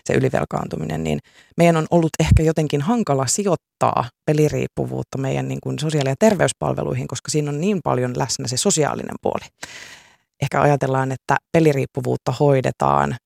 se 0.05 0.15
ylivelkaantuminen. 0.15 1.05
Niin 1.05 1.19
meidän 1.57 1.77
on 1.77 1.87
ollut 1.91 2.11
ehkä 2.21 2.43
jotenkin 2.43 2.81
hankala 2.81 3.27
sijoittaa 3.27 4.05
peliriippuvuutta 4.27 5.19
meidän 5.19 5.49
niin 5.49 5.61
kuin 5.63 5.79
sosiaali- 5.79 6.09
ja 6.09 6.15
terveyspalveluihin, 6.19 7.09
koska 7.09 7.31
siinä 7.31 7.51
on 7.51 7.61
niin 7.61 7.81
paljon 7.85 8.19
läsnä 8.19 8.49
se 8.49 8.57
sosiaalinen 8.57 9.17
puoli. 9.23 9.45
Ehkä 10.43 10.61
ajatellaan, 10.61 11.13
että 11.13 11.37
peliriippuvuutta 11.53 12.33
hoidetaan 12.41 13.17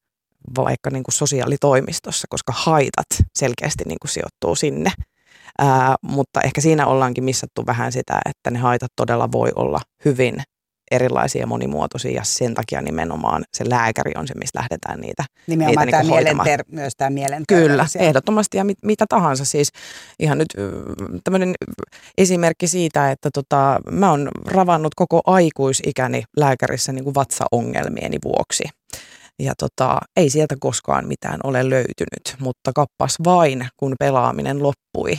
vaikka 0.57 0.91
niin 0.91 1.03
kuin 1.03 1.15
sosiaalitoimistossa, 1.15 2.27
koska 2.31 2.53
haitat 2.57 3.07
selkeästi 3.39 3.85
niin 3.87 3.99
kuin 4.03 4.11
sijoittuu 4.11 4.55
sinne. 4.55 4.91
Ää, 5.59 5.95
mutta 6.03 6.41
ehkä 6.41 6.61
siinä 6.61 6.87
ollaankin 6.87 7.25
missattu 7.25 7.67
vähän 7.67 7.93
sitä, 7.93 8.21
että 8.31 8.51
ne 8.51 8.59
haitat 8.59 8.93
todella 8.97 9.33
voi 9.33 9.51
olla 9.57 9.81
hyvin 10.05 10.43
erilaisia 10.93 11.41
ja 11.41 11.47
monimuotoisia 11.47 12.11
ja 12.11 12.25
sen 12.25 12.55
takia 12.55 12.83
nimenomaan 12.83 13.45
se 13.57 13.65
lääkäri 13.71 14.13
on 14.17 14.29
se, 14.29 14.35
mistä 14.35 14.59
lähdetään 14.59 15.01
niitä 15.01 15.25
Nimenomaan 15.47 15.87
niitä 15.87 15.99
tämä 15.99 16.03
niinku 16.03 16.33
mielenter, 16.33 16.65
myös 16.69 16.93
tämä 16.97 17.11
mielenterveys. 17.11 17.69
Kyllä, 17.69 17.87
ehdottomasti 17.99 18.57
ja 18.57 18.65
mit, 18.65 18.79
mitä 18.85 19.05
tahansa. 19.09 19.45
Siis 19.45 19.69
ihan 20.19 20.39
nyt 20.39 20.49
tämmöinen 21.25 21.55
esimerkki 22.19 22.67
siitä, 22.67 23.11
että 23.11 23.31
tota, 23.35 23.81
mä 23.91 24.11
oon 24.11 24.29
ravannut 24.47 24.95
koko 24.95 25.21
aikuisikäni 25.27 26.23
lääkärissä 26.37 26.93
niin 26.93 27.05
kuin 27.05 27.15
vatsaongelmieni 27.15 28.19
vuoksi. 28.25 28.65
Ja 29.39 29.53
tota, 29.59 29.99
ei 30.17 30.31
sieltä 30.31 30.57
koskaan 30.61 31.09
mitään 31.09 31.41
ole 31.45 31.71
löytynyt, 31.71 32.37
mutta 32.39 32.73
kappas 32.75 33.17
vain, 33.25 33.69
kun 33.77 33.95
pelaaminen 33.99 34.63
loppui, 34.63 35.19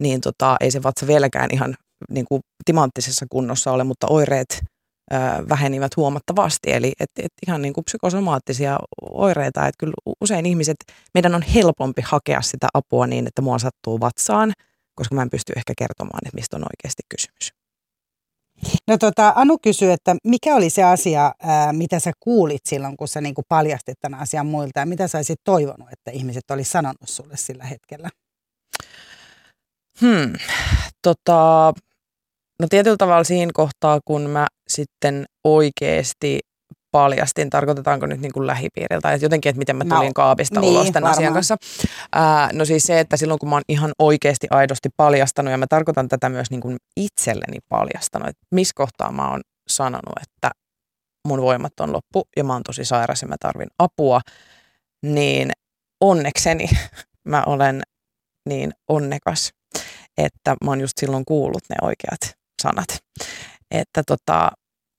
niin 0.00 0.20
tota, 0.20 0.56
ei 0.60 0.70
se 0.70 0.82
vatsa 0.82 1.06
vieläkään 1.06 1.50
ihan 1.52 1.74
niin 2.10 2.26
kuin 2.28 2.40
timanttisessa 2.64 3.26
kunnossa 3.30 3.72
ole, 3.72 3.84
mutta 3.84 4.06
oireet 4.10 4.62
ö, 5.12 5.16
vähenivät 5.48 5.96
huomattavasti. 5.96 6.72
Eli 6.72 6.92
et, 7.00 7.10
et 7.18 7.32
ihan 7.46 7.62
niin 7.62 7.74
kuin 7.74 7.84
psykosomaattisia 7.84 8.78
oireita, 9.10 9.66
että 9.66 9.78
kyllä 9.78 9.94
usein 10.20 10.46
ihmiset, 10.46 10.76
meidän 11.14 11.34
on 11.34 11.42
helpompi 11.42 12.02
hakea 12.04 12.42
sitä 12.42 12.66
apua 12.74 13.06
niin, 13.06 13.26
että 13.26 13.42
mua 13.42 13.58
sattuu 13.58 14.00
vatsaan, 14.00 14.52
koska 14.94 15.14
mä 15.14 15.22
en 15.22 15.30
pysty 15.30 15.52
ehkä 15.56 15.72
kertomaan, 15.78 16.20
että 16.26 16.34
mistä 16.34 16.56
on 16.56 16.62
oikeasti 16.62 17.02
kysymys. 17.08 17.63
No 18.88 18.98
tota, 18.98 19.32
Anu 19.36 19.58
kysyy, 19.62 19.92
että 19.92 20.16
mikä 20.24 20.54
oli 20.54 20.70
se 20.70 20.82
asia, 20.82 21.34
ää, 21.42 21.72
mitä 21.72 22.00
sä 22.00 22.12
kuulit 22.20 22.60
silloin, 22.68 22.96
kun 22.96 23.08
sä 23.08 23.20
niinku 23.20 23.42
paljastit 23.48 23.98
tämän 24.00 24.20
asian 24.20 24.46
muilta 24.46 24.80
ja 24.80 24.86
mitä 24.86 25.08
sä 25.08 25.18
olisit 25.18 25.40
toivonut, 25.44 25.88
että 25.92 26.10
ihmiset 26.10 26.50
olisi 26.50 26.70
sanonut 26.70 27.08
sulle 27.08 27.36
sillä 27.36 27.64
hetkellä? 27.64 28.08
Hmm. 30.00 30.32
Tota, 31.02 31.72
no 32.60 32.66
tietyllä 32.70 32.96
tavalla 32.96 33.24
siinä 33.24 33.50
kohtaa, 33.54 34.00
kun 34.04 34.22
mä 34.22 34.46
sitten 34.68 35.24
oikeasti 35.44 36.40
paljastin, 36.94 37.50
tarkoitetaanko 37.50 38.06
nyt 38.06 38.20
niin 38.20 38.32
kuin 38.32 38.46
lähipiiriltä, 38.46 39.12
että 39.12 39.24
jotenkin, 39.24 39.50
että 39.50 39.58
miten 39.58 39.76
mä 39.76 39.84
No, 39.84 39.96
tulin 39.96 40.14
kaapista 40.14 40.60
niin, 40.60 40.70
ulos 40.70 40.86
tämän 40.90 41.02
varmaan. 41.02 41.18
asian 41.18 41.32
kanssa. 41.32 41.56
Ää, 42.12 42.50
no 42.52 42.64
siis 42.64 42.82
se, 42.86 43.00
että 43.00 43.16
silloin 43.16 43.38
kun 43.38 43.48
mä 43.48 43.54
oon 43.56 43.62
ihan 43.68 43.92
oikeasti 43.98 44.46
aidosti 44.50 44.88
paljastanut, 44.96 45.50
ja 45.50 45.58
mä 45.58 45.66
tarkoitan 45.68 46.08
tätä 46.08 46.28
myös 46.28 46.50
niin 46.50 46.60
kuin 46.60 46.76
itselleni 46.96 47.58
paljastanut, 47.68 48.28
että 48.28 48.46
missä 48.50 48.72
kohtaa 48.74 49.12
mä 49.12 49.30
oon 49.30 49.40
sanonut, 49.68 50.18
että 50.22 50.50
mun 51.28 51.42
voimat 51.42 51.80
on 51.80 51.92
loppu 51.92 52.22
ja 52.36 52.44
mä 52.44 52.52
oon 52.52 52.62
tosi 52.62 52.84
sairas 52.84 53.22
ja 53.22 53.28
mä 53.28 53.36
tarvin 53.40 53.68
apua, 53.78 54.20
niin 55.02 55.50
onnekseni 56.00 56.68
mä 57.32 57.42
olen 57.46 57.82
niin 58.48 58.72
onnekas, 58.88 59.50
että 60.18 60.56
mä 60.64 60.70
oon 60.70 60.80
just 60.80 60.92
silloin 61.00 61.24
kuullut 61.24 61.62
ne 61.68 61.76
oikeat 61.82 62.36
sanat. 62.62 62.88
Että 63.70 64.02
tota, 64.06 64.50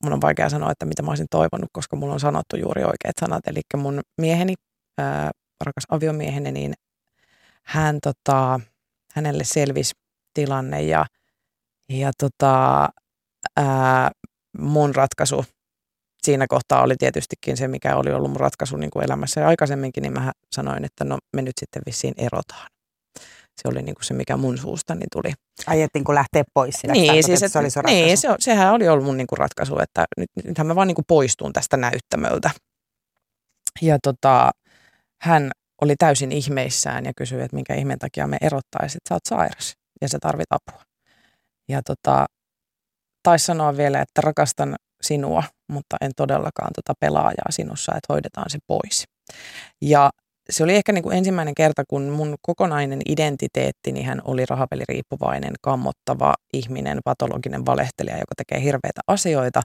mun 0.06 0.14
on 0.14 0.22
vaikea 0.22 0.50
sanoa, 0.50 0.72
että 0.72 0.86
mitä 0.86 1.02
mä 1.02 1.12
olisin 1.12 1.28
toivonut, 1.32 1.70
koska 1.74 1.96
mulla 1.96 2.14
on 2.14 2.20
sanottu 2.20 2.58
juuri 2.58 2.84
oikeat 2.84 3.16
sanat. 3.20 3.48
Eli 3.48 3.62
mun 3.78 4.02
mieheni, 4.22 4.54
ää, 4.98 5.32
rakas 5.66 5.84
aviomieheni, 5.90 6.52
niin 6.52 6.74
hän 7.64 8.00
tota, 8.04 8.60
hänelle 9.14 9.44
selvisi 9.44 9.94
tilanne 10.34 10.82
ja, 10.82 11.06
ja 11.90 12.12
tota, 12.18 12.88
ää, 13.58 14.12
mun 14.58 14.96
ratkaisu 14.96 15.46
siinä 16.24 16.46
kohtaa 16.50 16.84
oli 16.84 16.96
tietystikin 17.00 17.58
se, 17.58 17.68
mikä 17.68 17.96
oli 17.96 18.12
ollut 18.12 18.32
mun 18.32 18.40
ratkaisu 18.40 18.78
niin 18.78 18.92
kuin 18.92 19.06
elämässä 19.06 19.42
ja 19.42 19.48
aikaisemminkin, 19.48 20.02
niin 20.02 20.14
mä 20.14 20.32
sanoin, 20.56 20.86
että 20.86 21.04
no 21.04 21.18
me 21.36 21.42
nyt 21.42 21.54
sitten 21.60 21.82
vissiin 21.86 22.14
erotaan. 22.18 22.75
Se 23.62 23.68
oli 23.68 23.82
niin 23.82 23.96
kuin 23.96 24.06
se, 24.06 24.14
mikä 24.14 24.38
mun 24.38 24.58
suustani 24.58 25.06
tuli. 25.12 25.34
Aiettiin 25.68 26.04
kun 26.06 26.16
lähtee 26.16 26.44
pois 26.54 26.76
sitä, 26.76 26.94
Niin, 26.94 27.24
siis, 27.24 27.44
että 27.44 27.70
se 27.70 27.80
oli 27.80 27.86
niin 27.86 28.18
se, 28.18 28.30
on- 28.30 28.36
sehän 28.40 28.74
oli 28.74 28.88
ollut 28.88 29.06
mun 29.06 29.18
niinku 29.18 29.36
ratkaisu, 29.36 29.80
että 29.80 30.06
nyt, 30.18 30.30
nythän 30.46 30.68
mä 30.68 30.76
vaan 30.76 30.88
niinku 30.88 31.04
poistun 31.08 31.54
tästä 31.54 31.78
näyttämöltä. 31.78 32.52
Ja 33.82 33.98
tota, 34.04 34.52
hän 35.22 35.52
oli 35.82 35.96
täysin 35.96 36.32
ihmeissään 36.32 37.06
ja 37.06 37.12
kysyi, 37.18 37.42
että 37.42 37.56
minkä 37.56 37.76
ihmeen 37.76 38.00
takia 38.00 38.28
me 38.28 38.38
erottaisiin, 38.42 38.98
että 38.98 39.10
sä 39.10 39.16
oot 39.16 39.26
sairas 39.30 39.74
ja 40.02 40.10
sä 40.10 40.18
tarvit 40.22 40.48
apua. 40.50 40.82
Ja 41.70 41.82
tota, 41.84 42.26
taisi 43.24 43.46
sanoa 43.46 43.78
vielä, 43.78 44.02
että 44.02 44.22
rakastan 44.22 44.76
sinua, 45.02 45.44
mutta 45.72 45.98
en 46.02 46.12
todellakaan 46.18 46.72
tota 46.76 46.94
pelaajaa 47.00 47.50
sinussa, 47.52 47.92
että 47.96 48.14
hoidetaan 48.14 48.50
se 48.50 48.58
pois. 48.68 49.04
Ja 49.82 50.10
se 50.50 50.64
oli 50.64 50.76
ehkä 50.76 50.92
niin 50.92 51.04
kuin 51.04 51.18
ensimmäinen 51.18 51.56
kerta, 51.56 51.84
kun 51.88 52.10
mun 52.10 52.36
kokonainen 52.42 53.02
identiteetti, 53.06 53.92
niin 53.92 54.06
hän 54.06 54.22
oli 54.24 54.46
rahapeliriippuvainen, 54.50 55.54
kammottava 55.62 56.34
ihminen, 56.54 57.00
patologinen 57.06 57.66
valehtelija, 57.66 58.18
joka 58.18 58.36
tekee 58.38 58.64
hirveitä 58.64 59.02
asioita. 59.08 59.62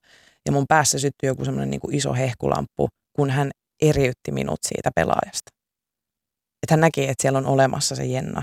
Ja 0.46 0.52
mun 0.52 0.64
päässä 0.68 0.98
syttyi 0.98 1.26
joku 1.26 1.44
semmoinen 1.44 1.70
niin 1.70 1.80
kuin 1.80 1.94
iso 1.94 2.14
hehkulamppu, 2.14 2.88
kun 3.16 3.30
hän 3.30 3.50
eriytti 3.82 4.32
minut 4.32 4.58
siitä 4.68 4.90
pelaajasta. 4.94 5.50
Että 6.62 6.72
hän 6.72 6.80
näki, 6.80 7.02
että 7.02 7.22
siellä 7.22 7.38
on 7.38 7.46
olemassa 7.46 7.96
se 7.96 8.04
Jenna 8.04 8.42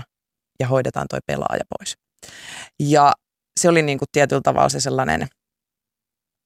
ja 0.60 0.68
hoidetaan 0.68 1.06
toi 1.10 1.18
pelaaja 1.26 1.64
pois. 1.78 1.94
Ja 2.80 3.12
se 3.60 3.68
oli 3.68 3.82
niin 3.82 3.98
kuin 3.98 4.08
tietyllä 4.12 4.42
tavalla 4.44 4.68
se 4.68 4.80
sellainen 4.80 5.28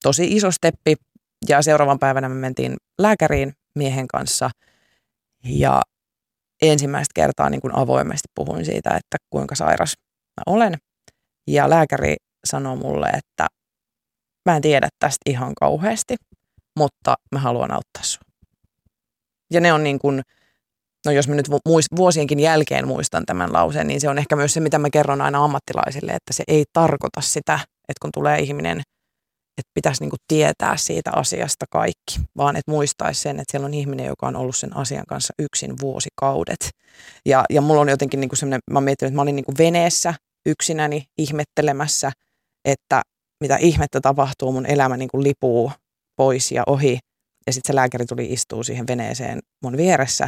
tosi 0.03 0.37
iso 0.37 0.51
steppi. 0.51 0.97
Ja 1.49 1.63
seuraavan 1.63 1.99
päivänä 1.99 2.29
me 2.29 2.35
mentiin 2.35 2.77
lääkäriin 3.01 3.53
miehen 3.75 4.09
kanssa 4.09 4.51
ja 5.45 5.83
ensimmäistä 6.63 7.13
kertaa 7.15 7.51
niin 7.51 7.61
kuin 7.61 7.77
avoimesti 7.77 8.29
puhuin 8.35 8.65
siitä, 8.65 8.91
että 8.91 9.17
kuinka 9.31 9.55
sairas 9.55 9.95
mä 10.37 10.55
olen. 10.55 10.75
Ja 11.47 11.71
lääkäri 11.71 12.17
sanoi 12.45 12.77
mulle, 12.77 13.07
että 13.07 13.47
mä 14.51 14.57
en 14.57 14.63
tiedä 14.63 14.89
tästä 14.99 15.31
ihan 15.31 15.53
kauheasti, 15.61 16.17
mutta 16.79 17.15
mä 17.33 17.39
haluan 17.39 17.71
auttaa 17.71 18.03
sua. 18.03 18.23
Ja 19.53 19.61
ne 19.61 19.73
on 19.73 19.85
niin 19.85 19.99
kuin, 19.99 20.23
no 21.07 21.13
jos 21.13 21.29
mä 21.29 21.35
nyt 21.35 21.51
vuosienkin 21.97 22.41
jälkeen 22.41 22.87
muistan 22.89 23.27
tämän 23.27 23.53
lauseen, 23.53 23.87
niin 23.87 24.01
se 24.01 24.09
on 24.09 24.19
ehkä 24.19 24.37
myös 24.37 24.55
se, 24.55 24.61
mitä 24.61 24.79
mä 24.79 24.91
kerron 24.91 25.21
aina 25.21 25.45
ammattilaisille, 25.45 26.13
että 26.13 26.33
se 26.33 26.45
ei 26.49 26.65
tarkoita 26.73 27.21
sitä, 27.21 27.55
että 27.55 28.01
kun 28.03 28.11
tulee 28.15 28.39
ihminen, 28.39 28.83
että 29.59 29.71
pitäisi 29.75 30.03
niinku 30.03 30.17
tietää 30.29 30.77
siitä 30.77 31.11
asiasta 31.17 31.67
kaikki, 31.71 32.21
vaan 32.37 32.57
että 32.57 32.71
muistaisi 32.71 33.21
sen, 33.21 33.41
että 33.41 33.51
siellä 33.51 33.67
on 33.67 33.75
ihminen, 33.75 34.07
joka 34.07 34.27
on 34.27 34.37
ollut 34.37 34.57
sen 34.57 34.77
asian 34.77 35.05
kanssa 35.09 35.35
yksin 35.39 35.75
vuosikaudet. 35.81 36.71
Ja, 37.27 37.45
ja 37.51 37.61
mulla 37.61 37.81
on 37.81 37.89
jotenkin 37.89 38.21
niinku 38.21 38.37
semmoinen, 38.37 38.61
mä 38.71 38.77
oon 38.77 38.85
miettinyt, 38.85 39.09
että 39.09 39.17
mä 39.17 39.23
olin 39.23 39.37
niinku 39.37 39.55
veneessä 39.59 40.15
yksinäni 40.47 41.05
ihmettelemässä, 41.19 42.13
että 42.65 43.03
mitä 43.41 43.57
ihmettä 43.57 44.01
tapahtuu, 44.01 44.53
mun 44.53 44.67
elämä 44.67 44.97
niinku 44.97 45.23
lipuu 45.23 45.73
pois 46.17 46.53
ja 46.53 46.63
ohi. 46.67 46.99
Ja 47.47 47.53
sitten 47.53 47.73
se 47.73 47.75
lääkäri 47.75 48.07
tuli 48.07 48.33
istuu 48.33 48.65
siihen 48.65 48.87
veneeseen 48.87 49.39
mun 49.63 49.77
vieressä 49.77 50.25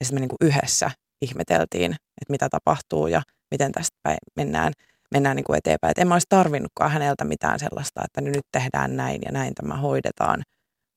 ja 0.00 0.06
sitten 0.06 0.16
me 0.16 0.20
niinku 0.20 0.36
yhdessä 0.40 0.90
ihmeteltiin, 1.22 1.92
että 1.92 2.30
mitä 2.30 2.48
tapahtuu 2.48 3.06
ja 3.06 3.22
miten 3.50 3.72
tästä 3.72 3.96
päin 4.02 4.18
mennään, 4.36 4.72
mennään 5.14 5.36
niinku 5.36 5.52
eteenpäin. 5.52 5.90
Et 5.90 5.98
en 5.98 6.08
mä 6.08 6.14
olisi 6.14 6.26
tarvinnutkaan 6.28 6.90
häneltä 6.90 7.24
mitään 7.24 7.58
sellaista, 7.58 8.02
että 8.04 8.20
nyt 8.20 8.44
tehdään 8.52 8.96
näin 8.96 9.20
ja 9.24 9.32
näin 9.32 9.54
tämä 9.54 9.76
hoidetaan, 9.76 10.42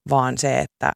vaan 0.09 0.37
se, 0.37 0.59
että 0.59 0.91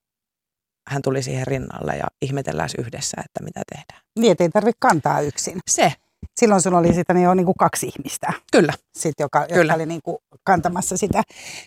hän 0.90 1.02
tuli 1.02 1.24
siihen 1.24 1.48
rinnalle 1.48 1.98
ja 1.98 2.06
ihmetellään 2.22 2.70
yhdessä, 2.78 3.22
että 3.26 3.44
mitä 3.44 3.62
tehdään. 3.76 4.02
Niin, 4.20 4.32
että 4.32 4.44
ei 4.44 4.50
tarvitse 4.50 4.78
kantaa 4.80 5.22
yksin. 5.22 5.60
Se, 5.70 5.94
Silloin 6.40 6.62
sulla 6.62 6.78
oli 6.78 6.94
sitä 6.94 7.14
niin 7.14 7.24
jo 7.24 7.34
niin 7.34 7.46
kuin 7.46 7.56
kaksi 7.60 7.88
ihmistä, 7.88 8.34
kyllä. 8.52 8.74
sit, 8.98 9.14
joka, 9.20 9.46
Kyllä. 9.48 9.62
jotka 9.62 9.74
oli 9.74 9.86
niin 9.86 10.02
kuin 10.04 10.18
kantamassa 10.44 10.98
sitä. 10.98 11.24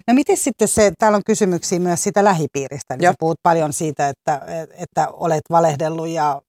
No 0.09 0.15
miten 0.15 0.37
sitten 0.37 0.69
se, 0.69 0.93
täällä 0.99 1.17
on 1.17 1.23
kysymyksiä 1.27 1.79
myös 1.79 2.03
sitä 2.03 2.25
lähipiiristä, 2.25 2.97
niin 2.97 3.15
puhut 3.19 3.37
paljon 3.43 3.73
siitä, 3.73 4.09
että, 4.09 4.41
että 4.73 5.09
olet 5.09 5.43
valehdellut 5.51 6.09
ja 6.09 6.43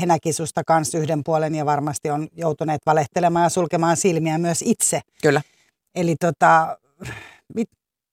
he 0.00 0.06
näki 0.06 0.32
susta 0.32 0.64
kanssa 0.64 0.98
yhden 0.98 1.24
puolen 1.24 1.54
ja 1.54 1.66
varmasti 1.66 2.10
on 2.10 2.28
joutuneet 2.36 2.80
valehtelemaan 2.86 3.42
ja 3.44 3.48
sulkemaan 3.48 3.96
silmiä 3.96 4.38
myös 4.38 4.62
itse. 4.62 5.00
Kyllä. 5.22 5.42
Eli 5.94 6.16
tota, 6.20 6.78
mit, 7.54 7.68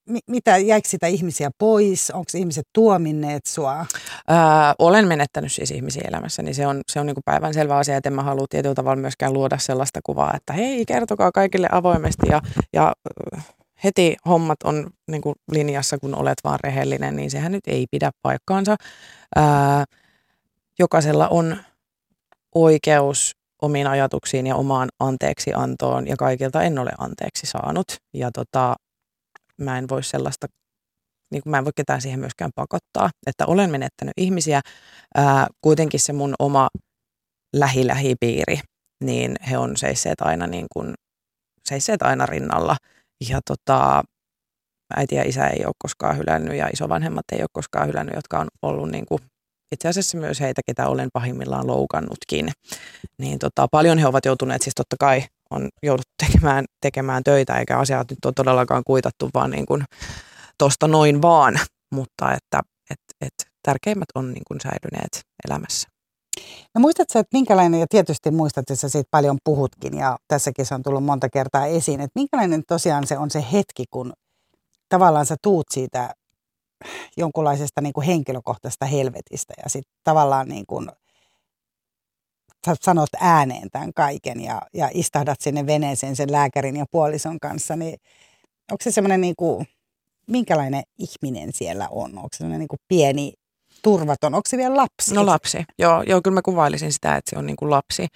mi, 0.08 0.18
mitä, 0.30 0.56
jäikö 0.56 0.88
sitä 0.88 1.06
ihmisiä 1.06 1.50
pois? 1.58 2.10
Onko 2.10 2.30
ihmiset 2.34 2.66
tuominneet 2.72 3.46
sua? 3.46 3.86
Öö, 4.30 4.36
olen 4.78 5.08
menettänyt 5.08 5.52
siis 5.52 5.70
ihmisiä 5.70 6.02
elämässä, 6.08 6.42
niin 6.42 6.54
se 6.54 6.66
on, 6.66 6.80
se 6.92 7.00
on 7.00 7.06
niin 7.06 7.14
kuin 7.14 7.24
päivänselvä 7.24 7.76
asia, 7.76 7.96
että 7.96 8.08
en 8.08 8.12
mä 8.12 8.22
halua 8.22 8.46
tietyllä 8.50 8.74
tavalla 8.74 9.00
myöskään 9.00 9.32
luoda 9.32 9.58
sellaista 9.58 10.00
kuvaa, 10.02 10.34
että 10.36 10.52
hei, 10.52 10.86
kertokaa 10.86 11.32
kaikille 11.32 11.68
avoimesti 11.72 12.26
ja, 12.30 12.40
ja 12.72 12.92
heti 13.84 14.16
hommat 14.28 14.62
on 14.64 14.90
niin 15.10 15.22
kuin 15.22 15.34
linjassa, 15.52 15.98
kun 15.98 16.14
olet 16.14 16.38
vaan 16.44 16.58
rehellinen, 16.64 17.16
niin 17.16 17.30
sehän 17.30 17.52
nyt 17.52 17.64
ei 17.66 17.86
pidä 17.90 18.10
paikkaansa. 18.22 18.76
Öö, 19.36 19.44
jokaisella 20.78 21.28
on 21.28 21.56
oikeus 22.54 23.32
omiin 23.62 23.86
ajatuksiin 23.86 24.46
ja 24.46 24.56
omaan 24.56 24.88
anteeksiantoon 25.00 26.06
ja 26.06 26.16
kaikilta 26.16 26.62
en 26.62 26.78
ole 26.78 26.90
anteeksi 26.98 27.46
saanut. 27.46 27.86
Ja 28.14 28.30
tota, 28.32 28.74
mä 29.60 29.78
en 29.78 29.88
voi 29.88 30.02
sellaista 30.02 30.46
niin 31.30 31.42
kuin 31.42 31.50
mä 31.50 31.58
en 31.58 31.64
voi 31.64 31.72
ketään 31.76 32.00
siihen 32.00 32.20
myöskään 32.20 32.50
pakottaa, 32.54 33.10
että 33.26 33.46
olen 33.46 33.70
menettänyt 33.70 34.12
ihmisiä. 34.16 34.60
Ää, 35.14 35.46
kuitenkin 35.60 36.00
se 36.00 36.12
mun 36.12 36.34
oma 36.38 36.68
lähi-lähipiiri, 37.56 38.60
niin 39.04 39.36
he 39.50 39.58
on 39.58 39.76
seisseet 39.76 40.20
aina, 40.20 40.46
niin 40.46 40.66
kuin, 40.72 40.94
seisseet 41.68 42.02
aina 42.02 42.26
rinnalla. 42.26 42.76
Ja 43.30 43.40
tota, 43.46 44.02
äiti 44.96 45.14
ja 45.14 45.22
isä 45.26 45.46
ei 45.46 45.64
ole 45.64 45.74
koskaan 45.78 46.18
hylännyt 46.18 46.56
ja 46.56 46.68
isovanhemmat 46.72 47.24
ei 47.32 47.40
ole 47.40 47.48
koskaan 47.52 47.88
hylännyt, 47.88 48.14
jotka 48.14 48.38
on 48.38 48.48
ollut 48.62 48.90
niin 48.90 49.06
kuin 49.06 49.20
itse 49.74 49.88
asiassa 49.88 50.18
myös 50.18 50.40
heitä, 50.40 50.60
ketä 50.66 50.88
olen 50.88 51.08
pahimmillaan 51.12 51.66
loukannutkin. 51.66 52.48
Niin 53.18 53.38
tota, 53.38 53.68
paljon 53.70 53.98
he 53.98 54.06
ovat 54.06 54.24
joutuneet, 54.24 54.62
siis 54.62 54.74
totta 54.74 54.96
kai 55.00 55.24
on 55.50 55.68
jouduttu 55.82 56.12
tekemään, 56.26 56.64
tekemään 56.80 57.24
töitä, 57.24 57.58
eikä 57.58 57.78
asiat 57.78 58.10
nyt 58.10 58.24
ole 58.24 58.32
todellakaan 58.36 58.82
kuitattu 58.86 59.30
vaan 59.34 59.50
niin 59.50 59.66
kuin 59.66 59.84
tosta 60.58 60.88
noin 60.88 61.22
vaan, 61.22 61.60
mutta 61.92 62.32
että 62.32 62.60
et, 62.90 63.00
et 63.20 63.34
tärkeimmät 63.62 64.08
on 64.14 64.32
niin 64.32 64.42
kuin 64.48 64.60
säilyneet 64.60 65.20
elämässä. 65.48 65.88
No 66.74 66.80
muistatko, 66.80 67.18
että 67.18 67.36
minkälainen, 67.36 67.80
ja 67.80 67.86
tietysti 67.90 68.30
muistat, 68.30 68.62
että 68.62 68.74
sä 68.74 68.88
siitä 68.88 69.08
paljon 69.10 69.36
puhutkin, 69.44 69.96
ja 69.96 70.16
tässäkin 70.28 70.66
se 70.66 70.74
on 70.74 70.82
tullut 70.82 71.04
monta 71.04 71.28
kertaa 71.28 71.66
esiin, 71.66 72.00
että 72.00 72.20
minkälainen 72.20 72.62
tosiaan 72.68 73.06
se 73.06 73.18
on 73.18 73.30
se 73.30 73.44
hetki, 73.52 73.84
kun 73.90 74.12
tavallaan 74.88 75.26
sä 75.26 75.36
tuut 75.42 75.66
siitä 75.70 76.14
jonkunlaisesta 77.16 77.80
niin 77.80 77.92
kuin 77.92 78.06
henkilökohtaisesta 78.06 78.86
helvetistä, 78.86 79.54
ja 79.62 79.68
sitten 79.68 79.92
tavallaan 80.04 80.48
niin 80.48 80.66
kuin, 80.66 80.88
sanot 82.82 83.10
ääneen 83.20 83.68
tämän 83.72 83.92
kaiken, 83.94 84.40
ja, 84.40 84.62
ja 84.74 84.90
istahdat 84.94 85.40
sinne 85.40 85.66
veneeseen 85.66 86.16
sen 86.16 86.32
lääkärin 86.32 86.76
ja 86.76 86.84
puolison 86.90 87.40
kanssa, 87.40 87.76
niin 87.76 87.98
onko 88.70 88.82
se 88.82 88.90
semmoinen 88.90 89.20
niin 89.20 89.36
kuin, 89.36 89.66
minkälainen 90.26 90.82
ihminen 90.98 91.52
siellä 91.52 91.88
on? 91.90 92.18
Onko 92.18 92.28
se 92.32 92.36
semmoinen 92.36 92.58
niin 92.58 92.68
kuin 92.68 92.80
pieni 92.88 93.32
turvaton? 93.82 94.34
Onko 94.34 94.48
se 94.48 94.56
vielä 94.56 94.76
lapsi? 94.76 95.14
No 95.14 95.26
lapsi. 95.26 95.64
Joo, 95.78 96.02
joo 96.02 96.20
kyllä 96.24 96.34
mä 96.34 96.42
kuvailisin 96.42 96.92
sitä, 96.92 97.16
että 97.16 97.30
se 97.30 97.38
on 97.38 97.46
niin 97.46 97.56
kuin 97.56 97.70
lapsi. 97.70 98.06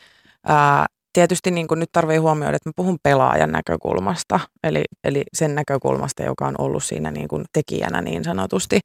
Ää, 0.45 0.87
tietysti 1.19 1.51
niin 1.51 1.69
kuin 1.69 1.81
nyt 1.81 1.89
tarvii 1.93 2.17
huomioida, 2.17 2.57
että 2.57 2.69
mä 2.69 2.73
puhun 2.77 2.99
pelaajan 3.03 3.53
näkökulmasta, 3.53 4.41
eli, 4.63 4.85
eli 5.05 5.23
sen 5.33 5.55
näkökulmasta, 5.55 6.23
joka 6.23 6.47
on 6.47 6.55
ollut 6.59 6.85
siinä 6.85 7.11
niin 7.11 7.29
kuin 7.29 7.45
tekijänä 7.53 8.01
niin 8.01 8.25
sanotusti. 8.25 8.81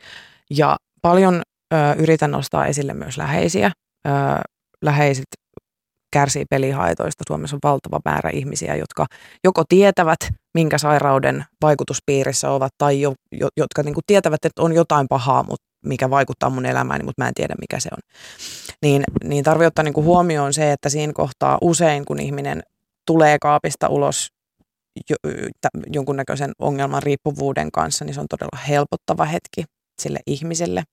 Ja 0.50 0.78
paljon 1.02 1.42
ö, 1.74 1.78
yritän 1.98 2.32
nostaa 2.32 2.66
esille 2.66 2.94
myös 2.94 3.18
läheisiä. 3.18 3.72
Ö, 4.08 4.10
läheiset 4.82 5.26
kärsii 6.14 6.46
pelihaitoista. 6.50 7.24
Suomessa 7.28 7.56
on 7.56 7.60
valtava 7.64 8.00
määrä 8.06 8.30
ihmisiä, 8.30 8.76
jotka 8.76 9.06
joko 9.44 9.64
tietävät, 9.70 10.20
minkä 10.54 10.78
sairauden 10.78 11.46
vaikutuspiirissä 11.62 12.52
ovat, 12.52 12.72
tai 12.78 13.02
jo, 13.02 13.14
jo, 13.32 13.48
jotka 13.58 13.84
niin 13.84 13.94
kuin 13.94 14.04
tietävät, 14.08 14.46
että 14.46 14.62
on 14.62 14.74
jotain 14.74 15.08
pahaa, 15.10 15.44
mutta 15.44 15.66
mikä 15.84 16.10
vaikuttaa 16.10 16.50
mun 16.50 16.66
elämääni, 16.66 17.04
mutta 17.04 17.24
mä 17.24 17.28
en 17.28 17.34
tiedä, 17.34 17.56
mikä 17.62 17.80
se 17.80 17.90
on. 17.92 18.00
Niin, 18.82 19.04
niin 19.24 19.44
tarvii 19.44 19.68
ottaa 19.68 19.84
niin 19.84 19.94
kuin 19.94 20.06
huomioon 20.06 20.54
se, 20.54 20.72
että 20.72 20.90
siinä 20.90 21.14
kohtaa 21.14 21.58
usein, 21.62 22.06
kun 22.06 22.20
ihminen 22.20 22.64
tulee 23.06 23.38
kaapista 23.42 23.88
ulos 23.88 24.30
jo, 25.10 25.16
jonkunnäköisen 25.94 26.52
ongelman 26.60 27.04
riippuvuuden 27.04 27.72
kanssa, 27.72 28.06
niin 28.06 28.14
se 28.14 28.22
on 28.22 28.28
todella 28.30 28.58
helpottava 28.68 29.26
hetki 29.26 29.64
sille 30.02 30.20
ihmiselle. 30.28 30.84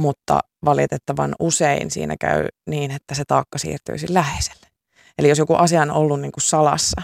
Mutta 0.00 0.40
valitettavan 0.64 1.34
usein 1.40 1.90
siinä 1.90 2.16
käy 2.20 2.48
niin, 2.70 2.90
että 2.90 3.14
se 3.14 3.22
taakka 3.28 3.58
siirtyy 3.58 3.96
läheiselle. 4.08 4.66
Eli 5.18 5.28
jos 5.28 5.38
joku 5.38 5.54
asia 5.54 5.82
on 5.82 5.90
ollut 5.90 6.20
niin 6.20 6.32
kuin 6.32 6.42
salassa, 6.42 7.02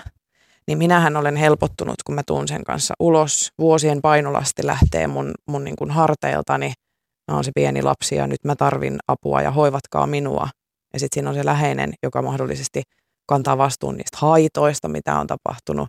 niin 0.66 0.78
minähän 0.78 1.16
olen 1.16 1.36
helpottunut, 1.36 2.02
kun 2.06 2.14
mä 2.14 2.22
tuun 2.26 2.48
sen 2.48 2.64
kanssa 2.64 2.94
ulos. 3.00 3.52
Vuosien 3.58 4.02
painolasti 4.02 4.66
lähtee 4.66 5.06
mun, 5.06 5.34
mun 5.46 5.64
niin 5.64 5.76
kuin 5.76 5.90
harteiltani– 5.90 6.72
mä 7.30 7.34
oon 7.34 7.44
se 7.44 7.50
pieni 7.54 7.82
lapsi 7.82 8.14
ja 8.14 8.26
nyt 8.26 8.44
mä 8.44 8.56
tarvin 8.56 8.98
apua 9.08 9.42
ja 9.42 9.50
hoivatkaa 9.50 10.06
minua. 10.06 10.48
Ja 10.92 11.00
sitten 11.00 11.16
siinä 11.16 11.30
on 11.30 11.34
se 11.36 11.44
läheinen, 11.44 11.92
joka 12.02 12.22
mahdollisesti 12.22 12.82
kantaa 13.26 13.58
vastuun 13.58 13.96
niistä 13.96 14.18
haitoista, 14.20 14.88
mitä 14.88 15.18
on 15.18 15.26
tapahtunut. 15.26 15.88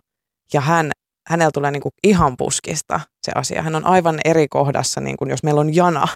Ja 0.52 0.60
hän, 0.60 0.90
hänellä 1.28 1.50
tulee 1.54 1.70
niinku 1.70 1.90
ihan 2.04 2.34
puskista 2.36 3.00
se 3.26 3.32
asia. 3.34 3.62
Hän 3.62 3.74
on 3.74 3.86
aivan 3.86 4.18
eri 4.24 4.46
kohdassa, 4.48 5.00
niin 5.00 5.16
kuin 5.16 5.30
jos 5.30 5.42
meillä 5.42 5.60
on 5.60 5.74
jana, 5.74 6.08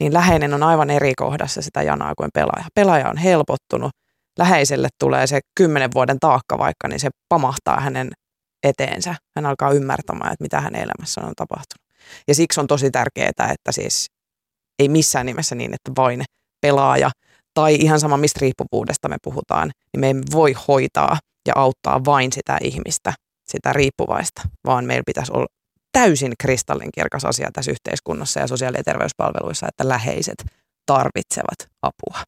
niin 0.00 0.12
läheinen 0.12 0.54
on 0.54 0.62
aivan 0.62 0.90
eri 0.90 1.12
kohdassa 1.16 1.62
sitä 1.62 1.82
janaa 1.82 2.12
kuin 2.16 2.30
pelaaja. 2.34 2.66
Pelaaja 2.74 3.08
on 3.08 3.16
helpottunut. 3.16 3.90
Läheiselle 4.38 4.88
tulee 4.98 5.26
se 5.26 5.40
kymmenen 5.54 5.90
vuoden 5.94 6.18
taakka 6.20 6.58
vaikka, 6.58 6.88
niin 6.88 7.00
se 7.00 7.08
pamahtaa 7.28 7.80
hänen 7.80 8.10
eteensä. 8.62 9.14
Hän 9.36 9.46
alkaa 9.46 9.70
ymmärtämään, 9.70 10.32
että 10.32 10.44
mitä 10.44 10.60
hänen 10.60 10.82
elämässä 10.82 11.20
on 11.20 11.32
tapahtunut. 11.36 11.88
Ja 12.28 12.34
siksi 12.34 12.60
on 12.60 12.66
tosi 12.66 12.90
tärkeää, 12.90 13.28
että 13.28 13.72
siis 13.72 14.06
ei 14.78 14.88
missään 14.88 15.26
nimessä 15.26 15.54
niin, 15.54 15.74
että 15.74 15.92
vain 15.96 16.24
pelaaja 16.60 17.10
tai 17.54 17.74
ihan 17.74 18.00
sama 18.00 18.16
mistä 18.16 18.38
riippuvuudesta 18.40 19.08
me 19.08 19.16
puhutaan, 19.22 19.70
niin 19.92 20.00
me 20.00 20.06
ei 20.06 20.14
voi 20.32 20.54
hoitaa 20.68 21.18
ja 21.48 21.52
auttaa 21.56 22.04
vain 22.04 22.32
sitä 22.32 22.58
ihmistä, 22.62 23.12
sitä 23.48 23.72
riippuvaista, 23.72 24.42
vaan 24.66 24.84
meillä 24.84 25.02
pitäisi 25.06 25.32
olla 25.32 25.46
täysin 25.92 26.32
kristallinkirkas 26.40 27.24
asia 27.24 27.50
tässä 27.52 27.70
yhteiskunnassa 27.70 28.40
ja 28.40 28.46
sosiaali- 28.46 28.76
ja 28.76 28.84
terveyspalveluissa, 28.84 29.66
että 29.68 29.88
läheiset 29.88 30.44
tarvitsevat 30.86 31.68
apua. 31.82 32.22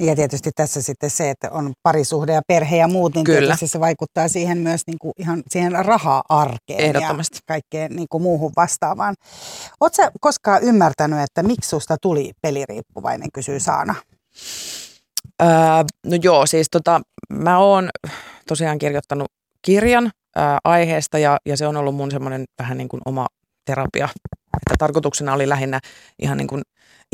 Ja 0.00 0.16
tietysti 0.16 0.50
tässä 0.56 0.82
sitten 0.82 1.10
se, 1.10 1.30
että 1.30 1.50
on 1.50 1.72
parisuhde 1.82 2.32
ja 2.32 2.42
perhe 2.48 2.76
ja 2.76 2.88
muut, 2.88 3.14
niin 3.14 3.24
Kyllä. 3.24 3.40
tietysti 3.40 3.68
se 3.68 3.80
vaikuttaa 3.80 4.28
siihen 4.28 4.58
myös 4.58 4.82
niin 4.86 4.98
kuin 4.98 5.12
ihan 5.18 5.42
siihen 5.50 5.72
raha-arkeen 5.72 6.80
Ehdottomasti. 6.80 7.36
ja 7.36 7.40
kaikkeen 7.46 7.96
niin 7.96 8.08
kuin 8.10 8.22
muuhun 8.22 8.52
vastaavaan. 8.56 9.14
Oletko 9.80 10.02
koskaan 10.20 10.62
ymmärtänyt, 10.62 11.18
että 11.20 11.42
miksi 11.42 11.70
susta 11.70 11.96
tuli 12.02 12.32
peliriippuvainen, 12.42 13.28
kysyy 13.32 13.60
Saana? 13.60 13.94
Öö, 15.42 15.48
no 16.06 16.16
joo, 16.22 16.46
siis 16.46 16.66
tota, 16.70 17.00
mä 17.32 17.58
oon 17.58 17.90
tosiaan 18.48 18.78
kirjoittanut 18.78 19.28
kirjan 19.62 20.10
ää, 20.36 20.58
aiheesta 20.64 21.18
ja, 21.18 21.38
ja 21.46 21.56
se 21.56 21.66
on 21.66 21.76
ollut 21.76 21.94
mun 21.94 22.10
semmoinen 22.10 22.44
vähän 22.58 22.78
niin 22.78 22.88
kuin 22.88 23.00
oma 23.04 23.26
terapia. 23.64 24.08
Että 24.56 24.74
tarkoituksena 24.78 25.34
oli 25.34 25.48
lähinnä 25.48 25.80
ihan 26.18 26.38
niin 26.38 26.48
kuin 26.48 26.62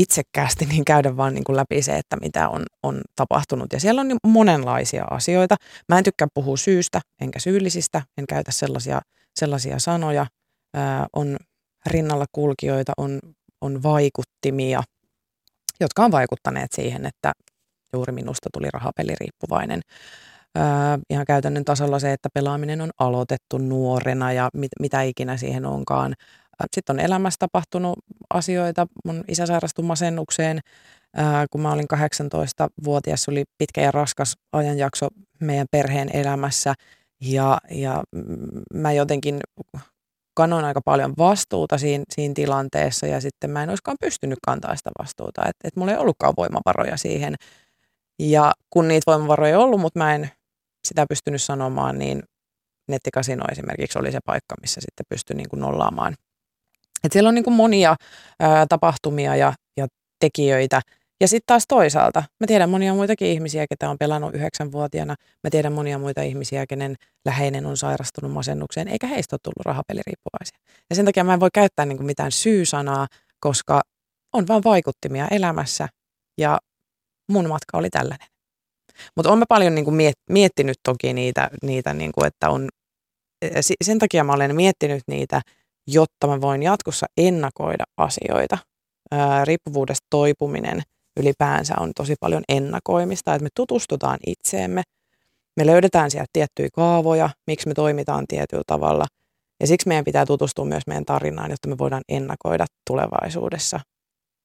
itsekkäästi 0.01 0.67
niin 0.67 0.85
käydä 0.85 1.17
vaan 1.17 1.35
niin 1.35 1.45
kuin 1.45 1.57
läpi 1.57 1.83
se, 1.83 1.97
että 1.97 2.17
mitä 2.17 2.49
on, 2.49 2.63
on 2.83 3.01
tapahtunut. 3.17 3.73
Ja 3.73 3.81
siellä 3.81 4.01
on 4.01 4.09
niin 4.09 4.19
monenlaisia 4.27 5.05
asioita. 5.11 5.57
Mä 5.89 5.99
en 5.99 6.05
tykkää 6.05 6.29
puhua 6.35 6.57
syystä 6.57 7.01
enkä 7.21 7.39
syyllisistä, 7.39 8.03
en 8.19 8.25
käytä 8.29 8.53
sellaisia, 8.53 9.01
sellaisia 9.39 9.79
sanoja. 9.79 10.27
Ää, 10.75 11.07
on 11.13 11.37
rinnalla 11.87 12.27
kulkijoita, 12.33 12.93
on, 12.97 13.21
on 13.61 13.83
vaikuttimia, 13.83 14.83
jotka 15.81 16.05
on 16.05 16.11
vaikuttaneet 16.11 16.73
siihen, 16.73 17.07
että 17.07 17.33
juuri 17.93 18.13
minusta 18.13 18.49
tuli 18.53 18.69
rahapeliriippuvainen. 18.73 19.81
Ää, 20.55 20.99
ihan 21.11 21.27
käytännön 21.27 21.65
tasolla 21.65 21.99
se, 21.99 22.13
että 22.13 22.29
pelaaminen 22.35 22.81
on 22.81 22.91
aloitettu 22.99 23.59
nuorena 23.59 24.33
ja 24.33 24.49
mit, 24.55 24.71
mitä 24.81 25.03
ikinä 25.03 25.37
siihen 25.37 25.65
onkaan 25.65 26.15
sitten 26.73 26.97
on 26.97 27.01
elämässä 27.01 27.37
tapahtunut 27.39 27.99
asioita. 28.35 28.87
Mun 29.05 29.25
isä 29.29 29.47
sairastui 29.47 29.85
masennukseen, 29.85 30.61
kun 31.51 31.61
mä 31.61 31.73
olin 31.73 31.87
18-vuotias. 31.95 33.23
Se 33.23 33.31
oli 33.31 33.45
pitkä 33.59 33.81
ja 33.81 33.91
raskas 33.91 34.37
ajanjakso 34.53 35.09
meidän 35.41 35.67
perheen 35.71 36.17
elämässä. 36.17 36.75
Ja, 37.21 37.59
ja 37.71 38.03
mä 38.75 38.93
jotenkin 38.93 39.41
kanoin 40.35 40.65
aika 40.65 40.81
paljon 40.85 41.15
vastuuta 41.19 41.79
siinä, 41.79 42.05
siinä 42.15 42.35
tilanteessa 42.35 43.07
ja 43.07 43.21
sitten 43.21 43.51
mä 43.51 43.63
en 43.63 43.69
olisikaan 43.69 43.97
pystynyt 44.01 44.39
kantaa 44.47 44.77
sitä 44.77 44.91
vastuuta. 44.99 45.41
Että 45.41 45.69
et 45.69 45.77
mulla 45.77 45.93
ei 45.93 45.99
ollutkaan 45.99 46.35
voimavaroja 46.37 46.97
siihen. 46.97 47.35
Ja 48.19 48.53
kun 48.71 48.89
niitä 48.89 49.11
voimavaroja 49.11 49.51
ei 49.51 49.57
ollut, 49.57 49.81
mutta 49.81 49.99
mä 49.99 50.15
en 50.15 50.31
sitä 50.89 51.07
pystynyt 51.09 51.43
sanomaan, 51.43 51.99
niin 51.99 52.23
nettikasino 52.89 53.45
esimerkiksi 53.53 53.99
oli 53.99 54.13
se 54.13 54.19
paikka, 54.25 54.55
missä 54.61 54.81
sitten 54.81 55.07
pystyi 55.09 55.37
niin 55.37 55.49
kuin 55.49 55.61
nollaamaan 55.61 56.17
et 57.05 57.13
siellä 57.13 57.29
on 57.29 57.35
niin 57.35 57.45
kuin 57.45 57.55
monia 57.55 57.97
ää, 58.41 58.67
tapahtumia 58.67 59.37
ja, 59.37 59.53
ja 59.77 59.87
tekijöitä. 60.21 60.81
Ja 61.21 61.29
sitten 61.29 61.47
taas 61.47 61.65
toisaalta, 61.69 62.23
mä 62.41 62.47
tiedän 62.47 62.71
monia 62.71 62.95
muitakin 62.95 63.29
ihmisiä, 63.29 63.67
ketä 63.71 63.91
on 63.91 63.99
pelannut 63.99 64.35
yhdeksänvuotiaana. 64.35 65.15
Mä 65.45 65.51
tiedän 65.51 65.73
monia 65.73 65.99
muita 65.99 66.23
ihmisiä, 66.23 66.67
kenen 66.67 66.97
läheinen 67.25 67.67
on 67.67 67.77
sairastunut 67.77 68.33
masennukseen, 68.33 68.89
eikä 68.89 69.07
heistä 69.07 69.35
ole 69.35 69.41
tullut 69.43 69.67
rahapeliriippuvaisia. 69.67 70.59
Ja 70.91 70.97
sen 70.97 71.05
takia 71.05 71.25
mä 71.25 71.35
en 71.35 71.41
voi 71.41 71.49
käyttää 71.55 71.87
niin 71.87 71.97
kuin 71.97 72.07
mitään 72.07 72.33
syysanaa, 72.33 73.07
koska 73.41 73.81
on 74.33 74.49
vain 74.49 74.65
vaikuttimia 74.65 75.29
elämässä 75.29 75.89
ja 76.39 76.59
mun 77.33 77.49
matka 77.49 77.79
oli 77.79 77.91
tällainen. 77.91 78.29
Mutta 79.17 79.33
olen 79.33 79.45
paljon 79.49 79.75
niin 79.75 79.85
kuin 79.85 79.97
miettinyt 80.31 80.77
toki 80.83 81.13
niitä, 81.13 81.51
niitä 81.63 81.95
niin 81.95 82.13
kuin, 82.13 82.27
että 82.27 82.51
on, 82.51 82.69
sen 83.85 83.99
takia 83.99 84.25
mä 84.25 84.33
olen 84.33 84.57
miettinyt 84.57 85.03
niitä– 85.07 85.41
jotta 85.93 86.27
mä 86.27 86.41
voin 86.41 86.63
jatkossa 86.63 87.07
ennakoida 87.17 87.85
asioita. 87.97 88.59
Ää, 89.11 89.45
riippuvuudesta 89.45 90.07
toipuminen 90.11 90.83
ylipäänsä 91.21 91.75
on 91.81 91.91
tosi 91.97 92.15
paljon 92.21 92.43
ennakoimista, 92.49 93.35
että 93.35 93.43
me 93.43 93.49
tutustutaan 93.57 94.19
itseemme, 94.27 94.83
me 95.57 95.67
löydetään 95.67 96.11
sieltä 96.11 96.31
tiettyjä 96.33 96.69
kaavoja, 96.73 97.31
miksi 97.47 97.69
me 97.69 97.75
toimitaan 97.75 98.25
tietyllä 98.29 98.63
tavalla. 98.67 99.07
Ja 99.61 99.67
siksi 99.67 99.89
meidän 99.89 100.05
pitää 100.05 100.27
tutustua 100.27 100.65
myös 100.65 100.87
meidän 100.87 101.05
tarinaan, 101.05 101.51
jotta 101.51 101.69
me 101.69 101.79
voidaan 101.79 102.03
ennakoida 102.09 102.67
tulevaisuudessa. 102.91 103.81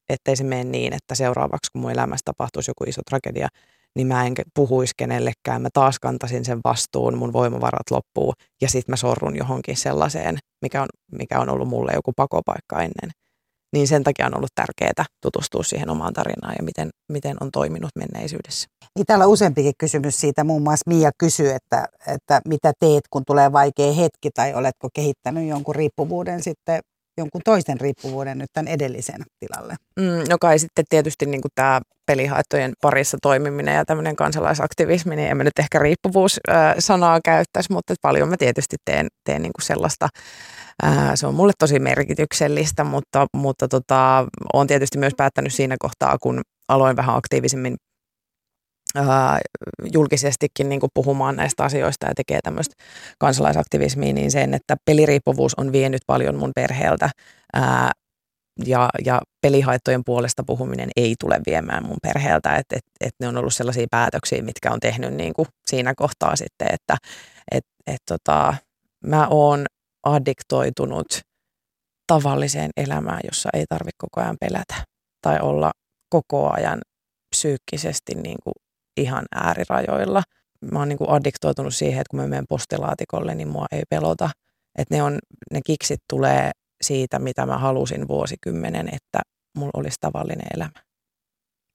Ettei 0.09 0.35
se 0.35 0.43
mene 0.43 0.63
niin, 0.63 0.93
että 0.93 1.15
seuraavaksi 1.15 1.71
kun 1.71 1.81
mun 1.81 1.91
elämässä 1.91 2.21
tapahtuisi 2.25 2.71
joku 2.71 2.83
iso 2.87 3.01
tragedia, 3.09 3.47
niin 3.95 4.07
mä 4.07 4.25
en 4.25 4.33
puhuisi 4.53 4.93
kenellekään. 4.97 5.61
Mä 5.61 5.69
taas 5.73 5.99
kantaisin 5.99 6.45
sen 6.45 6.59
vastuun, 6.63 7.17
mun 7.17 7.33
voimavarat 7.33 7.91
loppuu 7.91 8.33
ja 8.61 8.69
sitten 8.69 8.93
mä 8.93 8.95
sorrun 8.95 9.37
johonkin 9.37 9.77
sellaiseen, 9.77 10.37
mikä 10.61 10.81
on, 10.81 10.87
mikä 11.11 11.39
on 11.39 11.49
ollut 11.49 11.67
mulle 11.67 11.91
joku 11.93 12.11
pakopaikka 12.15 12.81
ennen. 12.81 13.11
Niin 13.73 13.87
sen 13.87 14.03
takia 14.03 14.25
on 14.25 14.37
ollut 14.37 14.55
tärkeää 14.55 15.05
tutustua 15.21 15.63
siihen 15.63 15.89
omaan 15.89 16.13
tarinaan 16.13 16.55
ja 16.59 16.63
miten, 16.63 16.89
miten 17.11 17.37
on 17.41 17.51
toiminut 17.51 17.89
menneisyydessä. 17.95 18.67
Niin 18.95 19.05
täällä 19.05 19.25
on 19.25 19.31
useampikin 19.31 19.73
kysymys 19.77 20.21
siitä. 20.21 20.43
Muun 20.43 20.61
muassa 20.61 20.89
Mia 20.89 21.11
kysyy, 21.17 21.51
että, 21.51 21.85
että 22.07 22.41
mitä 22.47 22.73
teet, 22.79 23.01
kun 23.09 23.23
tulee 23.27 23.51
vaikea 23.51 23.93
hetki 23.93 24.29
tai 24.33 24.53
oletko 24.53 24.89
kehittänyt 24.93 25.47
jonkun 25.47 25.75
riippuvuuden 25.75 26.43
sitten 26.43 26.79
jonkun 27.17 27.41
toisen 27.45 27.81
riippuvuuden 27.81 28.37
nyt 28.37 28.49
tämän 28.53 28.67
edellisen 28.67 29.21
tilalle. 29.39 29.75
Mm, 29.99 30.29
no 30.29 30.37
kai 30.41 30.59
sitten 30.59 30.85
tietysti 30.89 31.25
niin 31.25 31.41
tämä 31.55 31.81
pelihaittojen 32.05 32.73
parissa 32.81 33.17
toimiminen 33.21 33.75
ja 33.75 33.85
tämmöinen 33.85 34.15
kansalaisaktivismi, 34.15 35.15
niin 35.15 35.29
en 35.29 35.37
mä 35.37 35.43
nyt 35.43 35.59
ehkä 35.59 35.79
riippuvuus-sanaa 35.79 37.19
käyttäisi, 37.25 37.71
mutta 37.71 37.93
paljon 38.01 38.29
mä 38.29 38.37
tietysti 38.37 38.75
teen, 38.85 39.07
teen 39.23 39.41
niin 39.41 39.53
kuin 39.55 39.65
sellaista, 39.65 40.09
se 41.15 41.27
on 41.27 41.35
mulle 41.35 41.53
tosi 41.59 41.79
merkityksellistä, 41.79 42.83
mutta, 42.83 43.25
mutta 43.33 43.67
tota, 43.67 44.25
olen 44.53 44.67
tietysti 44.67 44.97
myös 44.97 45.13
päättänyt 45.17 45.53
siinä 45.53 45.75
kohtaa, 45.79 46.17
kun 46.21 46.41
aloin 46.67 46.95
vähän 46.95 47.15
aktiivisemmin 47.15 47.75
ää, 48.95 49.39
julkisestikin 49.93 50.69
niin 50.69 50.79
kuin 50.79 50.89
puhumaan 50.93 51.35
näistä 51.35 51.63
asioista 51.63 52.07
ja 52.07 52.13
tekee 52.15 52.39
tämmöistä 52.43 52.75
kansalaisaktivismia, 53.19 54.13
niin 54.13 54.31
sen, 54.31 54.53
että 54.53 54.75
peliriippuvuus 54.85 55.55
on 55.55 55.71
vienyt 55.71 56.01
paljon 56.07 56.35
mun 56.35 56.51
perheeltä. 56.55 57.09
Ää, 57.53 57.91
ja, 58.65 58.89
ja 59.05 59.21
pelihaittojen 59.41 60.03
puolesta 60.05 60.43
puhuminen 60.47 60.89
ei 60.95 61.15
tule 61.19 61.39
viemään 61.47 61.85
mun 61.85 61.97
perheeltä, 62.01 62.55
että 62.55 62.75
et, 62.75 62.83
et 63.01 63.13
ne 63.19 63.27
on 63.27 63.37
ollut 63.37 63.53
sellaisia 63.53 63.87
päätöksiä, 63.91 64.43
mitkä 64.43 64.71
on 64.71 64.79
tehnyt 64.79 65.13
niin 65.13 65.33
kuin 65.33 65.47
siinä 65.67 65.93
kohtaa 65.97 66.35
sitten, 66.35 66.67
että 66.71 66.97
et, 67.51 67.63
et 67.87 68.01
tota, 68.09 68.53
mä 69.05 69.27
oon 69.29 69.65
addiktoitunut 70.03 71.07
tavalliseen 72.07 72.69
elämään, 72.77 73.19
jossa 73.23 73.49
ei 73.53 73.65
tarvitse 73.69 73.97
koko 73.97 74.21
ajan 74.21 74.37
pelätä 74.39 74.75
tai 75.21 75.39
olla 75.41 75.71
koko 76.09 76.51
ajan 76.53 76.79
psyykkisesti 77.35 78.15
niin 78.15 78.37
kuin 78.43 78.53
ihan 78.97 79.25
äärirajoilla. 79.35 80.23
Mä 80.71 80.79
oon 80.79 80.89
niin 80.89 80.97
kuin 80.97 81.09
addiktoitunut 81.09 81.75
siihen, 81.75 82.01
että 82.01 82.11
kun 82.11 82.19
mä 82.19 82.27
menen 82.27 82.45
postilaatikolle, 82.49 83.35
niin 83.35 83.47
mua 83.47 83.65
ei 83.71 83.83
pelota. 83.89 84.29
Että 84.77 84.95
ne, 84.95 85.03
on, 85.03 85.19
ne 85.51 85.59
kiksit 85.65 85.99
tulee 86.09 86.51
siitä, 86.81 87.19
mitä 87.19 87.45
mä 87.45 87.57
halusin 87.57 88.07
vuosikymmenen, 88.07 88.87
että 88.87 89.19
mulla 89.57 89.71
olisi 89.73 89.97
tavallinen 90.01 90.47
elämä. 90.55 90.79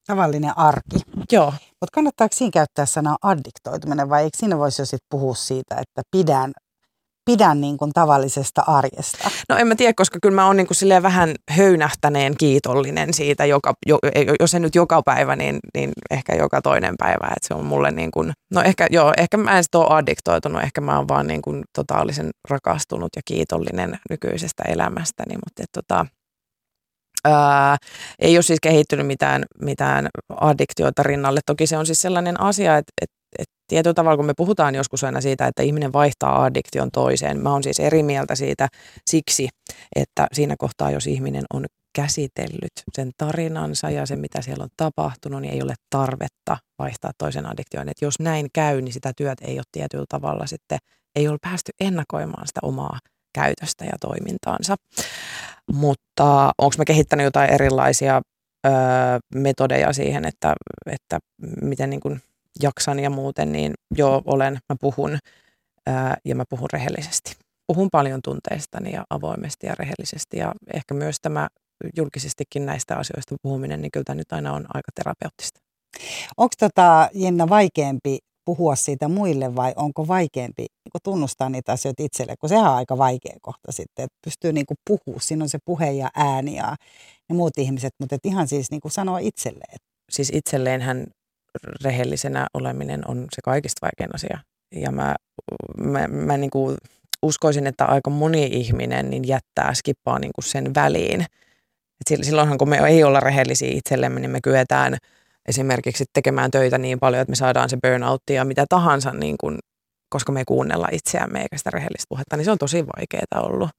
Tavallinen 0.07 0.59
arki. 0.59 0.97
Joo. 1.33 1.51
Mutta 1.51 1.93
kannattaako 1.93 2.37
siinä 2.37 2.51
käyttää 2.51 2.87
sanaa 2.87 3.16
addiktoituminen 3.23 4.09
vai 4.09 4.23
eikö 4.23 4.39
siinä 4.39 4.59
voisi 4.59 4.83
jo 4.83 4.87
sitten 4.87 5.07
puhua 5.11 5.35
siitä, 5.35 5.75
että 5.75 6.03
pidän 6.11 6.53
pidän 7.31 7.61
niin 7.61 7.76
kuin 7.76 7.93
tavallisesta 7.93 8.62
arjesta? 8.66 9.31
No 9.49 9.57
en 9.57 9.66
mä 9.66 9.74
tiedä, 9.74 9.93
koska 9.97 10.18
kyllä 10.22 10.35
mä 10.35 10.47
oon 10.47 10.57
niin 10.57 10.66
kuin 10.66 11.03
vähän 11.03 11.35
höynähtäneen 11.51 12.35
kiitollinen 12.39 13.14
siitä, 13.14 13.45
joka, 13.45 13.74
jo, 13.87 13.99
jos 14.41 14.55
en 14.55 14.62
nyt 14.62 14.74
joka 14.74 15.03
päivä, 15.03 15.37
niin, 15.37 15.59
niin 15.74 15.91
ehkä 16.11 16.35
joka 16.35 16.62
toinen 16.62 16.95
päivä. 16.99 17.26
Että 17.26 17.49
se 17.49 17.55
on 17.55 17.64
mulle 17.64 17.91
niin 17.91 18.11
kuin, 18.11 18.33
no 18.55 18.62
ehkä, 18.62 18.87
joo, 18.91 19.12
ehkä 19.16 19.37
mä 19.37 19.59
en 19.59 19.64
ole 19.74 19.87
addiktoitunut, 19.91 20.62
ehkä 20.62 20.81
mä 20.81 20.97
oon 20.97 21.09
vaan 21.09 21.26
niin 21.26 21.43
kuin 21.43 21.62
totaalisen 21.76 22.31
rakastunut 22.51 23.09
ja 23.16 23.22
kiitollinen 23.24 23.99
nykyisestä 24.11 24.62
elämästäni, 24.68 25.35
mutta 25.35 25.62
et, 25.62 25.72
tota, 25.72 26.07
Ää, 27.24 27.76
ei 28.18 28.37
ole 28.37 28.43
siis 28.43 28.61
kehittynyt 28.62 29.07
mitään, 29.07 29.45
mitään 29.62 30.09
addiktioita 30.37 31.03
rinnalle. 31.03 31.41
Toki 31.47 31.66
se 31.66 31.76
on 31.76 31.87
siis 31.87 32.03
sellainen 32.03 32.41
asia, 32.41 32.76
että, 32.76 32.93
että 33.03 33.14
et 33.14 33.20
tietyllä 33.71 33.95
tavalla, 33.95 34.16
kun 34.16 34.27
me 34.27 34.35
puhutaan 34.37 34.75
joskus 34.75 35.05
aina 35.05 35.21
siitä, 35.21 35.47
että 35.47 35.62
ihminen 35.62 35.93
vaihtaa 35.93 36.45
addiktion 36.45 36.91
toiseen, 36.91 37.43
mä 37.43 37.53
oon 37.53 37.62
siis 37.62 37.81
eri 37.81 38.03
mieltä 38.03 38.35
siitä 38.35 38.68
siksi, 39.07 39.49
että 39.97 40.27
siinä 40.33 40.55
kohtaa, 40.59 40.91
jos 40.91 41.07
ihminen 41.07 41.45
on 41.55 41.64
käsitellyt 41.93 42.73
sen 42.93 43.11
tarinansa 43.16 43.91
ja 43.91 44.07
sen, 44.07 44.18
mitä 44.18 44.43
siellä 44.43 44.64
on 44.64 44.71
tapahtunut, 44.77 45.43
niin 45.43 45.55
ei 45.55 45.62
ole 45.62 45.75
tarvetta 45.91 46.57
vaihtaa 46.79 47.11
toisen 47.18 47.47
addiktioon. 47.47 47.89
Että 47.89 48.05
jos 48.05 48.21
näin 48.21 48.47
käy, 48.53 48.81
niin 48.81 48.93
sitä 48.93 49.12
työt 49.16 49.39
ei 49.41 49.59
ole 49.59 49.64
tietyllä 49.73 50.05
tavalla 50.09 50.47
sitten, 50.47 50.79
ei 51.16 51.29
ole 51.29 51.39
päästy 51.43 51.73
ennakoimaan 51.81 52.47
sitä 52.47 52.61
omaa 52.62 52.99
käytöstä 53.35 53.85
ja 53.85 53.93
toimintaansa. 54.01 54.77
Mutta 55.73 56.53
onko 56.59 56.75
mä 56.79 56.85
kehittänyt 56.85 57.25
jotain 57.25 57.51
erilaisia 57.51 58.21
öö, 58.66 58.73
metodeja 59.35 59.93
siihen, 59.93 60.25
että, 60.25 60.55
että 60.87 61.18
miten 61.62 61.91
niin 61.91 62.01
kuin 62.01 62.21
jaksan 62.62 63.01
ja 63.01 63.11
muuten, 63.11 63.53
niin 63.53 63.74
joo, 63.96 64.22
olen, 64.24 64.53
mä 64.53 64.76
puhun 64.80 65.18
ää, 65.86 66.16
ja 66.24 66.34
mä 66.34 66.44
puhun 66.51 66.68
rehellisesti. 66.72 67.32
Puhun 67.66 67.88
paljon 67.92 68.20
tunteistani 68.24 68.92
ja 68.92 69.05
avoimesti 69.11 69.66
ja 69.66 69.74
rehellisesti 69.78 70.36
ja 70.36 70.55
ehkä 70.74 70.94
myös 70.94 71.16
tämä 71.22 71.48
julkisestikin 71.96 72.66
näistä 72.66 72.96
asioista 72.96 73.34
puhuminen, 73.42 73.80
niin 73.80 73.90
kyllä 73.90 74.05
tämä 74.05 74.16
nyt 74.16 74.32
aina 74.32 74.53
on 74.53 74.66
aika 74.74 74.92
terapeuttista. 74.94 75.61
Onko 76.36 76.55
tota, 76.59 77.09
Jenna 77.14 77.48
vaikeampi 77.48 78.18
puhua 78.44 78.76
siitä 78.76 79.09
muille 79.09 79.57
vai 79.57 79.72
onko 79.76 80.09
vaikeampi 80.09 80.62
niin 80.62 81.01
tunnustaa 81.03 81.48
niitä 81.48 81.72
asioita 81.72 82.03
itselle, 82.03 82.34
kun 82.40 82.48
sehän 82.48 82.70
on 82.70 82.76
aika 82.76 82.98
vaikea 82.98 83.36
kohta 83.42 83.72
sitten, 83.72 84.05
että 84.05 84.18
pystyy 84.24 84.53
niin 84.53 84.64
puhua, 84.88 85.20
siinä 85.20 85.44
on 85.44 85.48
se 85.48 85.59
puhe 85.64 85.90
ja 85.90 86.11
ääni 86.14 86.57
ja, 86.57 86.76
ja 87.28 87.34
muut 87.34 87.59
ihmiset, 87.59 87.92
mutta 88.01 88.14
et 88.14 88.26
ihan 88.26 88.48
siis 88.48 88.70
niin 88.70 88.80
sanoa 88.88 89.18
itselleen. 89.18 89.76
Siis 90.11 90.30
itselleen 90.34 90.80
hän 90.80 91.07
rehellisenä 91.84 92.46
oleminen 92.55 93.09
on 93.09 93.18
se 93.18 93.40
kaikista 93.44 93.86
vaikein 93.86 94.14
asia. 94.14 94.38
Ja 94.74 94.92
mä, 94.92 95.14
mä, 95.78 96.09
mä 96.09 96.36
niin 96.36 96.51
kuin 96.51 96.76
uskoisin, 97.22 97.66
että 97.66 97.84
aika 97.84 98.11
moni 98.11 98.46
ihminen 98.53 99.11
niin 99.11 99.28
jättää, 99.28 99.74
skippaa 99.74 100.18
niin 100.18 100.32
kuin 100.34 100.44
sen 100.44 100.74
väliin. 100.74 101.20
Et 101.20 102.24
silloinhan 102.24 102.59
kun 102.59 102.68
me 102.68 102.78
ei 102.78 103.05
olla 103.05 103.20
rehellisiä 103.20 103.70
itsellemme, 103.72 104.20
niin 104.20 104.30
me 104.30 104.40
kyetään 104.42 104.96
esimerkiksi 105.48 106.05
tekemään 106.12 106.51
töitä 106.51 106.78
niin 106.78 107.01
paljon, 107.01 107.22
että 107.22 107.32
me 107.32 107.36
saadaan 107.36 107.68
se 107.68 107.78
burnout 107.82 108.22
ja 108.30 108.44
mitä 108.44 108.64
tahansa, 108.68 109.11
niin 109.12 109.36
kuin, 109.40 109.59
koska 110.11 110.32
me 110.32 110.40
ei 110.40 110.44
kuunnella 110.44 110.88
itseämme 110.92 111.40
eikä 111.40 111.59
sitä 111.59 111.70
rehellistä 111.70 112.07
puhetta, 112.09 112.36
niin 112.36 112.44
se 112.44 112.51
on 112.51 112.59
tosi 112.59 112.84
vaikeaa 112.86 113.46
ollut. 113.46 113.70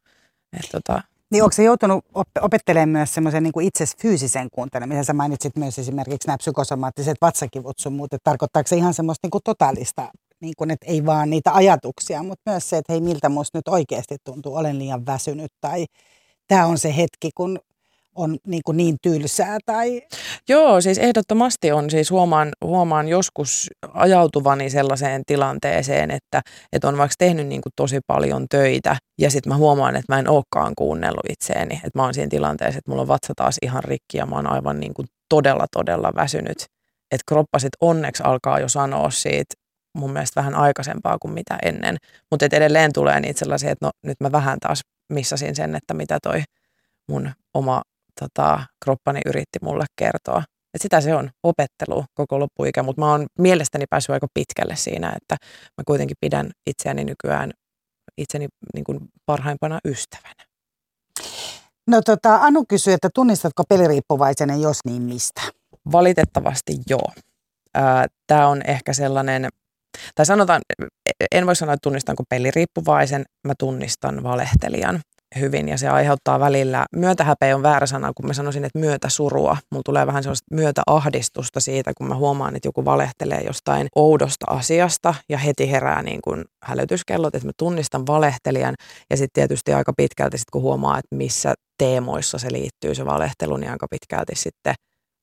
Et 0.54 0.70
tota, 0.72 1.04
niin 1.32 1.44
onko 1.44 1.54
se 1.54 1.64
joutunut 1.64 2.06
op- 2.14 2.28
opettelemaan 2.42 2.90
myös 2.90 3.14
semmoisen 3.14 3.44
niin 3.44 3.62
itses 3.62 3.96
fyysisen 4.02 4.48
kuuntelemisen? 4.52 5.06
Sä 5.06 5.14
mainitsit 5.14 5.56
myös 5.56 5.80
esimerkiksi 5.80 6.28
nämä 6.28 6.38
psykosomaattiset 6.38 7.18
vatsakivut 7.22 7.80
sun 7.80 7.94
muut. 7.94 8.14
Että 8.14 8.24
tarkoittaako 8.24 8.68
se 8.68 8.76
ihan 8.76 8.94
semmoista 8.94 9.26
niin 9.26 9.32
kuin 9.32 9.42
totaalista, 9.44 10.12
niin 10.42 10.54
kuin, 10.58 10.72
että 10.72 10.86
ei 10.86 11.06
vaan 11.06 11.30
niitä 11.30 11.54
ajatuksia, 11.54 12.24
mutta 12.24 12.52
myös 12.52 12.70
se, 12.70 12.78
että 12.78 12.94
hei 12.94 13.02
miltä 13.02 13.30
musta 13.30 13.58
nyt 13.58 13.68
oikeasti 13.68 14.18
tuntuu, 14.24 14.56
olen 14.56 14.80
liian 14.80 15.06
väsynyt 15.06 15.52
tai 15.62 15.86
tämä 16.48 16.66
on 16.66 16.78
se 16.78 16.96
hetki, 16.96 17.30
kun 17.36 17.60
on 18.16 18.38
niin, 18.48 18.62
kuin 18.66 18.78
niin 18.78 18.98
tylsää? 19.02 19.58
Tai... 19.66 20.02
Joo, 20.50 20.82
siis 20.82 20.98
ehdottomasti 20.98 21.72
on. 21.72 21.90
Siis 21.90 22.12
huomaan, 22.12 22.52
huomaan 22.66 23.08
joskus 23.08 23.70
ajautuvani 23.94 24.70
sellaiseen 24.70 25.22
tilanteeseen, 25.28 26.12
että, 26.12 26.42
että 26.74 26.88
on 26.88 26.98
vaikka 26.98 27.16
tehnyt 27.18 27.48
niin 27.48 27.62
kuin 27.62 27.74
tosi 27.76 28.00
paljon 28.08 28.46
töitä 28.50 28.96
ja 29.20 29.32
sitten 29.32 29.54
mä 29.54 29.58
huomaan, 29.58 29.96
että 29.96 30.14
mä 30.14 30.20
en 30.20 30.30
olekaan 30.30 30.74
kuunnellut 30.78 31.30
itseäni. 31.30 31.76
Että 31.76 32.00
mä 32.00 32.04
oon 32.04 32.14
siinä 32.14 32.30
tilanteessa, 32.30 32.78
että 32.78 32.92
mulla 32.92 33.02
on 33.02 33.08
vatsa 33.08 33.34
taas 33.36 33.58
ihan 33.62 33.84
rikki 33.84 34.18
ja 34.18 34.26
mä 34.26 34.36
oon 34.36 34.52
aivan 34.52 34.80
niin 34.80 34.94
kuin 34.94 35.08
todella, 35.30 35.66
todella 35.72 36.12
väsynyt. 36.16 36.66
Että 37.12 37.24
kroppa 37.28 37.60
sitten 37.60 37.78
onneksi 37.82 38.24
alkaa 38.24 38.60
jo 38.60 38.70
sanoa 38.70 39.10
siitä 39.10 39.56
mun 39.98 40.14
mielestä 40.14 40.42
vähän 40.42 40.56
aikaisempaa 40.56 41.18
kuin 41.22 41.34
mitä 41.34 41.58
ennen. 41.64 41.98
Mutta 42.32 42.46
edelleen 42.46 42.94
tulee 42.94 43.20
niitä 43.20 43.40
sellaisia, 43.40 43.72
että 43.72 43.86
no 43.86 43.92
nyt 44.06 44.20
mä 44.20 44.32
vähän 44.32 44.58
taas 44.60 44.82
missasin 45.10 45.56
sen, 45.56 45.76
että 45.76 45.94
mitä 45.94 46.18
toi 46.24 46.44
mun 47.10 47.32
oma 47.54 47.82
tota, 48.22 48.64
kroppani 48.84 49.20
yritti 49.26 49.60
mulle 49.62 49.86
kertoa. 49.96 50.44
Et 50.74 50.82
sitä 50.82 51.02
se 51.02 51.16
on, 51.16 51.30
opettelu 51.44 52.06
koko 52.14 52.40
loppuikä, 52.40 52.84
mutta 52.84 53.02
mä 53.02 53.12
oon 53.12 53.26
mielestäni 53.40 53.86
päässyt 53.90 54.14
aika 54.14 54.28
pitkälle 54.34 54.76
siinä, 54.76 55.14
että 55.16 55.36
mä 55.78 55.84
kuitenkin 55.88 56.18
pidän 56.22 56.52
itseäni 56.68 57.04
nykyään 57.04 57.52
itseni 58.18 58.48
niin 58.74 58.84
kuin 58.84 59.00
parhaimpana 59.26 59.80
ystävänä. 59.86 60.46
No 61.88 62.02
tota, 62.02 62.36
Anu 62.36 62.66
kysyy, 62.70 62.94
että 62.94 63.10
tunnistatko 63.16 63.64
peliriippuvaisen 63.70 64.62
jos 64.62 64.78
niin 64.86 65.02
mistä? 65.02 65.42
Valitettavasti 65.92 66.74
joo. 66.90 67.12
Tämä 68.28 68.48
on 68.48 68.62
ehkä 68.68 68.94
sellainen, 68.94 69.50
tai 70.16 70.26
sanotaan, 70.26 70.62
en 71.32 71.46
voi 71.46 71.56
sanoa, 71.56 71.74
että 71.74 71.84
tunnistanko 71.84 72.24
peliriippuvaisen, 72.30 73.26
mä 73.48 73.54
tunnistan 73.60 74.24
valehtelijan 74.24 75.02
hyvin 75.40 75.70
ja 75.70 75.78
se 75.78 75.90
aiheuttaa 75.90 76.40
välillä, 76.40 76.86
myötähäpeä 76.96 77.56
on 77.56 77.64
väärä 77.64 77.86
sana, 77.86 78.12
kun 78.16 78.28
mä 78.28 78.34
sanoisin, 78.34 78.66
että 78.66 78.80
myötäsurua. 78.80 79.58
Mulla 79.72 79.84
tulee 79.86 80.08
vähän 80.08 80.24
sellaista 80.24 80.56
myötäahdistusta 80.56 81.60
siitä, 81.60 81.92
kun 81.98 82.08
mä 82.08 82.16
huomaan, 82.16 82.56
että 82.56 82.68
joku 82.68 82.86
valehtelee 82.86 83.42
jostain 83.46 83.88
oudosta 83.96 84.46
asiasta 84.50 85.14
ja 85.30 85.38
heti 85.38 85.72
herää 85.72 86.02
niin 86.02 86.22
kuin 86.24 86.46
hälytyskellot, 86.64 87.36
että 87.36 87.48
mä 87.48 87.52
tunnistan 87.58 88.08
valehtelijan 88.08 88.76
ja 89.10 89.18
sitten 89.18 89.42
tietysti 89.42 89.74
aika 89.74 89.94
pitkälti 89.98 90.38
sit, 90.38 90.50
kun 90.52 90.62
huomaa, 90.62 90.98
että 90.98 91.16
missä 91.16 91.54
teemoissa 91.78 92.38
se 92.38 92.52
liittyy 92.52 92.96
se 92.96 93.06
valehtelu, 93.06 93.58
niin 93.58 93.72
aika 93.72 93.88
pitkälti 93.90 94.36
sitten 94.36 94.74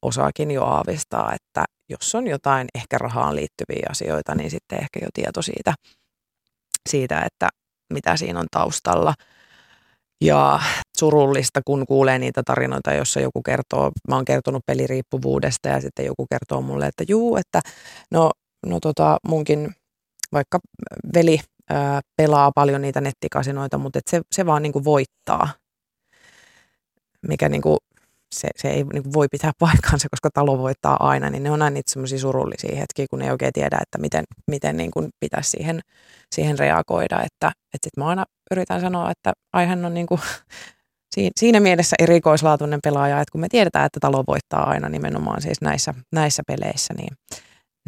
osaakin 0.03 0.51
jo 0.51 0.65
aavistaa, 0.65 1.35
että 1.35 1.65
jos 1.91 2.15
on 2.15 2.27
jotain 2.27 2.67
ehkä 2.75 2.99
rahaan 2.99 3.37
liittyviä 3.37 3.87
asioita, 3.91 4.35
niin 4.35 4.51
sitten 4.51 4.79
ehkä 4.79 5.01
jo 5.03 5.09
tieto 5.15 5.43
siitä, 5.43 5.75
siitä 6.89 7.23
että 7.27 7.49
mitä 7.93 8.17
siinä 8.17 8.41
on 8.41 8.47
taustalla. 8.51 9.15
Ja 10.21 10.61
surullista, 10.99 11.61
kun 11.65 11.87
kuulee 11.87 12.19
niitä 12.19 12.43
tarinoita, 12.43 12.95
jossa 12.95 13.21
joku 13.21 13.43
kertoo, 13.43 13.93
mä 14.09 14.15
oon 14.15 14.25
kertonut 14.25 14.67
peliriippuvuudesta 14.67 15.69
ja 15.69 15.81
sitten 15.81 16.07
joku 16.07 16.27
kertoo 16.31 16.63
mulle, 16.63 16.87
että 16.87 17.05
juu, 17.09 17.37
että 17.37 17.61
no, 18.11 18.31
no 18.67 18.81
tota, 18.81 19.17
munkin 19.29 19.75
vaikka 20.33 20.59
veli 21.15 21.41
ää, 21.71 22.01
pelaa 22.17 22.53
paljon 22.55 22.83
niitä 22.83 23.01
nettikasinoita, 23.01 23.79
mutta 23.79 23.99
et 23.99 24.07
se, 24.07 24.21
se 24.33 24.47
vaan 24.47 24.63
niinku 24.63 24.85
voittaa, 24.85 25.49
mikä 27.29 27.49
niinku 27.49 27.77
se, 28.35 28.49
se 28.57 28.69
ei 28.69 28.85
niin 28.85 29.13
voi 29.13 29.27
pitää 29.31 29.53
paikkaansa, 29.59 30.09
koska 30.11 30.31
talo 30.35 30.59
voittaa 30.59 30.97
aina, 31.01 31.31
niin 31.31 31.43
ne 31.43 31.51
on 31.51 31.63
aina 31.63 31.75
niitä 31.75 31.93
semmoisia 31.93 32.19
surullisia 32.19 32.77
hetkiä, 32.77 33.07
kun 33.11 33.23
ei 33.23 33.31
oikein 33.31 33.53
tiedä, 33.53 33.79
että 33.83 33.99
miten, 33.99 34.25
miten 34.51 34.77
niin 34.77 34.91
kuin 34.91 35.09
pitäisi 35.21 35.51
siihen, 35.51 35.81
siihen 36.35 36.59
reagoida. 36.59 37.17
Että, 37.17 37.49
että 37.49 37.85
sitten 37.85 38.05
mä 38.05 38.09
aina 38.09 38.25
yritän 38.51 38.81
sanoa, 38.81 39.11
että 39.11 39.33
aihan 39.53 39.85
on 39.85 39.95
niin 39.99 40.07
kuin, 40.07 40.21
siinä 41.37 41.61
mielessä 41.61 41.97
erikoislaatuinen 41.99 42.81
pelaaja, 42.85 43.21
että 43.21 43.33
kun 43.33 43.41
me 43.41 43.49
tiedetään, 43.49 43.87
että 43.87 44.01
talo 44.01 44.25
voittaa 44.29 44.69
aina 44.71 44.89
nimenomaan 44.89 45.43
siis 45.43 45.61
näissä, 45.61 45.95
näissä 46.13 46.43
peleissä, 46.47 46.95
niin, 46.95 47.17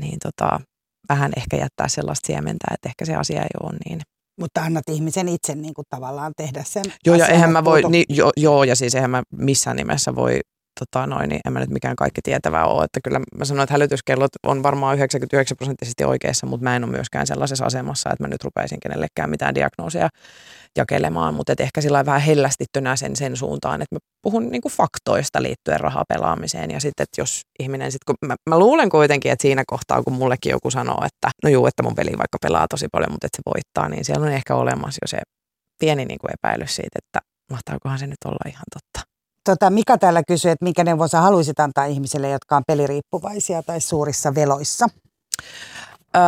niin 0.00 0.18
tota, 0.22 0.60
vähän 1.08 1.32
ehkä 1.36 1.56
jättää 1.56 1.88
sellaista 1.88 2.26
siementä, 2.26 2.66
että 2.74 2.88
ehkä 2.88 3.04
se 3.04 3.14
asia 3.14 3.40
ei 3.40 3.48
ole 3.62 3.78
niin, 3.86 4.00
mutta 4.40 4.60
annat 4.60 4.88
ihmisen 4.90 5.28
itse 5.28 5.54
niin 5.54 5.74
kuin 5.74 5.86
tavallaan 5.90 6.32
tehdä 6.36 6.64
sen. 6.66 6.84
Joo, 7.06 7.16
ja 7.16 7.26
eihän 7.26 7.52
mä 7.52 7.64
voi, 7.64 7.82
niin, 7.88 8.04
jo, 8.08 8.30
joo, 8.36 8.64
ja 8.64 8.76
siis 8.76 8.94
eihän 8.94 9.10
mä 9.10 9.22
missään 9.32 9.76
nimessä 9.76 10.14
voi 10.14 10.40
tota 10.86 11.06
noin, 11.06 11.28
niin 11.28 11.40
en 11.46 11.52
mä 11.52 11.60
nyt 11.60 11.70
mikään 11.70 11.96
kaikki 11.96 12.20
tietävä 12.22 12.64
ole. 12.64 12.84
Että 12.84 13.00
kyllä 13.04 13.18
mä 13.18 13.44
sanoin, 13.44 13.64
että 13.64 13.74
hälytyskellot 13.74 14.30
on 14.46 14.62
varmaan 14.62 14.96
99 14.96 15.56
prosenttisesti 15.56 16.04
oikeassa, 16.04 16.46
mutta 16.46 16.64
mä 16.64 16.76
en 16.76 16.84
ole 16.84 16.92
myöskään 16.92 17.26
sellaisessa 17.26 17.64
asemassa, 17.64 18.10
että 18.10 18.24
mä 18.24 18.28
nyt 18.28 18.44
rupeisin 18.44 18.80
kenellekään 18.80 19.30
mitään 19.30 19.54
diagnoosia 19.54 20.08
jakelemaan. 20.78 21.34
Mutta 21.34 21.54
ehkä 21.58 21.80
sillä 21.80 22.06
vähän 22.06 22.20
hellästittynä 22.20 22.96
sen, 22.96 23.16
sen 23.16 23.36
suuntaan, 23.36 23.82
että 23.82 23.94
mä 23.94 23.98
puhun 24.22 24.48
niin 24.50 24.62
kuin 24.62 24.72
faktoista 24.72 25.42
liittyen 25.42 25.80
rahapelaamiseen. 25.80 26.70
Ja 26.70 26.80
sitten, 26.80 27.04
että 27.04 27.20
jos 27.20 27.40
ihminen, 27.60 27.92
sit, 27.92 28.04
kun 28.04 28.14
mä, 28.26 28.34
mä, 28.50 28.58
luulen 28.58 28.90
kuitenkin, 28.90 29.32
että 29.32 29.42
siinä 29.42 29.62
kohtaa, 29.66 30.02
kun 30.02 30.12
mullekin 30.12 30.50
joku 30.50 30.70
sanoo, 30.70 31.04
että 31.04 31.30
no 31.44 31.50
juu, 31.50 31.66
että 31.66 31.82
mun 31.82 31.94
peli 31.94 32.10
vaikka 32.10 32.38
pelaa 32.42 32.66
tosi 32.70 32.86
paljon, 32.92 33.12
mutta 33.12 33.26
että 33.26 33.36
se 33.36 33.42
voittaa, 33.54 33.88
niin 33.88 34.04
siellä 34.04 34.26
on 34.26 34.32
ehkä 34.32 34.54
olemassa 34.54 34.98
jo 35.02 35.08
se 35.08 35.18
pieni 35.80 36.04
niin 36.04 36.18
kuin 36.18 36.30
epäilys 36.32 36.76
siitä, 36.76 36.98
että 37.04 37.18
mahtaakohan 37.50 37.98
se 37.98 38.06
nyt 38.06 38.24
olla 38.24 38.50
ihan 38.50 38.64
totta. 38.74 39.09
Tota, 39.50 39.70
Mika 39.70 39.98
täällä 39.98 40.22
kysyy, 40.28 40.50
että 40.50 40.64
mikä 40.64 40.84
neuvon 40.84 41.08
sä 41.08 41.20
haluaisit 41.20 41.60
antaa 41.60 41.84
ihmisille, 41.84 42.28
jotka 42.28 42.56
on 42.56 42.62
peliriippuvaisia 42.66 43.62
tai 43.62 43.80
suurissa 43.80 44.34
veloissa? 44.34 44.86
Öö, 46.16 46.22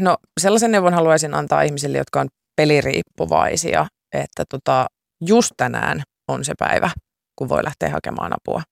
no 0.00 0.16
sellaisen 0.40 0.70
neuvon 0.70 0.94
haluaisin 0.94 1.34
antaa 1.34 1.62
ihmisille, 1.62 1.98
jotka 1.98 2.20
on 2.20 2.28
peliriippuvaisia, 2.56 3.86
että 4.12 4.44
tota, 4.48 4.86
just 5.20 5.52
tänään 5.56 6.02
on 6.28 6.44
se 6.44 6.52
päivä, 6.58 6.90
kun 7.38 7.48
voi 7.48 7.64
lähteä 7.64 7.90
hakemaan 7.90 8.32
apua. 8.32 8.62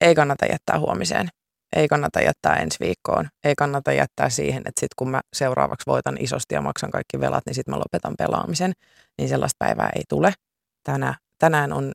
Ei 0.00 0.14
kannata 0.14 0.46
jättää 0.46 0.78
huomiseen. 0.78 1.28
Ei 1.76 1.88
kannata 1.88 2.20
jättää 2.20 2.56
ensi 2.56 2.76
viikkoon. 2.80 3.28
Ei 3.44 3.54
kannata 3.54 3.92
jättää 3.92 4.28
siihen, 4.28 4.62
että 4.66 4.80
sitten 4.80 4.96
kun 4.96 5.10
mä 5.10 5.20
seuraavaksi 5.36 5.86
voitan 5.86 6.16
isosti 6.20 6.54
ja 6.54 6.60
maksan 6.60 6.90
kaikki 6.90 7.20
velat, 7.20 7.42
niin 7.46 7.54
sitten 7.54 7.74
mä 7.74 7.78
lopetan 7.78 8.14
pelaamisen. 8.18 8.72
Niin 9.18 9.28
sellaista 9.28 9.56
päivää 9.64 9.90
ei 9.96 10.02
tule. 10.08 10.32
Tänä, 10.84 11.14
tänään 11.38 11.72
on 11.72 11.92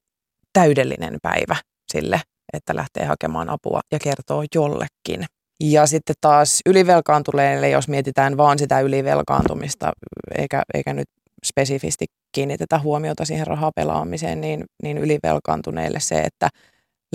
täydellinen 0.56 1.18
päivä 1.22 1.56
sille, 1.92 2.22
että 2.54 2.76
lähtee 2.76 3.06
hakemaan 3.06 3.50
apua 3.50 3.82
ja 3.92 4.00
kertoo 4.00 4.44
jollekin. 4.56 5.26
Ja 5.64 5.88
sitten 5.88 6.16
taas 6.22 6.60
ylivelkaantuneille, 6.66 7.70
jos 7.70 7.88
mietitään 7.88 8.38
vaan 8.38 8.60
sitä 8.60 8.80
ylivelkaantumista, 8.80 9.92
eikä, 10.38 10.64
eikä 10.74 10.94
nyt 10.94 11.08
spesifisti 11.46 12.06
kiinnitetä 12.32 12.80
huomiota 12.80 13.26
siihen 13.26 13.48
rahapelaamiseen, 13.48 14.42
niin, 14.42 14.66
niin 14.84 14.98
ylivelkaantuneille 14.98 16.00
se, 16.00 16.20
että 16.20 16.50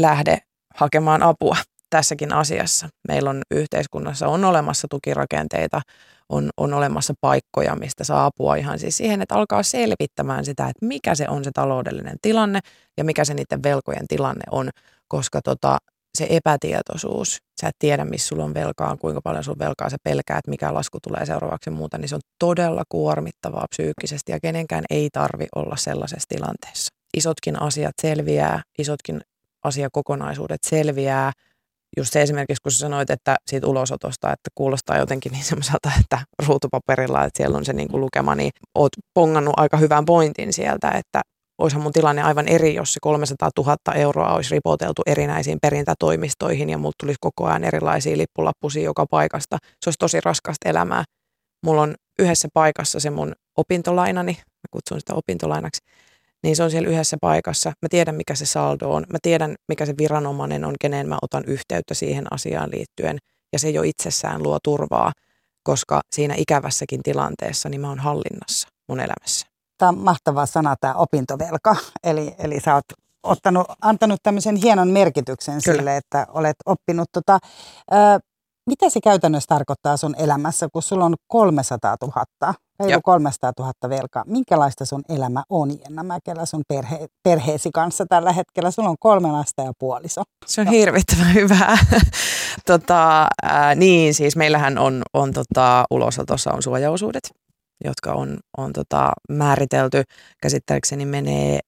lähde 0.01 0.38
hakemaan 0.74 1.22
apua 1.22 1.57
tässäkin 1.91 2.32
asiassa. 2.32 2.88
Meillä 3.09 3.30
on 3.30 3.43
yhteiskunnassa 3.51 4.28
on 4.28 4.45
olemassa 4.45 4.88
tukirakenteita, 4.91 5.80
on, 6.31 6.51
on 6.57 6.74
olemassa 6.74 7.14
paikkoja, 7.20 7.76
mistä 7.76 8.05
saa 8.05 8.26
apua 8.26 8.57
ihan 8.57 8.78
siis 8.78 8.97
siihen, 8.97 9.22
että 9.22 9.35
alkaa 9.35 9.62
selvittämään 9.62 10.45
sitä, 10.45 10.68
että 10.68 10.87
mikä 10.87 11.14
se 11.14 11.28
on 11.28 11.45
se 11.45 11.51
taloudellinen 11.55 12.16
tilanne 12.22 12.61
ja 12.99 13.05
mikä 13.05 13.24
se 13.24 13.35
niiden 13.35 13.62
velkojen 13.62 14.09
tilanne 14.09 14.45
on, 14.51 14.70
koska 15.09 15.43
tota, 15.43 15.78
se 16.18 16.26
epätietoisuus, 16.31 17.39
sä 17.61 17.68
et 17.68 17.76
tiedä, 17.78 18.05
missä 18.05 18.28
sulla 18.28 18.45
on 18.45 18.55
velkaa, 18.55 18.97
kuinka 18.97 19.20
paljon 19.24 19.45
sun 19.45 19.59
velkaa, 19.59 19.91
sä 19.91 19.97
pelkäät, 20.05 20.47
mikä 20.47 20.74
lasku 20.74 20.99
tulee 21.03 21.26
seuraavaksi 21.26 21.70
ja 21.70 21.76
muuta, 21.76 21.99
niin 21.99 22.09
se 22.09 22.14
on 22.14 22.20
todella 22.39 22.83
kuormittavaa 22.89 23.66
psyykkisesti 23.70 24.33
ja 24.33 24.41
kenenkään 24.41 24.85
ei 24.91 25.09
tarvi 25.12 25.47
olla 25.55 25.76
sellaisessa 25.76 26.28
tilanteessa. 26.28 26.89
Isotkin 27.16 27.62
asiat 27.62 27.95
selviää, 28.03 28.62
isotkin 28.78 29.20
asiakokonaisuudet 29.64 30.61
selviää, 30.66 31.33
just 31.97 32.12
se 32.12 32.22
esimerkiksi, 32.22 32.62
kun 32.62 32.72
sä 32.72 32.78
sanoit, 32.78 33.11
että 33.11 33.36
siitä 33.47 33.66
ulosotosta, 33.66 34.32
että 34.32 34.51
kuulostaa 34.55 34.99
jotenkin 34.99 35.32
niin 35.32 35.45
semmoiselta, 35.45 35.91
että 36.01 36.18
ruutupaperilla, 36.47 37.24
että 37.24 37.36
siellä 37.36 37.57
on 37.57 37.64
se 37.64 37.72
niin 37.72 37.88
kuin 37.88 38.01
lukema, 38.01 38.34
niin 38.34 38.51
oot 38.74 38.93
pongannut 39.14 39.55
aika 39.57 39.76
hyvän 39.76 40.05
pointin 40.05 40.53
sieltä, 40.53 40.91
että 40.91 41.20
olisihan 41.59 41.82
mun 41.82 41.93
tilanne 41.93 42.22
aivan 42.22 42.49
eri, 42.49 42.74
jos 42.74 42.93
se 42.93 42.99
300 43.03 43.51
000 43.59 43.76
euroa 43.95 44.34
olisi 44.34 44.55
ripoteltu 44.55 45.03
erinäisiin 45.07 45.59
perintätoimistoihin 45.62 46.70
ja 46.70 46.78
mulla 46.78 46.93
tulisi 47.01 47.18
koko 47.20 47.47
ajan 47.47 47.64
erilaisia 47.64 48.16
lippulappusia 48.16 48.82
joka 48.82 49.07
paikasta. 49.11 49.57
Se 49.62 49.88
olisi 49.88 49.99
tosi 49.99 50.20
raskasta 50.20 50.68
elämää. 50.68 51.05
Mulla 51.66 51.82
on 51.82 51.95
yhdessä 52.18 52.49
paikassa 52.55 53.01
se 53.01 53.11
mun 53.11 53.32
opintolainani, 53.59 54.32
mä 54.32 54.68
kutsun 54.70 55.01
sitä 55.01 55.14
opintolainaksi, 55.14 55.80
niin 56.43 56.57
se 56.57 56.62
on 56.62 56.70
siellä 56.70 56.88
yhdessä 56.88 57.16
paikassa. 57.20 57.72
Mä 57.82 57.88
tiedän, 57.91 58.14
mikä 58.14 58.34
se 58.34 58.47
saldo 58.47 58.91
on. 58.91 59.05
Mä 59.12 59.18
tiedän, 59.22 59.55
mikä 59.68 59.86
se 59.86 59.95
viranomainen 59.99 60.64
on, 60.64 60.74
keneen 60.80 61.09
mä 61.09 61.18
otan 61.22 61.45
yhteyttä 61.47 61.95
siihen 61.95 62.26
asiaan 62.32 62.70
liittyen. 62.70 63.18
Ja 63.53 63.59
se 63.59 63.70
jo 63.70 63.82
itsessään 63.82 64.43
luo 64.43 64.59
turvaa, 64.64 65.12
koska 65.62 66.01
siinä 66.12 66.34
ikävässäkin 66.36 67.03
tilanteessa 67.03 67.68
niin 67.68 67.80
mä 67.80 67.88
oon 67.88 67.99
hallinnassa 67.99 68.68
mun 68.88 69.01
elämässä. 69.01 69.47
Tämä 69.78 69.88
on 69.88 69.99
mahtava 69.99 70.47
sana, 70.47 70.76
tämä 70.80 70.95
opintovelka. 70.95 71.76
Eli, 72.05 72.34
eli 72.38 72.61
sä 72.61 72.74
oot 72.74 72.84
ottanut, 73.22 73.66
antanut 73.80 74.20
tämmöisen 74.22 74.57
hienon 74.57 74.88
merkityksen 74.88 75.61
Kyllä. 75.64 75.76
sille, 75.76 75.97
että 75.97 76.26
olet 76.28 76.57
oppinut. 76.66 77.09
Tota, 77.12 77.38
ää, 77.91 78.20
mitä 78.70 78.90
se 78.90 79.00
käytännössä 79.00 79.46
tarkoittaa 79.48 79.96
sun 79.96 80.14
elämässä, 80.18 80.68
kun 80.72 80.82
sulla 80.82 81.04
on 81.04 81.14
300 81.26 81.96
000 82.02 82.54
reilu 82.80 83.00
300 83.02 83.52
000 83.58 83.72
velkaa. 83.88 84.24
Minkälaista 84.26 84.84
sun 84.84 85.02
elämä 85.08 85.42
on, 85.50 85.70
Jenna 85.80 86.02
Mäkelä, 86.02 86.46
sun 86.46 86.62
perhe, 86.68 87.06
perheesi 87.22 87.70
kanssa 87.74 88.06
tällä 88.08 88.32
hetkellä? 88.32 88.70
Sulla 88.70 88.88
on 88.88 88.96
kolme 89.00 89.32
lasta 89.32 89.62
ja 89.62 89.72
puoliso. 89.78 90.22
Se 90.46 90.60
on 90.60 90.66
no. 90.66 90.70
hirvittävän 90.70 91.34
hyvää. 91.40 91.78
tota, 92.66 93.26
ää, 93.42 93.74
niin, 93.74 94.14
siis 94.14 94.36
meillähän 94.36 94.78
on, 94.78 95.02
on 95.14 95.32
tota, 95.32 95.84
ulosotossa 95.90 96.52
on 96.52 96.62
suojaosuudet, 96.62 97.30
jotka 97.84 98.12
on, 98.12 98.38
on 98.58 98.72
tota, 98.72 99.12
määritelty. 99.28 100.02
Käsittääkseni 100.42 101.04
menee 101.04 101.60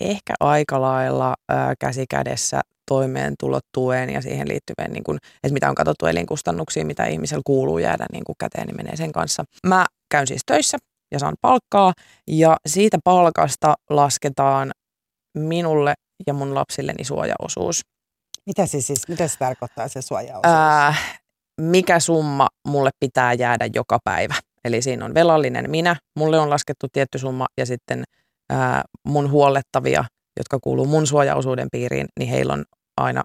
ehkä 0.00 0.34
aika 0.40 0.80
lailla 0.80 1.34
ää, 1.48 1.74
käsi 1.78 2.04
kädessä 2.10 2.60
toimeentulotuen 2.90 4.10
ja 4.10 4.20
siihen 4.22 4.48
liittyvien, 4.48 4.92
niin 4.92 5.04
kun, 5.04 5.18
että 5.42 5.52
mitä 5.52 5.68
on 5.68 5.74
katsottu 5.74 6.06
elinkustannuksia, 6.06 6.84
mitä 6.84 7.04
ihmisellä 7.06 7.42
kuuluu 7.46 7.78
jäädä 7.78 8.06
niin 8.12 8.24
kuin 8.24 8.36
käteen, 8.38 8.66
niin 8.66 8.76
menee 8.76 8.96
sen 8.96 9.12
kanssa. 9.12 9.44
Mä 9.66 9.86
käyn 10.10 10.26
siis 10.26 10.42
töissä 10.46 10.78
ja 11.12 11.18
saan 11.18 11.34
palkkaa 11.40 11.92
ja 12.28 12.56
siitä 12.66 12.98
palkasta 13.04 13.74
lasketaan 13.90 14.70
minulle 15.38 15.94
ja 16.26 16.34
mun 16.34 16.54
lapsilleni 16.54 17.04
suojaosuus. 17.04 17.80
Mitä 18.46 18.66
se 18.66 18.80
siis, 18.80 19.08
mitä 19.08 19.28
se 19.28 19.38
tarkoittaa 19.38 19.88
se 19.88 20.02
suojaosuus? 20.02 20.44
Ää, 20.44 20.94
mikä 21.60 22.00
summa 22.00 22.48
mulle 22.68 22.90
pitää 23.00 23.32
jäädä 23.32 23.68
joka 23.74 23.98
päivä. 24.04 24.34
Eli 24.64 24.82
siinä 24.82 25.04
on 25.04 25.14
velallinen 25.14 25.70
minä, 25.70 25.96
mulle 26.18 26.38
on 26.38 26.50
laskettu 26.50 26.86
tietty 26.92 27.18
summa 27.18 27.46
ja 27.58 27.66
sitten 27.66 28.04
ää, 28.50 28.82
mun 29.08 29.30
huollettavia, 29.30 30.04
jotka 30.38 30.58
kuuluu 30.62 30.86
mun 30.86 31.06
suojaosuuden 31.06 31.68
piiriin, 31.72 32.06
niin 32.18 32.30
heillä 32.30 32.52
on 32.52 32.64
aina, 33.00 33.22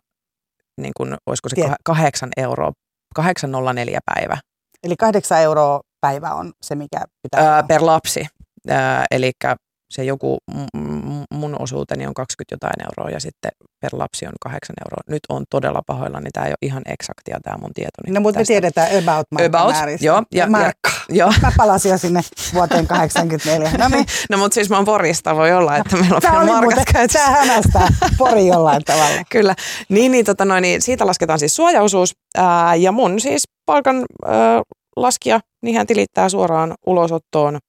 niin 0.82 0.92
kuin, 0.98 1.16
olisiko 1.26 1.50
se 1.50 1.56
Tiet. 1.56 1.72
kahdeksan 1.86 2.30
euroa, 2.38 2.72
804 3.16 4.00
päivä. 4.16 4.38
Eli 4.84 4.96
kahdeksan 5.00 5.42
euroa 5.42 5.82
päivä 6.02 6.34
on 6.34 6.54
se, 6.62 6.76
mikä 6.76 7.02
pitää... 7.24 7.56
Öö, 7.56 7.64
per 7.64 7.82
lapsi. 7.86 8.28
Öö, 8.70 8.78
eli 9.12 9.32
se 9.90 10.04
joku 10.04 10.38
mun 11.34 11.62
osuuteni 11.62 12.08
on 12.08 12.14
20 12.14 12.54
jotain 12.56 12.88
euroa 12.90 13.10
ja 13.10 13.20
sitten 13.20 13.52
per 13.82 13.92
lapsi 13.94 14.28
on 14.28 14.34
8 14.42 14.76
euroa. 14.86 15.02
Nyt 15.10 15.20
on 15.30 15.44
todella 15.50 15.82
pahoilla, 15.88 16.20
niin 16.20 16.32
tämä 16.34 16.46
ei 16.46 16.52
ole 16.52 16.58
ihan 16.62 16.84
eksaktia 16.86 17.40
tämä 17.44 17.58
mun 17.58 17.74
tieto. 17.74 17.92
No 18.08 18.22
mutta 18.22 18.40
me 18.40 18.46
tiedetään 18.46 18.88
about 18.88 19.28
About, 19.46 19.76
joo. 20.02 20.24
Ja, 20.34 20.50
Markka. 20.50 20.90
Ja, 21.10 21.16
joo. 21.16 21.34
Mä 21.42 21.52
palasin 21.58 21.92
jo 21.92 21.98
sinne 21.98 22.22
vuoteen 22.54 22.88
84. 22.88 23.72
No, 23.78 23.88
niin. 23.88 24.06
no 24.32 24.38
mutta 24.38 24.56
siis 24.56 24.70
mä 24.70 24.76
oon 24.76 24.86
Porista, 24.86 25.36
voi 25.36 25.54
olla, 25.54 25.78
että 25.78 25.98
meillä 25.98 26.16
on 26.16 26.22
tämä 26.22 26.46
vielä 26.46 26.62
markat 26.62 26.86
käytössä. 26.94 27.20
Tämä 27.20 27.46
hämästää 27.46 27.88
Pori 28.18 28.48
jollain 28.48 28.84
tavalla. 28.84 29.24
Kyllä. 29.32 29.56
Niin, 29.90 30.12
niin, 30.12 30.26
tota 30.26 30.46
noin, 30.46 30.62
niin 30.62 30.82
siitä 30.82 31.06
lasketaan 31.06 31.40
siis 31.40 31.56
suojaosuus 31.56 32.14
ää, 32.38 32.76
ja 32.76 32.92
mun 32.92 33.20
siis 33.20 33.44
palkan 33.66 34.06
ää, 34.26 34.62
laskija, 34.96 35.40
niin 35.64 35.78
hän 35.78 35.88
tilittää 35.88 36.30
suoraan 36.30 36.74
ulosottoon 36.86 37.60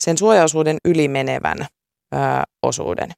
sen 0.00 0.18
suojaosuuden 0.18 0.76
ylimenevän 0.84 1.58
ö, 1.60 2.16
osuuden. 2.62 3.10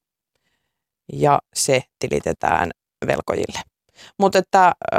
Ja 1.13 1.39
se 1.55 1.83
tilitetään 1.99 2.71
velkojille. 3.07 3.61
Mutta 4.19 4.39
että 4.39 4.73
ö, 4.95 4.97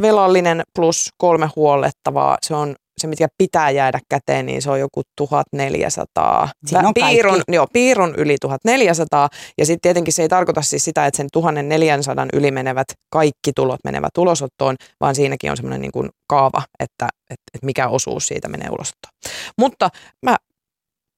velallinen 0.00 0.62
plus 0.74 1.10
kolme 1.18 1.50
huollettavaa, 1.56 2.38
se 2.42 2.54
on 2.54 2.76
se, 3.00 3.06
mitkä 3.06 3.28
pitää 3.38 3.70
jäädä 3.70 4.00
käteen, 4.08 4.46
niin 4.46 4.62
se 4.62 4.70
on 4.70 4.80
joku 4.80 5.02
1400. 5.16 6.48
Siinä 6.66 6.88
on 6.88 6.94
piirun, 6.94 7.42
joo, 7.48 7.66
piirun 7.72 8.14
yli 8.16 8.36
1400. 8.40 9.28
Ja 9.58 9.66
sitten 9.66 9.80
tietenkin 9.80 10.12
se 10.12 10.22
ei 10.22 10.28
tarkoita 10.28 10.62
siis 10.62 10.84
sitä, 10.84 11.06
että 11.06 11.16
sen 11.16 11.26
1400 11.32 12.26
yli 12.32 12.50
menevät 12.50 12.86
kaikki 13.10 13.52
tulot 13.56 13.80
menevät 13.84 14.18
ulosottoon, 14.18 14.76
vaan 15.00 15.14
siinäkin 15.14 15.50
on 15.50 15.56
semmoinen 15.56 15.80
niin 15.80 15.92
kuin 15.92 16.08
kaava, 16.28 16.62
että, 16.80 17.08
että, 17.30 17.44
että 17.54 17.66
mikä 17.66 17.88
osuus 17.88 18.26
siitä 18.26 18.48
menee 18.48 18.68
ulosottoon. 18.70 19.12
Mutta 19.58 19.88
mä 20.22 20.36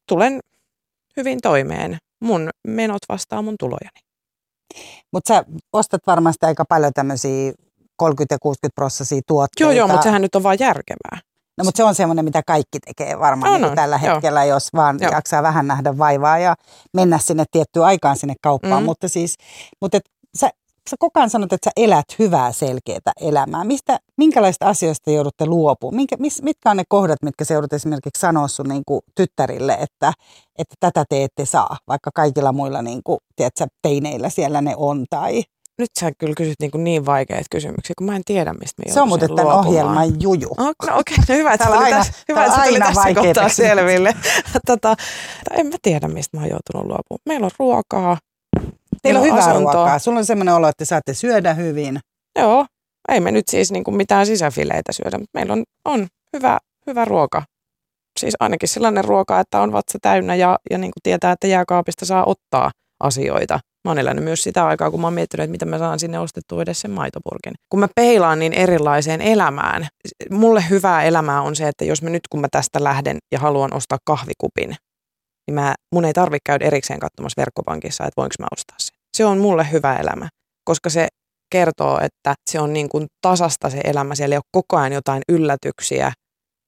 tulen 0.08 0.40
hyvin 1.16 1.40
toimeen. 1.40 1.98
Mun 2.20 2.50
menot 2.68 3.02
vastaa 3.08 3.42
mun 3.42 3.54
tulojani. 3.58 4.00
Mutta 5.12 5.34
sä 5.34 5.44
ostat 5.72 6.00
varmasti 6.06 6.46
aika 6.46 6.64
paljon 6.68 6.92
tämmöisiä 6.92 7.52
30 7.96 8.34
ja 8.34 8.38
60 8.42 8.74
prosessia 8.74 9.20
tuotteita. 9.26 9.62
Joo, 9.62 9.78
joo, 9.78 9.88
mutta 9.88 10.02
sehän 10.02 10.22
nyt 10.22 10.34
on 10.34 10.42
vaan 10.42 10.56
järkevää. 10.60 11.20
No 11.58 11.64
mutta 11.64 11.76
se 11.76 11.84
on 11.84 11.94
semmoinen, 11.94 12.24
mitä 12.24 12.42
kaikki 12.46 12.78
tekee 12.80 13.18
varmaan 13.18 13.52
no, 13.52 13.58
no, 13.58 13.66
niin 13.66 13.76
tällä 13.76 13.98
hetkellä, 13.98 14.44
joo. 14.44 14.56
jos 14.56 14.68
vaan 14.74 14.98
joo. 15.00 15.12
jaksaa 15.12 15.42
vähän 15.42 15.66
nähdä 15.66 15.98
vaivaa 15.98 16.38
ja 16.38 16.54
mennä 16.92 17.18
sinne 17.18 17.44
tiettyyn 17.50 17.84
aikaan 17.84 18.16
sinne 18.16 18.34
kauppaan. 18.42 18.82
Mm. 18.82 18.86
Mutta 18.86 19.08
siis, 19.08 19.36
mutta 19.80 19.96
et, 19.96 20.02
sä, 20.36 20.50
sä 20.88 20.96
koko 20.98 21.20
ajan 21.20 21.30
sanot, 21.30 21.52
että 21.52 21.70
sä 21.70 21.84
elät 21.84 22.18
hyvää, 22.18 22.52
selkeää 22.52 23.12
elämää. 23.20 23.64
Mistä, 23.64 23.98
minkälaista 24.16 24.66
asioista 24.66 25.10
joudutte 25.10 25.46
luopumaan? 25.46 25.96
Minkä, 25.96 26.16
mis, 26.18 26.42
mitkä 26.42 26.70
on 26.70 26.76
ne 26.76 26.84
kohdat, 26.88 27.22
mitkä 27.22 27.44
sä 27.44 27.54
joudut 27.54 27.72
esimerkiksi 27.72 28.20
sanoa 28.20 28.48
sun 28.48 28.68
niin 28.68 28.82
kuin, 28.86 29.00
tyttärille, 29.14 29.72
että, 29.72 30.12
että 30.58 30.74
tätä 30.80 31.04
te 31.08 31.24
ette 31.24 31.44
saa, 31.44 31.76
vaikka 31.88 32.10
kaikilla 32.14 32.52
muilla 32.52 32.82
niin 32.82 33.00
kuin, 33.04 33.18
tiedätkö, 33.36 33.66
teineillä 33.82 34.28
siellä 34.28 34.60
ne 34.60 34.74
on 34.76 35.04
tai 35.10 35.42
nyt 35.78 35.90
sä 36.00 36.12
kyllä 36.18 36.34
kysyt 36.36 36.60
niin, 36.60 36.84
niin 36.84 37.06
vaikeita 37.06 37.44
kysymyksiä, 37.50 37.94
kun 37.98 38.06
mä 38.06 38.16
en 38.16 38.22
tiedä, 38.24 38.52
mistä 38.52 38.82
me 38.86 38.92
Se 38.92 39.00
on 39.00 39.08
muuten 39.08 39.36
tämän 39.36 39.56
ohjelman 39.56 40.20
juju. 40.20 40.48
Oh, 40.58 40.66
no 40.66 40.72
okei, 40.98 41.14
okay. 41.18 41.24
no 41.28 41.34
hyvä, 41.34 41.52
että 41.52 41.66
se 41.66 41.72
tuli, 41.72 41.84
aina, 41.84 41.96
tässä, 41.96 42.12
hyvä, 42.28 42.44
että 42.44 42.62
tuli 42.66 42.78
tässä 42.80 43.14
kohtaa 43.14 43.48
selville. 43.48 44.14
tota, 44.66 44.96
en 45.50 45.66
mä 45.66 45.76
tiedä, 45.82 46.08
mistä 46.08 46.36
mä 46.36 46.40
oon 46.40 46.50
joutunut 46.50 46.86
luopumaan. 46.86 47.20
Meillä 47.26 47.44
on 47.44 47.50
ruokaa. 47.58 48.16
Teillä 49.02 49.20
on 49.20 49.26
hyvää 49.26 49.38
asuntoa. 49.38 49.72
ruokaa. 49.72 49.98
Sulla 49.98 50.18
on 50.18 50.24
semmoinen 50.24 50.54
olo, 50.54 50.68
että 50.68 50.84
saatte 50.84 51.14
syödä 51.14 51.54
hyvin. 51.54 52.00
Joo, 52.38 52.66
ei 53.08 53.20
me 53.20 53.30
nyt 53.32 53.48
siis 53.48 53.72
niin 53.72 53.84
kuin 53.84 53.96
mitään 53.96 54.26
sisäfileitä 54.26 54.92
syödä, 54.92 55.18
mutta 55.18 55.38
meillä 55.38 55.52
on, 55.52 55.64
on 55.84 56.06
hyvä, 56.36 56.58
hyvä 56.86 57.04
ruoka. 57.04 57.42
Siis 58.20 58.34
ainakin 58.40 58.68
sellainen 58.68 59.04
ruoka, 59.04 59.40
että 59.40 59.60
on 59.60 59.72
vatsa 59.72 59.98
täynnä 60.02 60.34
ja, 60.34 60.58
ja 60.70 60.78
niin 60.78 60.90
kuin 60.90 61.02
tietää, 61.02 61.32
että 61.32 61.46
jääkaapista 61.46 62.06
saa 62.06 62.24
ottaa 62.24 62.70
asioita 63.00 63.60
Mä 63.84 63.90
oon 63.90 63.98
elänyt 63.98 64.24
myös 64.24 64.42
sitä 64.42 64.66
aikaa, 64.66 64.90
kun 64.90 65.00
mä 65.00 65.06
oon 65.06 65.14
miettinyt, 65.14 65.44
että 65.44 65.50
mitä 65.50 65.66
mä 65.66 65.78
saan 65.78 65.98
sinne 65.98 66.18
ostettua 66.18 66.62
edes 66.62 66.80
sen 66.80 66.90
maitopurkin. 66.90 67.52
Kun 67.68 67.80
mä 67.80 67.88
peilaan 67.94 68.38
niin 68.38 68.52
erilaiseen 68.52 69.20
elämään, 69.20 69.88
mulle 70.30 70.64
hyvää 70.70 71.02
elämää 71.02 71.42
on 71.42 71.56
se, 71.56 71.68
että 71.68 71.84
jos 71.84 72.02
mä 72.02 72.10
nyt 72.10 72.28
kun 72.30 72.40
mä 72.40 72.48
tästä 72.50 72.84
lähden 72.84 73.18
ja 73.32 73.38
haluan 73.38 73.74
ostaa 73.74 73.98
kahvikupin, 74.04 74.76
niin 75.46 75.54
mä, 75.54 75.74
mun 75.94 76.04
ei 76.04 76.12
tarvitse 76.12 76.42
käydä 76.46 76.64
erikseen 76.64 77.00
katsomassa 77.00 77.40
verkkopankissa, 77.40 78.04
että 78.04 78.20
voinko 78.20 78.34
mä 78.38 78.46
ostaa 78.52 78.76
sen. 78.78 78.87
Se 79.18 79.24
on 79.24 79.38
mulle 79.38 79.66
hyvä 79.72 79.96
elämä, 79.96 80.28
koska 80.64 80.90
se 80.90 81.08
kertoo, 81.52 82.00
että 82.02 82.34
se 82.50 82.60
on 82.60 82.72
niin 82.72 82.88
kuin 82.88 83.06
tasasta 83.26 83.70
se 83.70 83.80
elämä. 83.84 84.14
Siellä 84.14 84.34
ei 84.34 84.36
ole 84.36 84.42
koko 84.52 84.76
ajan 84.76 84.92
jotain 84.92 85.22
yllätyksiä, 85.28 86.12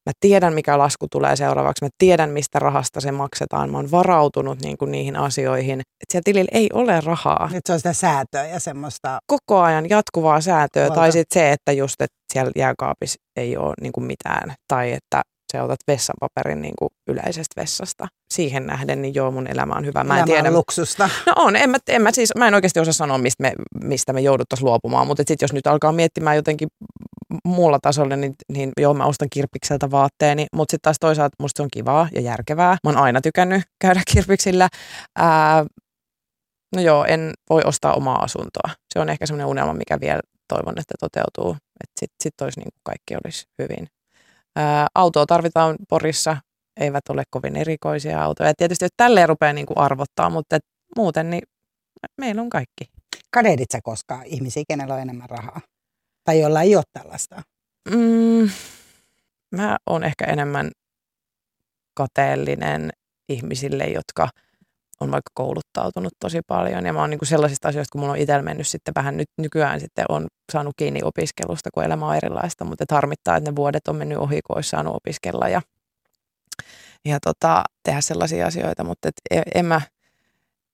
Mä 0.07 0.12
tiedän, 0.20 0.55
mikä 0.55 0.78
lasku 0.78 1.07
tulee 1.11 1.36
seuraavaksi. 1.36 1.84
Mä 1.84 1.88
tiedän, 1.98 2.30
mistä 2.30 2.59
rahasta 2.59 3.01
se 3.01 3.12
maksetaan. 3.12 3.70
Mä 3.70 3.76
oon 3.76 3.90
varautunut 3.90 4.62
niin 4.62 4.78
kuin 4.78 4.90
niihin 4.90 5.16
asioihin. 5.16 5.80
Että 5.80 6.12
siellä 6.12 6.22
tilillä 6.24 6.48
ei 6.53 6.68
ole 6.72 7.01
rahaa. 7.01 7.51
Nyt 7.53 7.66
se 7.66 7.72
on 7.72 7.78
sitä 7.78 7.92
säätöä 7.92 8.46
ja 8.46 8.61
semmoista... 8.61 9.18
Koko 9.26 9.61
ajan 9.61 9.88
jatkuvaa 9.90 10.40
säätöä. 10.40 10.82
Valta. 10.82 10.94
Tai 10.94 11.12
sitten 11.12 11.40
se, 11.40 11.53
että 11.53 11.72
just, 11.72 12.01
että 12.01 12.16
siellä 12.32 12.53
jääkaapissa 12.57 13.16
ei 13.36 13.57
ole 13.57 13.74
niin 13.80 13.92
kuin 13.92 14.05
mitään. 14.05 14.55
Tai 14.68 14.92
että 14.92 15.22
sä 15.53 15.64
otat 15.64 15.80
vessanpaperin 15.86 16.62
niin 16.62 16.74
kuin 16.78 16.90
yleisestä 17.09 17.61
vessasta. 17.61 18.09
Siihen 18.34 18.66
nähden, 18.66 19.03
niin 19.03 19.14
joo, 19.14 19.30
mun 19.30 19.46
elämä 19.46 19.74
on 19.74 19.86
hyvä. 19.86 20.05
Mä 20.05 20.18
en 20.18 20.24
tiedä. 20.24 20.51
luksusta. 20.51 21.11
No 21.26 21.32
on, 21.36 21.57
en 21.57 21.70
mä, 21.70 21.78
en 21.88 22.03
mä, 22.03 22.12
siis, 22.12 22.30
mä 22.38 22.48
en 22.48 22.55
oikeasti 22.55 22.80
osaa 22.80 22.92
sanoa, 22.92 23.18
mistä 23.18 23.42
me, 23.42 23.53
mistä 23.84 24.12
me 24.12 24.20
jouduttaisiin 24.20 24.66
luopumaan, 24.66 25.07
mutta 25.07 25.20
sitten 25.26 25.44
jos 25.44 25.53
nyt 25.53 25.66
alkaa 25.66 25.92
miettimään 25.92 26.36
jotenkin 26.36 26.68
muulla 27.44 27.78
tasolla, 27.82 28.16
niin, 28.16 28.34
niin 28.53 28.72
joo, 28.80 28.94
mä 28.94 29.05
ostan 29.05 29.28
kirppikseltä 29.32 29.90
vaatteeni, 29.90 30.46
mutta 30.55 30.72
sitten 30.72 30.82
taas 30.82 30.96
toisaalta 31.01 31.36
musta 31.40 31.57
se 31.57 31.62
on 31.62 31.68
kivaa 31.72 32.09
ja 32.14 32.20
järkevää. 32.20 32.76
Mä 32.84 32.90
oon 32.90 32.98
aina 32.98 33.20
tykännyt 33.20 33.62
käydä 33.80 34.01
kirppiksillä. 34.12 34.68
Ää, 35.18 35.64
no 36.76 36.82
joo, 36.82 37.05
en 37.05 37.32
voi 37.51 37.62
ostaa 37.64 37.94
omaa 37.94 38.22
asuntoa. 38.22 38.70
Se 38.94 39.01
on 39.01 39.09
ehkä 39.09 39.26
semmoinen 39.26 39.46
unelma, 39.46 39.74
mikä 39.74 40.01
vielä 40.01 40.20
toivon, 40.48 40.74
että 40.78 40.94
toteutuu. 41.01 41.51
Että 41.53 42.01
sitten 42.01 42.16
sit 42.22 42.40
olisi 42.40 42.61
niin 42.61 42.72
kuin 42.72 42.80
kaikki 42.84 43.14
olisi 43.24 43.44
hyvin. 43.62 43.88
Ää, 44.57 44.86
autoa 44.94 45.26
tarvitaan 45.26 45.76
Porissa, 45.88 46.36
eivät 46.80 47.09
ole 47.09 47.22
kovin 47.30 47.57
erikoisia 47.57 48.24
autoja. 48.24 48.51
Ja 48.51 48.55
tietysti 48.57 48.84
jos 48.84 48.92
tälleen 48.96 49.28
rupeaa 49.28 49.53
niin 49.53 49.66
kuin 49.66 49.78
arvottaa, 49.78 50.30
mutta 50.30 50.57
et 50.57 50.64
muuten 50.96 51.30
niin 51.30 51.42
meillä 52.18 52.42
on 52.42 52.51
kaikki. 52.51 52.84
Kadehdit 53.30 53.70
sä 53.72 53.80
koskaan 53.82 54.26
ihmisiä, 54.26 54.62
kenellä 54.68 54.94
on 54.94 55.01
enemmän 55.01 55.30
rahaa? 55.30 55.61
Tai 56.24 56.40
jolla 56.40 56.62
ei 56.62 56.76
ole 56.76 56.84
tällaista? 56.92 57.42
Mm, 57.90 58.51
mä 59.57 59.76
oon 59.86 60.05
ehkä 60.05 60.24
enemmän 60.24 60.70
kateellinen 61.94 62.90
ihmisille, 63.28 63.84
jotka 63.84 64.28
on 65.01 65.11
vaikka 65.11 65.30
kouluttautunut 65.34 66.12
tosi 66.20 66.40
paljon. 66.46 66.86
Ja 66.86 66.92
mä 66.92 67.01
oon 67.01 67.11
niin 67.11 67.18
kuin 67.18 67.28
sellaisista 67.28 67.68
asioista, 67.68 67.92
kun 67.92 68.01
mulla 68.01 68.12
on 68.12 68.18
itsellä 68.18 68.42
mennyt 68.42 68.68
sitten 68.68 68.94
vähän 68.94 69.16
nyt 69.16 69.28
nykyään 69.38 69.80
sitten 69.80 70.05
on 70.09 70.26
saanut 70.53 70.74
kiinni 70.76 71.01
opiskelusta, 71.05 71.70
kun 71.74 71.84
elämä 71.84 72.07
on 72.07 72.16
erilaista, 72.16 72.64
mutta 72.64 72.84
et 72.84 72.90
harmittaa, 72.90 73.36
että 73.36 73.51
ne 73.51 73.57
vuodet 73.57 73.88
on 73.88 73.96
mennyt 73.96 74.18
ohi, 74.18 74.40
kun 74.46 74.57
olisi 74.57 74.70
saanut 74.70 74.96
opiskella 74.96 75.48
ja, 75.48 75.62
ja 77.05 77.18
tota, 77.20 77.64
tehdä 77.82 78.01
sellaisia 78.01 78.46
asioita, 78.46 78.84
mutta 78.84 79.09
et 79.09 79.14
e, 79.30 79.42
en 79.55 79.64
mä, 79.64 79.80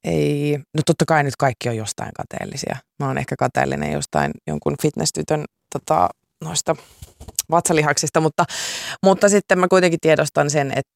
ei, 0.05 0.59
no 0.74 0.83
totta 0.87 1.05
kai 1.05 1.22
nyt 1.22 1.37
kaikki 1.37 1.68
on 1.68 1.77
jostain 1.77 2.11
kateellisia. 2.14 2.77
Mä 2.99 3.07
oon 3.07 3.18
ehkä 3.18 3.37
kateellinen 3.39 3.93
jostain 3.93 4.31
jonkun 4.47 4.74
fitness-tytön 4.83 5.45
tota, 5.72 6.09
noista 6.45 6.77
vatsalihaksista, 7.51 8.20
mutta, 8.20 8.45
mutta 9.03 9.29
sitten 9.29 9.59
mä 9.59 9.68
kuitenkin 9.68 10.01
tiedostan 10.01 10.51
sen, 10.51 10.72
että 10.77 10.93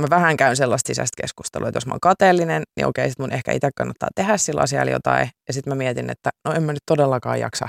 mä 0.00 0.06
vähän 0.10 0.36
käyn 0.36 0.56
sellaista 0.56 0.86
sisäistä 0.86 1.22
keskustelua, 1.22 1.68
että 1.68 1.76
jos 1.76 1.86
mä 1.86 1.92
oon 1.92 2.00
kateellinen, 2.00 2.62
niin 2.76 2.86
okei, 2.86 3.08
sit 3.08 3.18
mun 3.18 3.32
ehkä 3.32 3.52
itse 3.52 3.68
kannattaa 3.76 4.08
tehdä 4.14 4.36
sillä 4.36 4.60
asialla 4.60 4.90
jotain. 4.90 5.28
Ja 5.48 5.54
sitten 5.54 5.70
mä 5.70 5.74
mietin, 5.74 6.10
että 6.10 6.30
no 6.44 6.54
en 6.54 6.62
mä 6.62 6.72
nyt 6.72 6.82
todellakaan 6.86 7.40
jaksa 7.40 7.68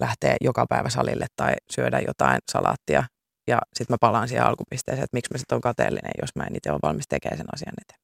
lähteä 0.00 0.36
joka 0.40 0.66
päivä 0.68 0.88
salille 0.88 1.26
tai 1.36 1.54
syödä 1.72 2.00
jotain 2.00 2.38
salaattia. 2.52 3.04
Ja 3.48 3.58
sitten 3.74 3.94
mä 3.94 3.98
palaan 4.00 4.28
siihen 4.28 4.46
alkupisteeseen, 4.46 5.04
että 5.04 5.16
miksi 5.16 5.34
mä 5.34 5.38
sitten 5.38 5.56
on 5.56 5.60
kateellinen, 5.60 6.10
jos 6.20 6.30
mä 6.36 6.44
en 6.44 6.56
itse 6.56 6.72
ole 6.72 6.78
valmis 6.82 7.08
tekemään 7.08 7.38
sen 7.38 7.46
asian 7.54 7.74
eteen. 7.80 8.00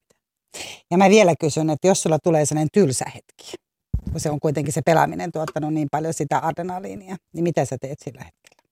Ja 0.90 0.98
mä 0.98 1.10
vielä 1.10 1.34
kysyn, 1.40 1.70
että 1.70 1.88
jos 1.88 2.02
sulla 2.02 2.18
tulee 2.18 2.46
sellainen 2.46 2.68
tylsä 2.72 3.04
hetki, 3.04 3.52
kun 4.12 4.20
se 4.20 4.30
on 4.30 4.40
kuitenkin 4.40 4.72
se 4.72 4.82
pelaaminen 4.86 5.32
tuottanut 5.32 5.74
niin 5.74 5.88
paljon 5.90 6.14
sitä 6.14 6.40
adrenaliinia, 6.42 7.16
niin 7.32 7.42
mitä 7.44 7.64
sä 7.64 7.76
teet 7.80 7.98
sillä 8.04 8.24
hetkellä? 8.24 8.62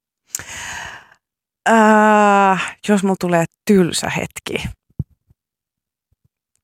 Äh, 1.68 2.78
jos 2.88 3.02
mulla 3.02 3.16
tulee 3.20 3.44
tylsä 3.66 4.10
hetki, 4.10 4.68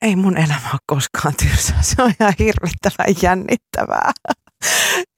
ei 0.03 0.17
mun 0.17 0.37
elämä 0.37 0.71
ole 0.73 0.81
koskaan 0.87 1.35
tylsää. 1.43 1.83
Se 1.83 2.03
on 2.03 2.13
ihan 2.21 2.35
hirvittävän 2.39 3.15
jännittävää. 3.23 4.13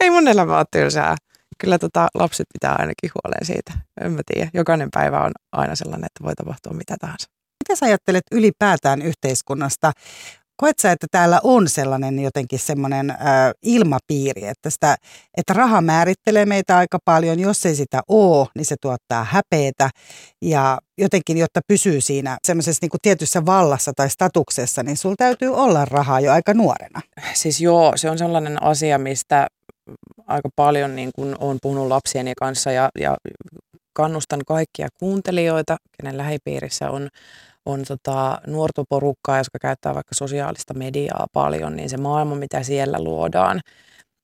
ei 0.00 0.10
mun 0.10 0.28
elämä 0.28 0.56
ole 0.58 0.64
tylsää. 0.70 1.16
Kyllä 1.58 1.78
tota, 1.78 2.08
lapset 2.14 2.46
pitää 2.52 2.72
ainakin 2.72 3.10
huoleen 3.14 3.46
siitä. 3.46 3.72
En 4.00 4.12
mä 4.12 4.20
tiedä. 4.26 4.50
Jokainen 4.54 4.88
päivä 4.94 5.20
on 5.20 5.32
aina 5.52 5.74
sellainen, 5.74 6.06
että 6.06 6.24
voi 6.24 6.34
tapahtua 6.34 6.72
mitä 6.72 6.96
tahansa. 7.00 7.28
Mitä 7.64 7.76
sä 7.78 7.86
ajattelet 7.86 8.24
ylipäätään 8.32 9.02
yhteiskunnasta? 9.02 9.92
Koet 10.60 10.78
sä, 10.78 10.92
että 10.92 11.06
täällä 11.10 11.40
on 11.42 11.68
sellainen 11.68 12.18
jotenkin 12.18 12.58
semmoinen 12.58 13.14
ilmapiiri, 13.62 14.46
että, 14.46 14.70
sitä, 14.70 14.96
että 15.36 15.52
raha 15.52 15.80
määrittelee 15.80 16.46
meitä 16.46 16.76
aika 16.78 16.98
paljon. 17.04 17.40
Jos 17.40 17.66
ei 17.66 17.74
sitä 17.74 18.00
ole, 18.08 18.46
niin 18.54 18.64
se 18.64 18.76
tuottaa 18.80 19.24
häpeitä 19.24 19.90
ja 20.42 20.78
jotenkin, 20.98 21.38
jotta 21.38 21.60
pysyy 21.68 22.00
siinä 22.00 22.38
semmoisessa 22.46 22.78
niin 22.82 23.00
tietyssä 23.02 23.46
vallassa 23.46 23.92
tai 23.96 24.10
statuksessa, 24.10 24.82
niin 24.82 24.96
sulla 24.96 25.16
täytyy 25.18 25.54
olla 25.54 25.84
rahaa 25.84 26.20
jo 26.20 26.32
aika 26.32 26.54
nuorena. 26.54 27.00
Siis 27.34 27.60
joo, 27.60 27.92
se 27.96 28.10
on 28.10 28.18
sellainen 28.18 28.62
asia, 28.62 28.98
mistä 28.98 29.46
aika 30.26 30.48
paljon 30.56 30.96
niin 30.96 31.10
kuin 31.14 31.36
olen 31.40 31.58
puhunut 31.62 31.88
lapsieni 31.88 32.32
kanssa 32.40 32.72
ja, 32.72 32.88
ja 33.00 33.16
kannustan 33.92 34.40
kaikkia 34.46 34.88
kuuntelijoita, 35.00 35.76
kenen 35.96 36.18
lähipiirissä 36.18 36.90
on, 36.90 37.08
on 37.68 37.84
tota 37.88 38.40
nuorta 38.46 38.84
porukkaa, 38.88 39.38
jotka 39.38 39.58
käyttää 39.58 39.94
vaikka 39.94 40.14
sosiaalista 40.14 40.74
mediaa 40.74 41.26
paljon, 41.32 41.76
niin 41.76 41.90
se 41.90 41.96
maailma, 41.96 42.34
mitä 42.34 42.62
siellä 42.62 43.02
luodaan, 43.02 43.60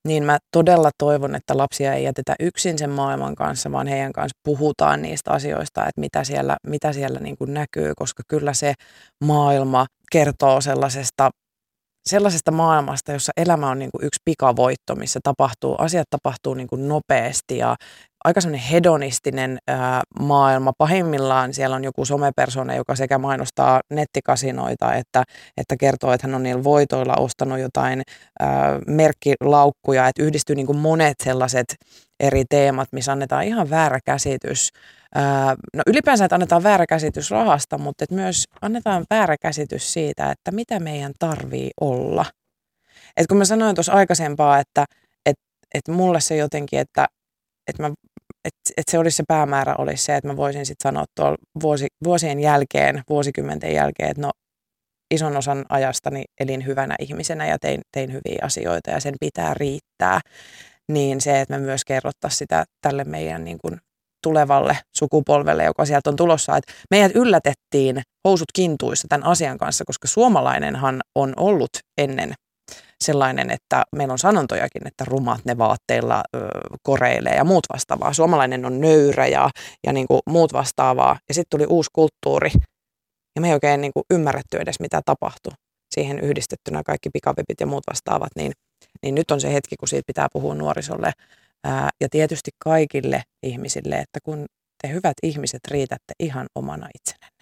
niin 0.09 0.25
mä 0.25 0.39
todella 0.57 0.91
toivon, 0.99 1.35
että 1.35 1.57
lapsia 1.57 1.95
ei 1.95 2.05
jätetä 2.05 2.35
yksin 2.41 2.79
sen 2.79 2.91
maailman 2.91 3.35
kanssa, 3.35 3.73
vaan 3.73 3.87
heidän 3.87 4.13
kanssa 4.13 4.39
puhutaan 4.45 5.03
niistä 5.03 5.31
asioista, 5.31 5.81
että 5.81 6.01
mitä 6.01 6.25
siellä, 6.25 6.57
mitä 6.67 6.93
siellä 6.93 7.21
niin 7.21 7.37
kuin 7.37 7.55
näkyy, 7.55 7.93
koska 7.97 8.23
kyllä 8.29 8.55
se 8.55 8.73
maailma 9.25 9.87
kertoo 10.13 10.61
sellaisesta 10.61 11.31
sellaisesta 12.09 12.51
maailmasta, 12.51 13.13
jossa 13.13 13.33
elämä 13.37 13.71
on 13.71 13.79
niin 13.79 13.91
kuin 13.91 14.07
yksi 14.07 14.21
pikavoitto, 14.25 14.95
missä 14.95 15.21
tapahtuu, 15.23 15.75
asiat 15.79 16.07
tapahtuu 16.11 16.55
niin 16.55 16.69
kuin 16.69 16.89
nopeasti 16.89 17.59
ja 17.59 17.77
aika 18.25 18.41
semmoinen 18.41 18.67
hedonistinen 18.67 19.59
ää, 19.69 20.03
maailma. 20.21 20.73
Pahimmillaan 20.79 21.55
siellä 21.55 21.77
on 21.77 21.85
joku 21.85 22.05
somepersona, 22.05 22.75
joka 22.75 22.95
sekä 22.95 23.19
mainostaa 23.19 23.81
nettikasinoita, 23.91 24.95
että, 24.95 25.23
että 25.57 25.77
kertoo, 25.77 26.13
että 26.13 26.27
hän 26.27 26.35
on 26.35 26.43
niillä 26.43 26.65
voitoilla 26.65 27.15
ostanut 27.19 27.59
jotain 27.59 28.03
ää, 28.41 28.79
merkkilaukkuja, 28.87 30.09
että 30.09 30.23
yhdistyy 30.23 30.57
niin 30.57 30.67
kuin 30.67 30.79
monet 30.79 31.17
sellaiset 31.25 31.75
eri 32.21 32.45
teemat, 32.51 32.89
missä 32.93 33.13
annetaan 33.13 33.45
ihan 33.45 33.71
väärä 33.71 33.99
käsitys 34.05 34.71
no 35.75 35.83
ylipäänsä, 35.87 36.25
että 36.25 36.35
annetaan 36.35 36.63
väärä 36.63 36.87
käsitys 36.87 37.31
rahasta, 37.31 37.79
mutta 37.79 38.05
että 38.05 38.15
myös 38.15 38.45
annetaan 38.63 39.05
väärä 39.11 39.37
käsitys 39.37 39.93
siitä, 39.93 40.31
että 40.31 40.51
mitä 40.51 40.81
meidän 40.81 41.13
tarvii 41.19 41.71
olla. 41.81 42.25
Et 43.17 43.27
kun 43.27 43.39
mä 43.39 43.45
sanoin 43.45 43.75
tuossa 43.75 43.93
aikaisempaa, 43.93 44.59
että 44.59 44.85
et, 45.27 45.37
et 45.75 45.89
mulle 45.89 46.21
se 46.21 46.37
jotenkin, 46.37 46.79
että 46.79 47.07
et 47.69 47.79
mä, 47.79 47.91
et, 48.45 48.55
et 48.77 48.85
se 48.91 48.99
olisi 48.99 49.17
se 49.17 49.23
päämäärä 49.29 49.75
olisi 49.79 50.05
se, 50.05 50.17
että 50.17 50.29
mä 50.29 50.37
voisin 50.37 50.67
sitten 50.67 50.91
sanoa 50.91 51.05
tuolla 51.17 51.37
vuosi, 51.63 51.87
vuosien 52.05 52.41
jälkeen, 52.41 53.03
vuosikymmenten 53.09 53.75
jälkeen, 53.75 54.11
että 54.11 54.23
no 54.23 54.31
ison 55.15 55.37
osan 55.37 55.65
ajastani 55.69 56.25
elin 56.41 56.67
hyvänä 56.67 56.97
ihmisenä 56.99 57.47
ja 57.47 57.59
tein, 57.59 57.81
tein 57.93 58.13
hyviä 58.13 58.39
asioita 58.43 58.91
ja 58.91 59.01
sen 59.01 59.15
pitää 59.21 59.55
riittää. 59.55 60.21
Niin 60.93 61.21
se, 61.21 61.41
että 61.41 61.59
me 61.59 61.65
myös 61.65 61.85
kerrottaisiin 61.85 62.39
sitä 62.39 62.65
tälle 62.81 63.05
meidän 63.05 63.45
niin 63.45 63.59
kuin 63.59 63.81
tulevalle 64.23 64.79
sukupolvelle, 64.97 65.65
joka 65.65 65.85
sieltä 65.85 66.11
on 66.11 66.17
tulossa. 66.17 66.57
Että 66.57 66.73
meidät 66.91 67.13
yllätettiin 67.15 68.03
housut 68.29 68.53
kintuissa 68.55 69.09
tämän 69.09 69.27
asian 69.27 69.59
kanssa, 69.59 69.85
koska 69.85 70.09
suomalainenhan 70.09 71.01
on 71.15 71.33
ollut 71.37 71.71
ennen 71.99 72.35
sellainen, 73.05 73.51
että 73.51 73.83
meillä 73.97 74.13
on 74.13 74.19
sanontojakin, 74.19 74.87
että 74.87 75.05
rumat 75.05 75.45
ne 75.45 75.59
vaatteilla 75.59 76.23
ö, 76.37 76.49
koreilee 76.83 77.35
ja 77.35 77.45
muut 77.45 77.67
vastaavaa. 77.73 78.13
Suomalainen 78.13 78.65
on 78.65 78.81
nöyrä 78.81 79.27
ja, 79.27 79.51
ja 79.87 79.93
niin 79.93 80.07
kuin 80.07 80.21
muut 80.29 80.53
vastaavaa. 80.53 81.19
Ja 81.29 81.35
sitten 81.35 81.59
tuli 81.59 81.67
uusi 81.69 81.91
kulttuuri 81.93 82.51
ja 83.37 83.41
me 83.41 83.49
ei 83.49 83.55
oikein 83.55 83.81
niin 83.81 83.93
kuin 83.93 84.05
ymmärretty 84.11 84.59
edes, 84.59 84.81
mitä 84.81 85.01
tapahtui. 85.07 85.53
Siihen 85.95 86.21
yhdistettynä 86.21 86.83
kaikki 86.83 87.11
pikavipit 87.11 87.61
ja 87.61 87.67
muut 87.67 87.85
vastaavat, 87.91 88.31
niin, 88.37 88.53
niin 89.03 89.15
nyt 89.15 89.31
on 89.31 89.41
se 89.41 89.53
hetki, 89.53 89.77
kun 89.77 89.89
siitä 89.89 90.07
pitää 90.07 90.29
puhua 90.33 90.55
nuorisolle 90.55 91.13
Ää, 91.65 91.91
ja 92.01 92.09
tietysti 92.09 92.51
kaikille 92.59 93.23
ihmisille, 93.43 93.97
että 93.97 94.19
kun 94.23 94.47
te 94.83 94.89
hyvät 94.89 95.15
ihmiset 95.23 95.61
riitätte 95.71 96.15
ihan 96.19 96.47
omana 96.55 96.89
itsenänne. 96.95 97.34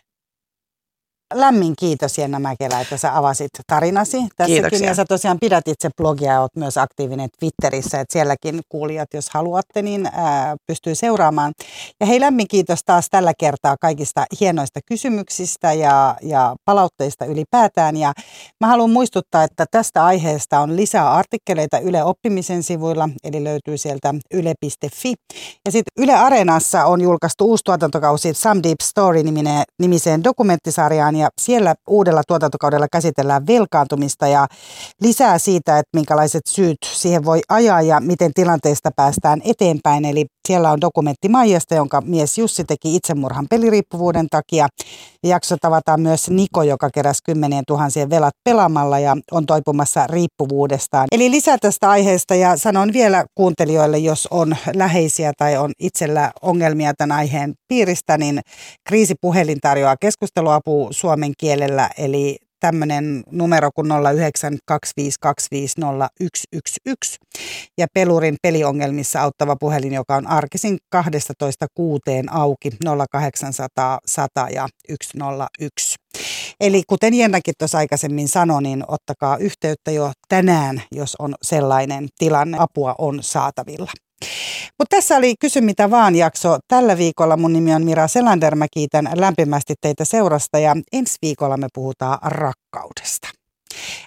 Lämmin 1.34 1.74
kiitos 1.78 2.18
Jenna 2.18 2.38
Mäkelä, 2.38 2.80
että 2.80 2.96
sä 2.96 3.16
avasit 3.16 3.50
tarinasi 3.66 4.16
tässäkin. 4.36 4.54
Kiitoksia. 4.54 4.88
Ja 4.88 4.94
sä 4.94 5.04
tosiaan 5.04 5.38
pidät 5.40 5.68
itse 5.68 5.90
blogia 5.96 6.32
ja 6.32 6.40
oot 6.40 6.56
myös 6.56 6.78
aktiivinen 6.78 7.28
Twitterissä, 7.38 8.00
että 8.00 8.12
sielläkin 8.12 8.60
kuulijat, 8.68 9.08
jos 9.14 9.30
haluatte, 9.30 9.82
niin 9.82 10.08
ää, 10.12 10.56
pystyy 10.66 10.94
seuraamaan. 10.94 11.52
Ja 12.00 12.06
hei 12.06 12.20
lämmin 12.20 12.48
kiitos 12.48 12.80
taas 12.84 13.06
tällä 13.10 13.32
kertaa 13.38 13.76
kaikista 13.80 14.24
hienoista 14.40 14.80
kysymyksistä 14.86 15.72
ja, 15.72 16.16
ja 16.22 16.54
palautteista 16.64 17.24
ylipäätään. 17.24 17.96
Ja 17.96 18.12
mä 18.60 18.66
haluan 18.66 18.90
muistuttaa, 18.90 19.44
että 19.44 19.66
tästä 19.70 20.04
aiheesta 20.04 20.60
on 20.60 20.76
lisää 20.76 21.12
artikkeleita 21.12 21.78
Yle 21.78 22.04
Oppimisen 22.04 22.62
sivuilla, 22.62 23.08
eli 23.24 23.44
löytyy 23.44 23.78
sieltä 23.78 24.14
yle.fi. 24.34 25.14
Ja 25.66 25.72
sitten 25.72 26.04
Yle 26.04 26.14
Areenassa 26.14 26.84
on 26.84 27.00
julkaistu 27.00 27.44
uusi 27.44 27.64
tuotantokausi 27.64 28.34
Some 28.34 28.62
Deep 28.62 28.80
Story 28.82 29.22
nimiseen 29.78 30.24
dokumenttisarjaan 30.24 31.16
ja 31.22 31.28
siellä 31.40 31.74
uudella 31.88 32.22
tuotantokaudella 32.28 32.86
käsitellään 32.92 33.46
velkaantumista 33.46 34.26
ja 34.26 34.46
lisää 35.00 35.38
siitä, 35.38 35.78
että 35.78 35.96
minkälaiset 35.96 36.42
syyt 36.46 36.78
siihen 36.92 37.24
voi 37.24 37.40
ajaa 37.48 37.82
ja 37.82 38.00
miten 38.00 38.30
tilanteesta 38.34 38.90
päästään 38.96 39.40
eteenpäin. 39.44 40.04
Eli 40.04 40.26
siellä 40.48 40.70
on 40.70 40.80
dokumentti 40.80 41.28
Maijasta, 41.28 41.74
jonka 41.74 42.00
mies 42.00 42.38
Jussi 42.38 42.64
teki 42.64 42.96
itsemurhan 42.96 43.46
peliriippuvuuden 43.50 44.26
takia. 44.30 44.68
Jakso 45.26 45.56
tavataan 45.60 46.00
myös 46.00 46.30
Niko, 46.30 46.62
joka 46.62 46.90
keräsi 46.90 47.20
kymmenien 47.24 47.64
tuhansien 47.66 48.10
velat 48.10 48.34
pelaamalla 48.44 48.98
ja 48.98 49.16
on 49.30 49.46
toipumassa 49.46 50.06
riippuvuudestaan. 50.06 51.08
Eli 51.12 51.30
lisää 51.30 51.56
tästä 51.60 51.90
aiheesta 51.90 52.34
ja 52.34 52.56
sanon 52.56 52.92
vielä 52.92 53.24
kuuntelijoille, 53.34 53.98
jos 53.98 54.28
on 54.30 54.56
läheisiä 54.74 55.32
tai 55.38 55.56
on 55.56 55.72
itsellä 55.78 56.32
ongelmia 56.42 56.94
tämän 56.98 57.18
aiheen 57.18 57.54
piiristä, 57.68 58.18
niin 58.18 58.40
kriisipuhelin 58.88 59.58
tarjoaa 59.60 59.96
keskusteluapua 60.00 60.88
suomen 61.12 61.32
kielellä, 61.38 61.90
eli 61.98 62.36
tämmöinen 62.60 63.22
numero 63.30 63.70
kuin 63.74 63.88
0925250111 63.90 63.96
ja 67.78 67.86
Pelurin 67.94 68.36
peliongelmissa 68.42 69.20
auttava 69.20 69.56
puhelin, 69.60 69.92
joka 69.92 70.16
on 70.16 70.26
arkisin 70.26 70.78
12 70.90 71.66
kuuteen 71.74 72.32
auki 72.32 72.70
0800 73.10 73.98
100 74.06 74.46
ja 74.50 74.68
101. 75.02 75.96
Eli 76.60 76.82
kuten 76.88 77.14
Jennakin 77.14 77.54
tuossa 77.58 77.78
aikaisemmin 77.78 78.28
sanoi, 78.28 78.62
niin 78.62 78.84
ottakaa 78.88 79.36
yhteyttä 79.36 79.90
jo 79.90 80.12
tänään, 80.28 80.82
jos 80.92 81.16
on 81.18 81.34
sellainen 81.42 82.08
tilanne. 82.18 82.58
Apua 82.60 82.94
on 82.98 83.22
saatavilla. 83.22 83.90
Mutta 84.78 84.96
tässä 84.96 85.16
oli 85.16 85.34
Kysy 85.40 85.60
mitä 85.60 85.90
vaan 85.90 86.16
jakso. 86.16 86.58
Tällä 86.68 86.98
viikolla 86.98 87.36
mun 87.36 87.52
nimi 87.52 87.74
on 87.74 87.84
Mira 87.84 88.08
Selander. 88.08 88.54
Mä 88.54 88.66
kiitän 88.74 89.08
lämpimästi 89.14 89.74
teitä 89.80 90.04
seurasta 90.04 90.58
ja 90.58 90.76
ensi 90.92 91.16
viikolla 91.22 91.56
me 91.56 91.66
puhutaan 91.74 92.18
rakkaudesta. 92.22 93.28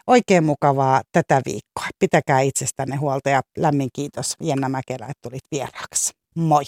Oikein 0.07 0.43
mukavaa 0.43 1.01
tätä 1.11 1.41
viikkoa. 1.45 1.88
Pitäkää 1.99 2.41
itsestänne 2.41 2.95
huolta 2.95 3.30
ja 3.30 3.41
lämmin 3.57 3.89
kiitos 3.93 4.34
Jenna 4.41 4.70
Mäkelä, 4.70 5.05
että 5.05 5.30
tulit 5.30 5.43
vieraaksi. 5.51 6.13
Moi! 6.36 6.63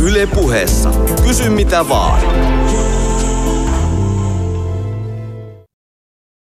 Yle 0.00 0.26
puheessa. 0.26 0.90
Kysy 1.26 1.50
mitä 1.50 1.88
vaan. 1.88 2.20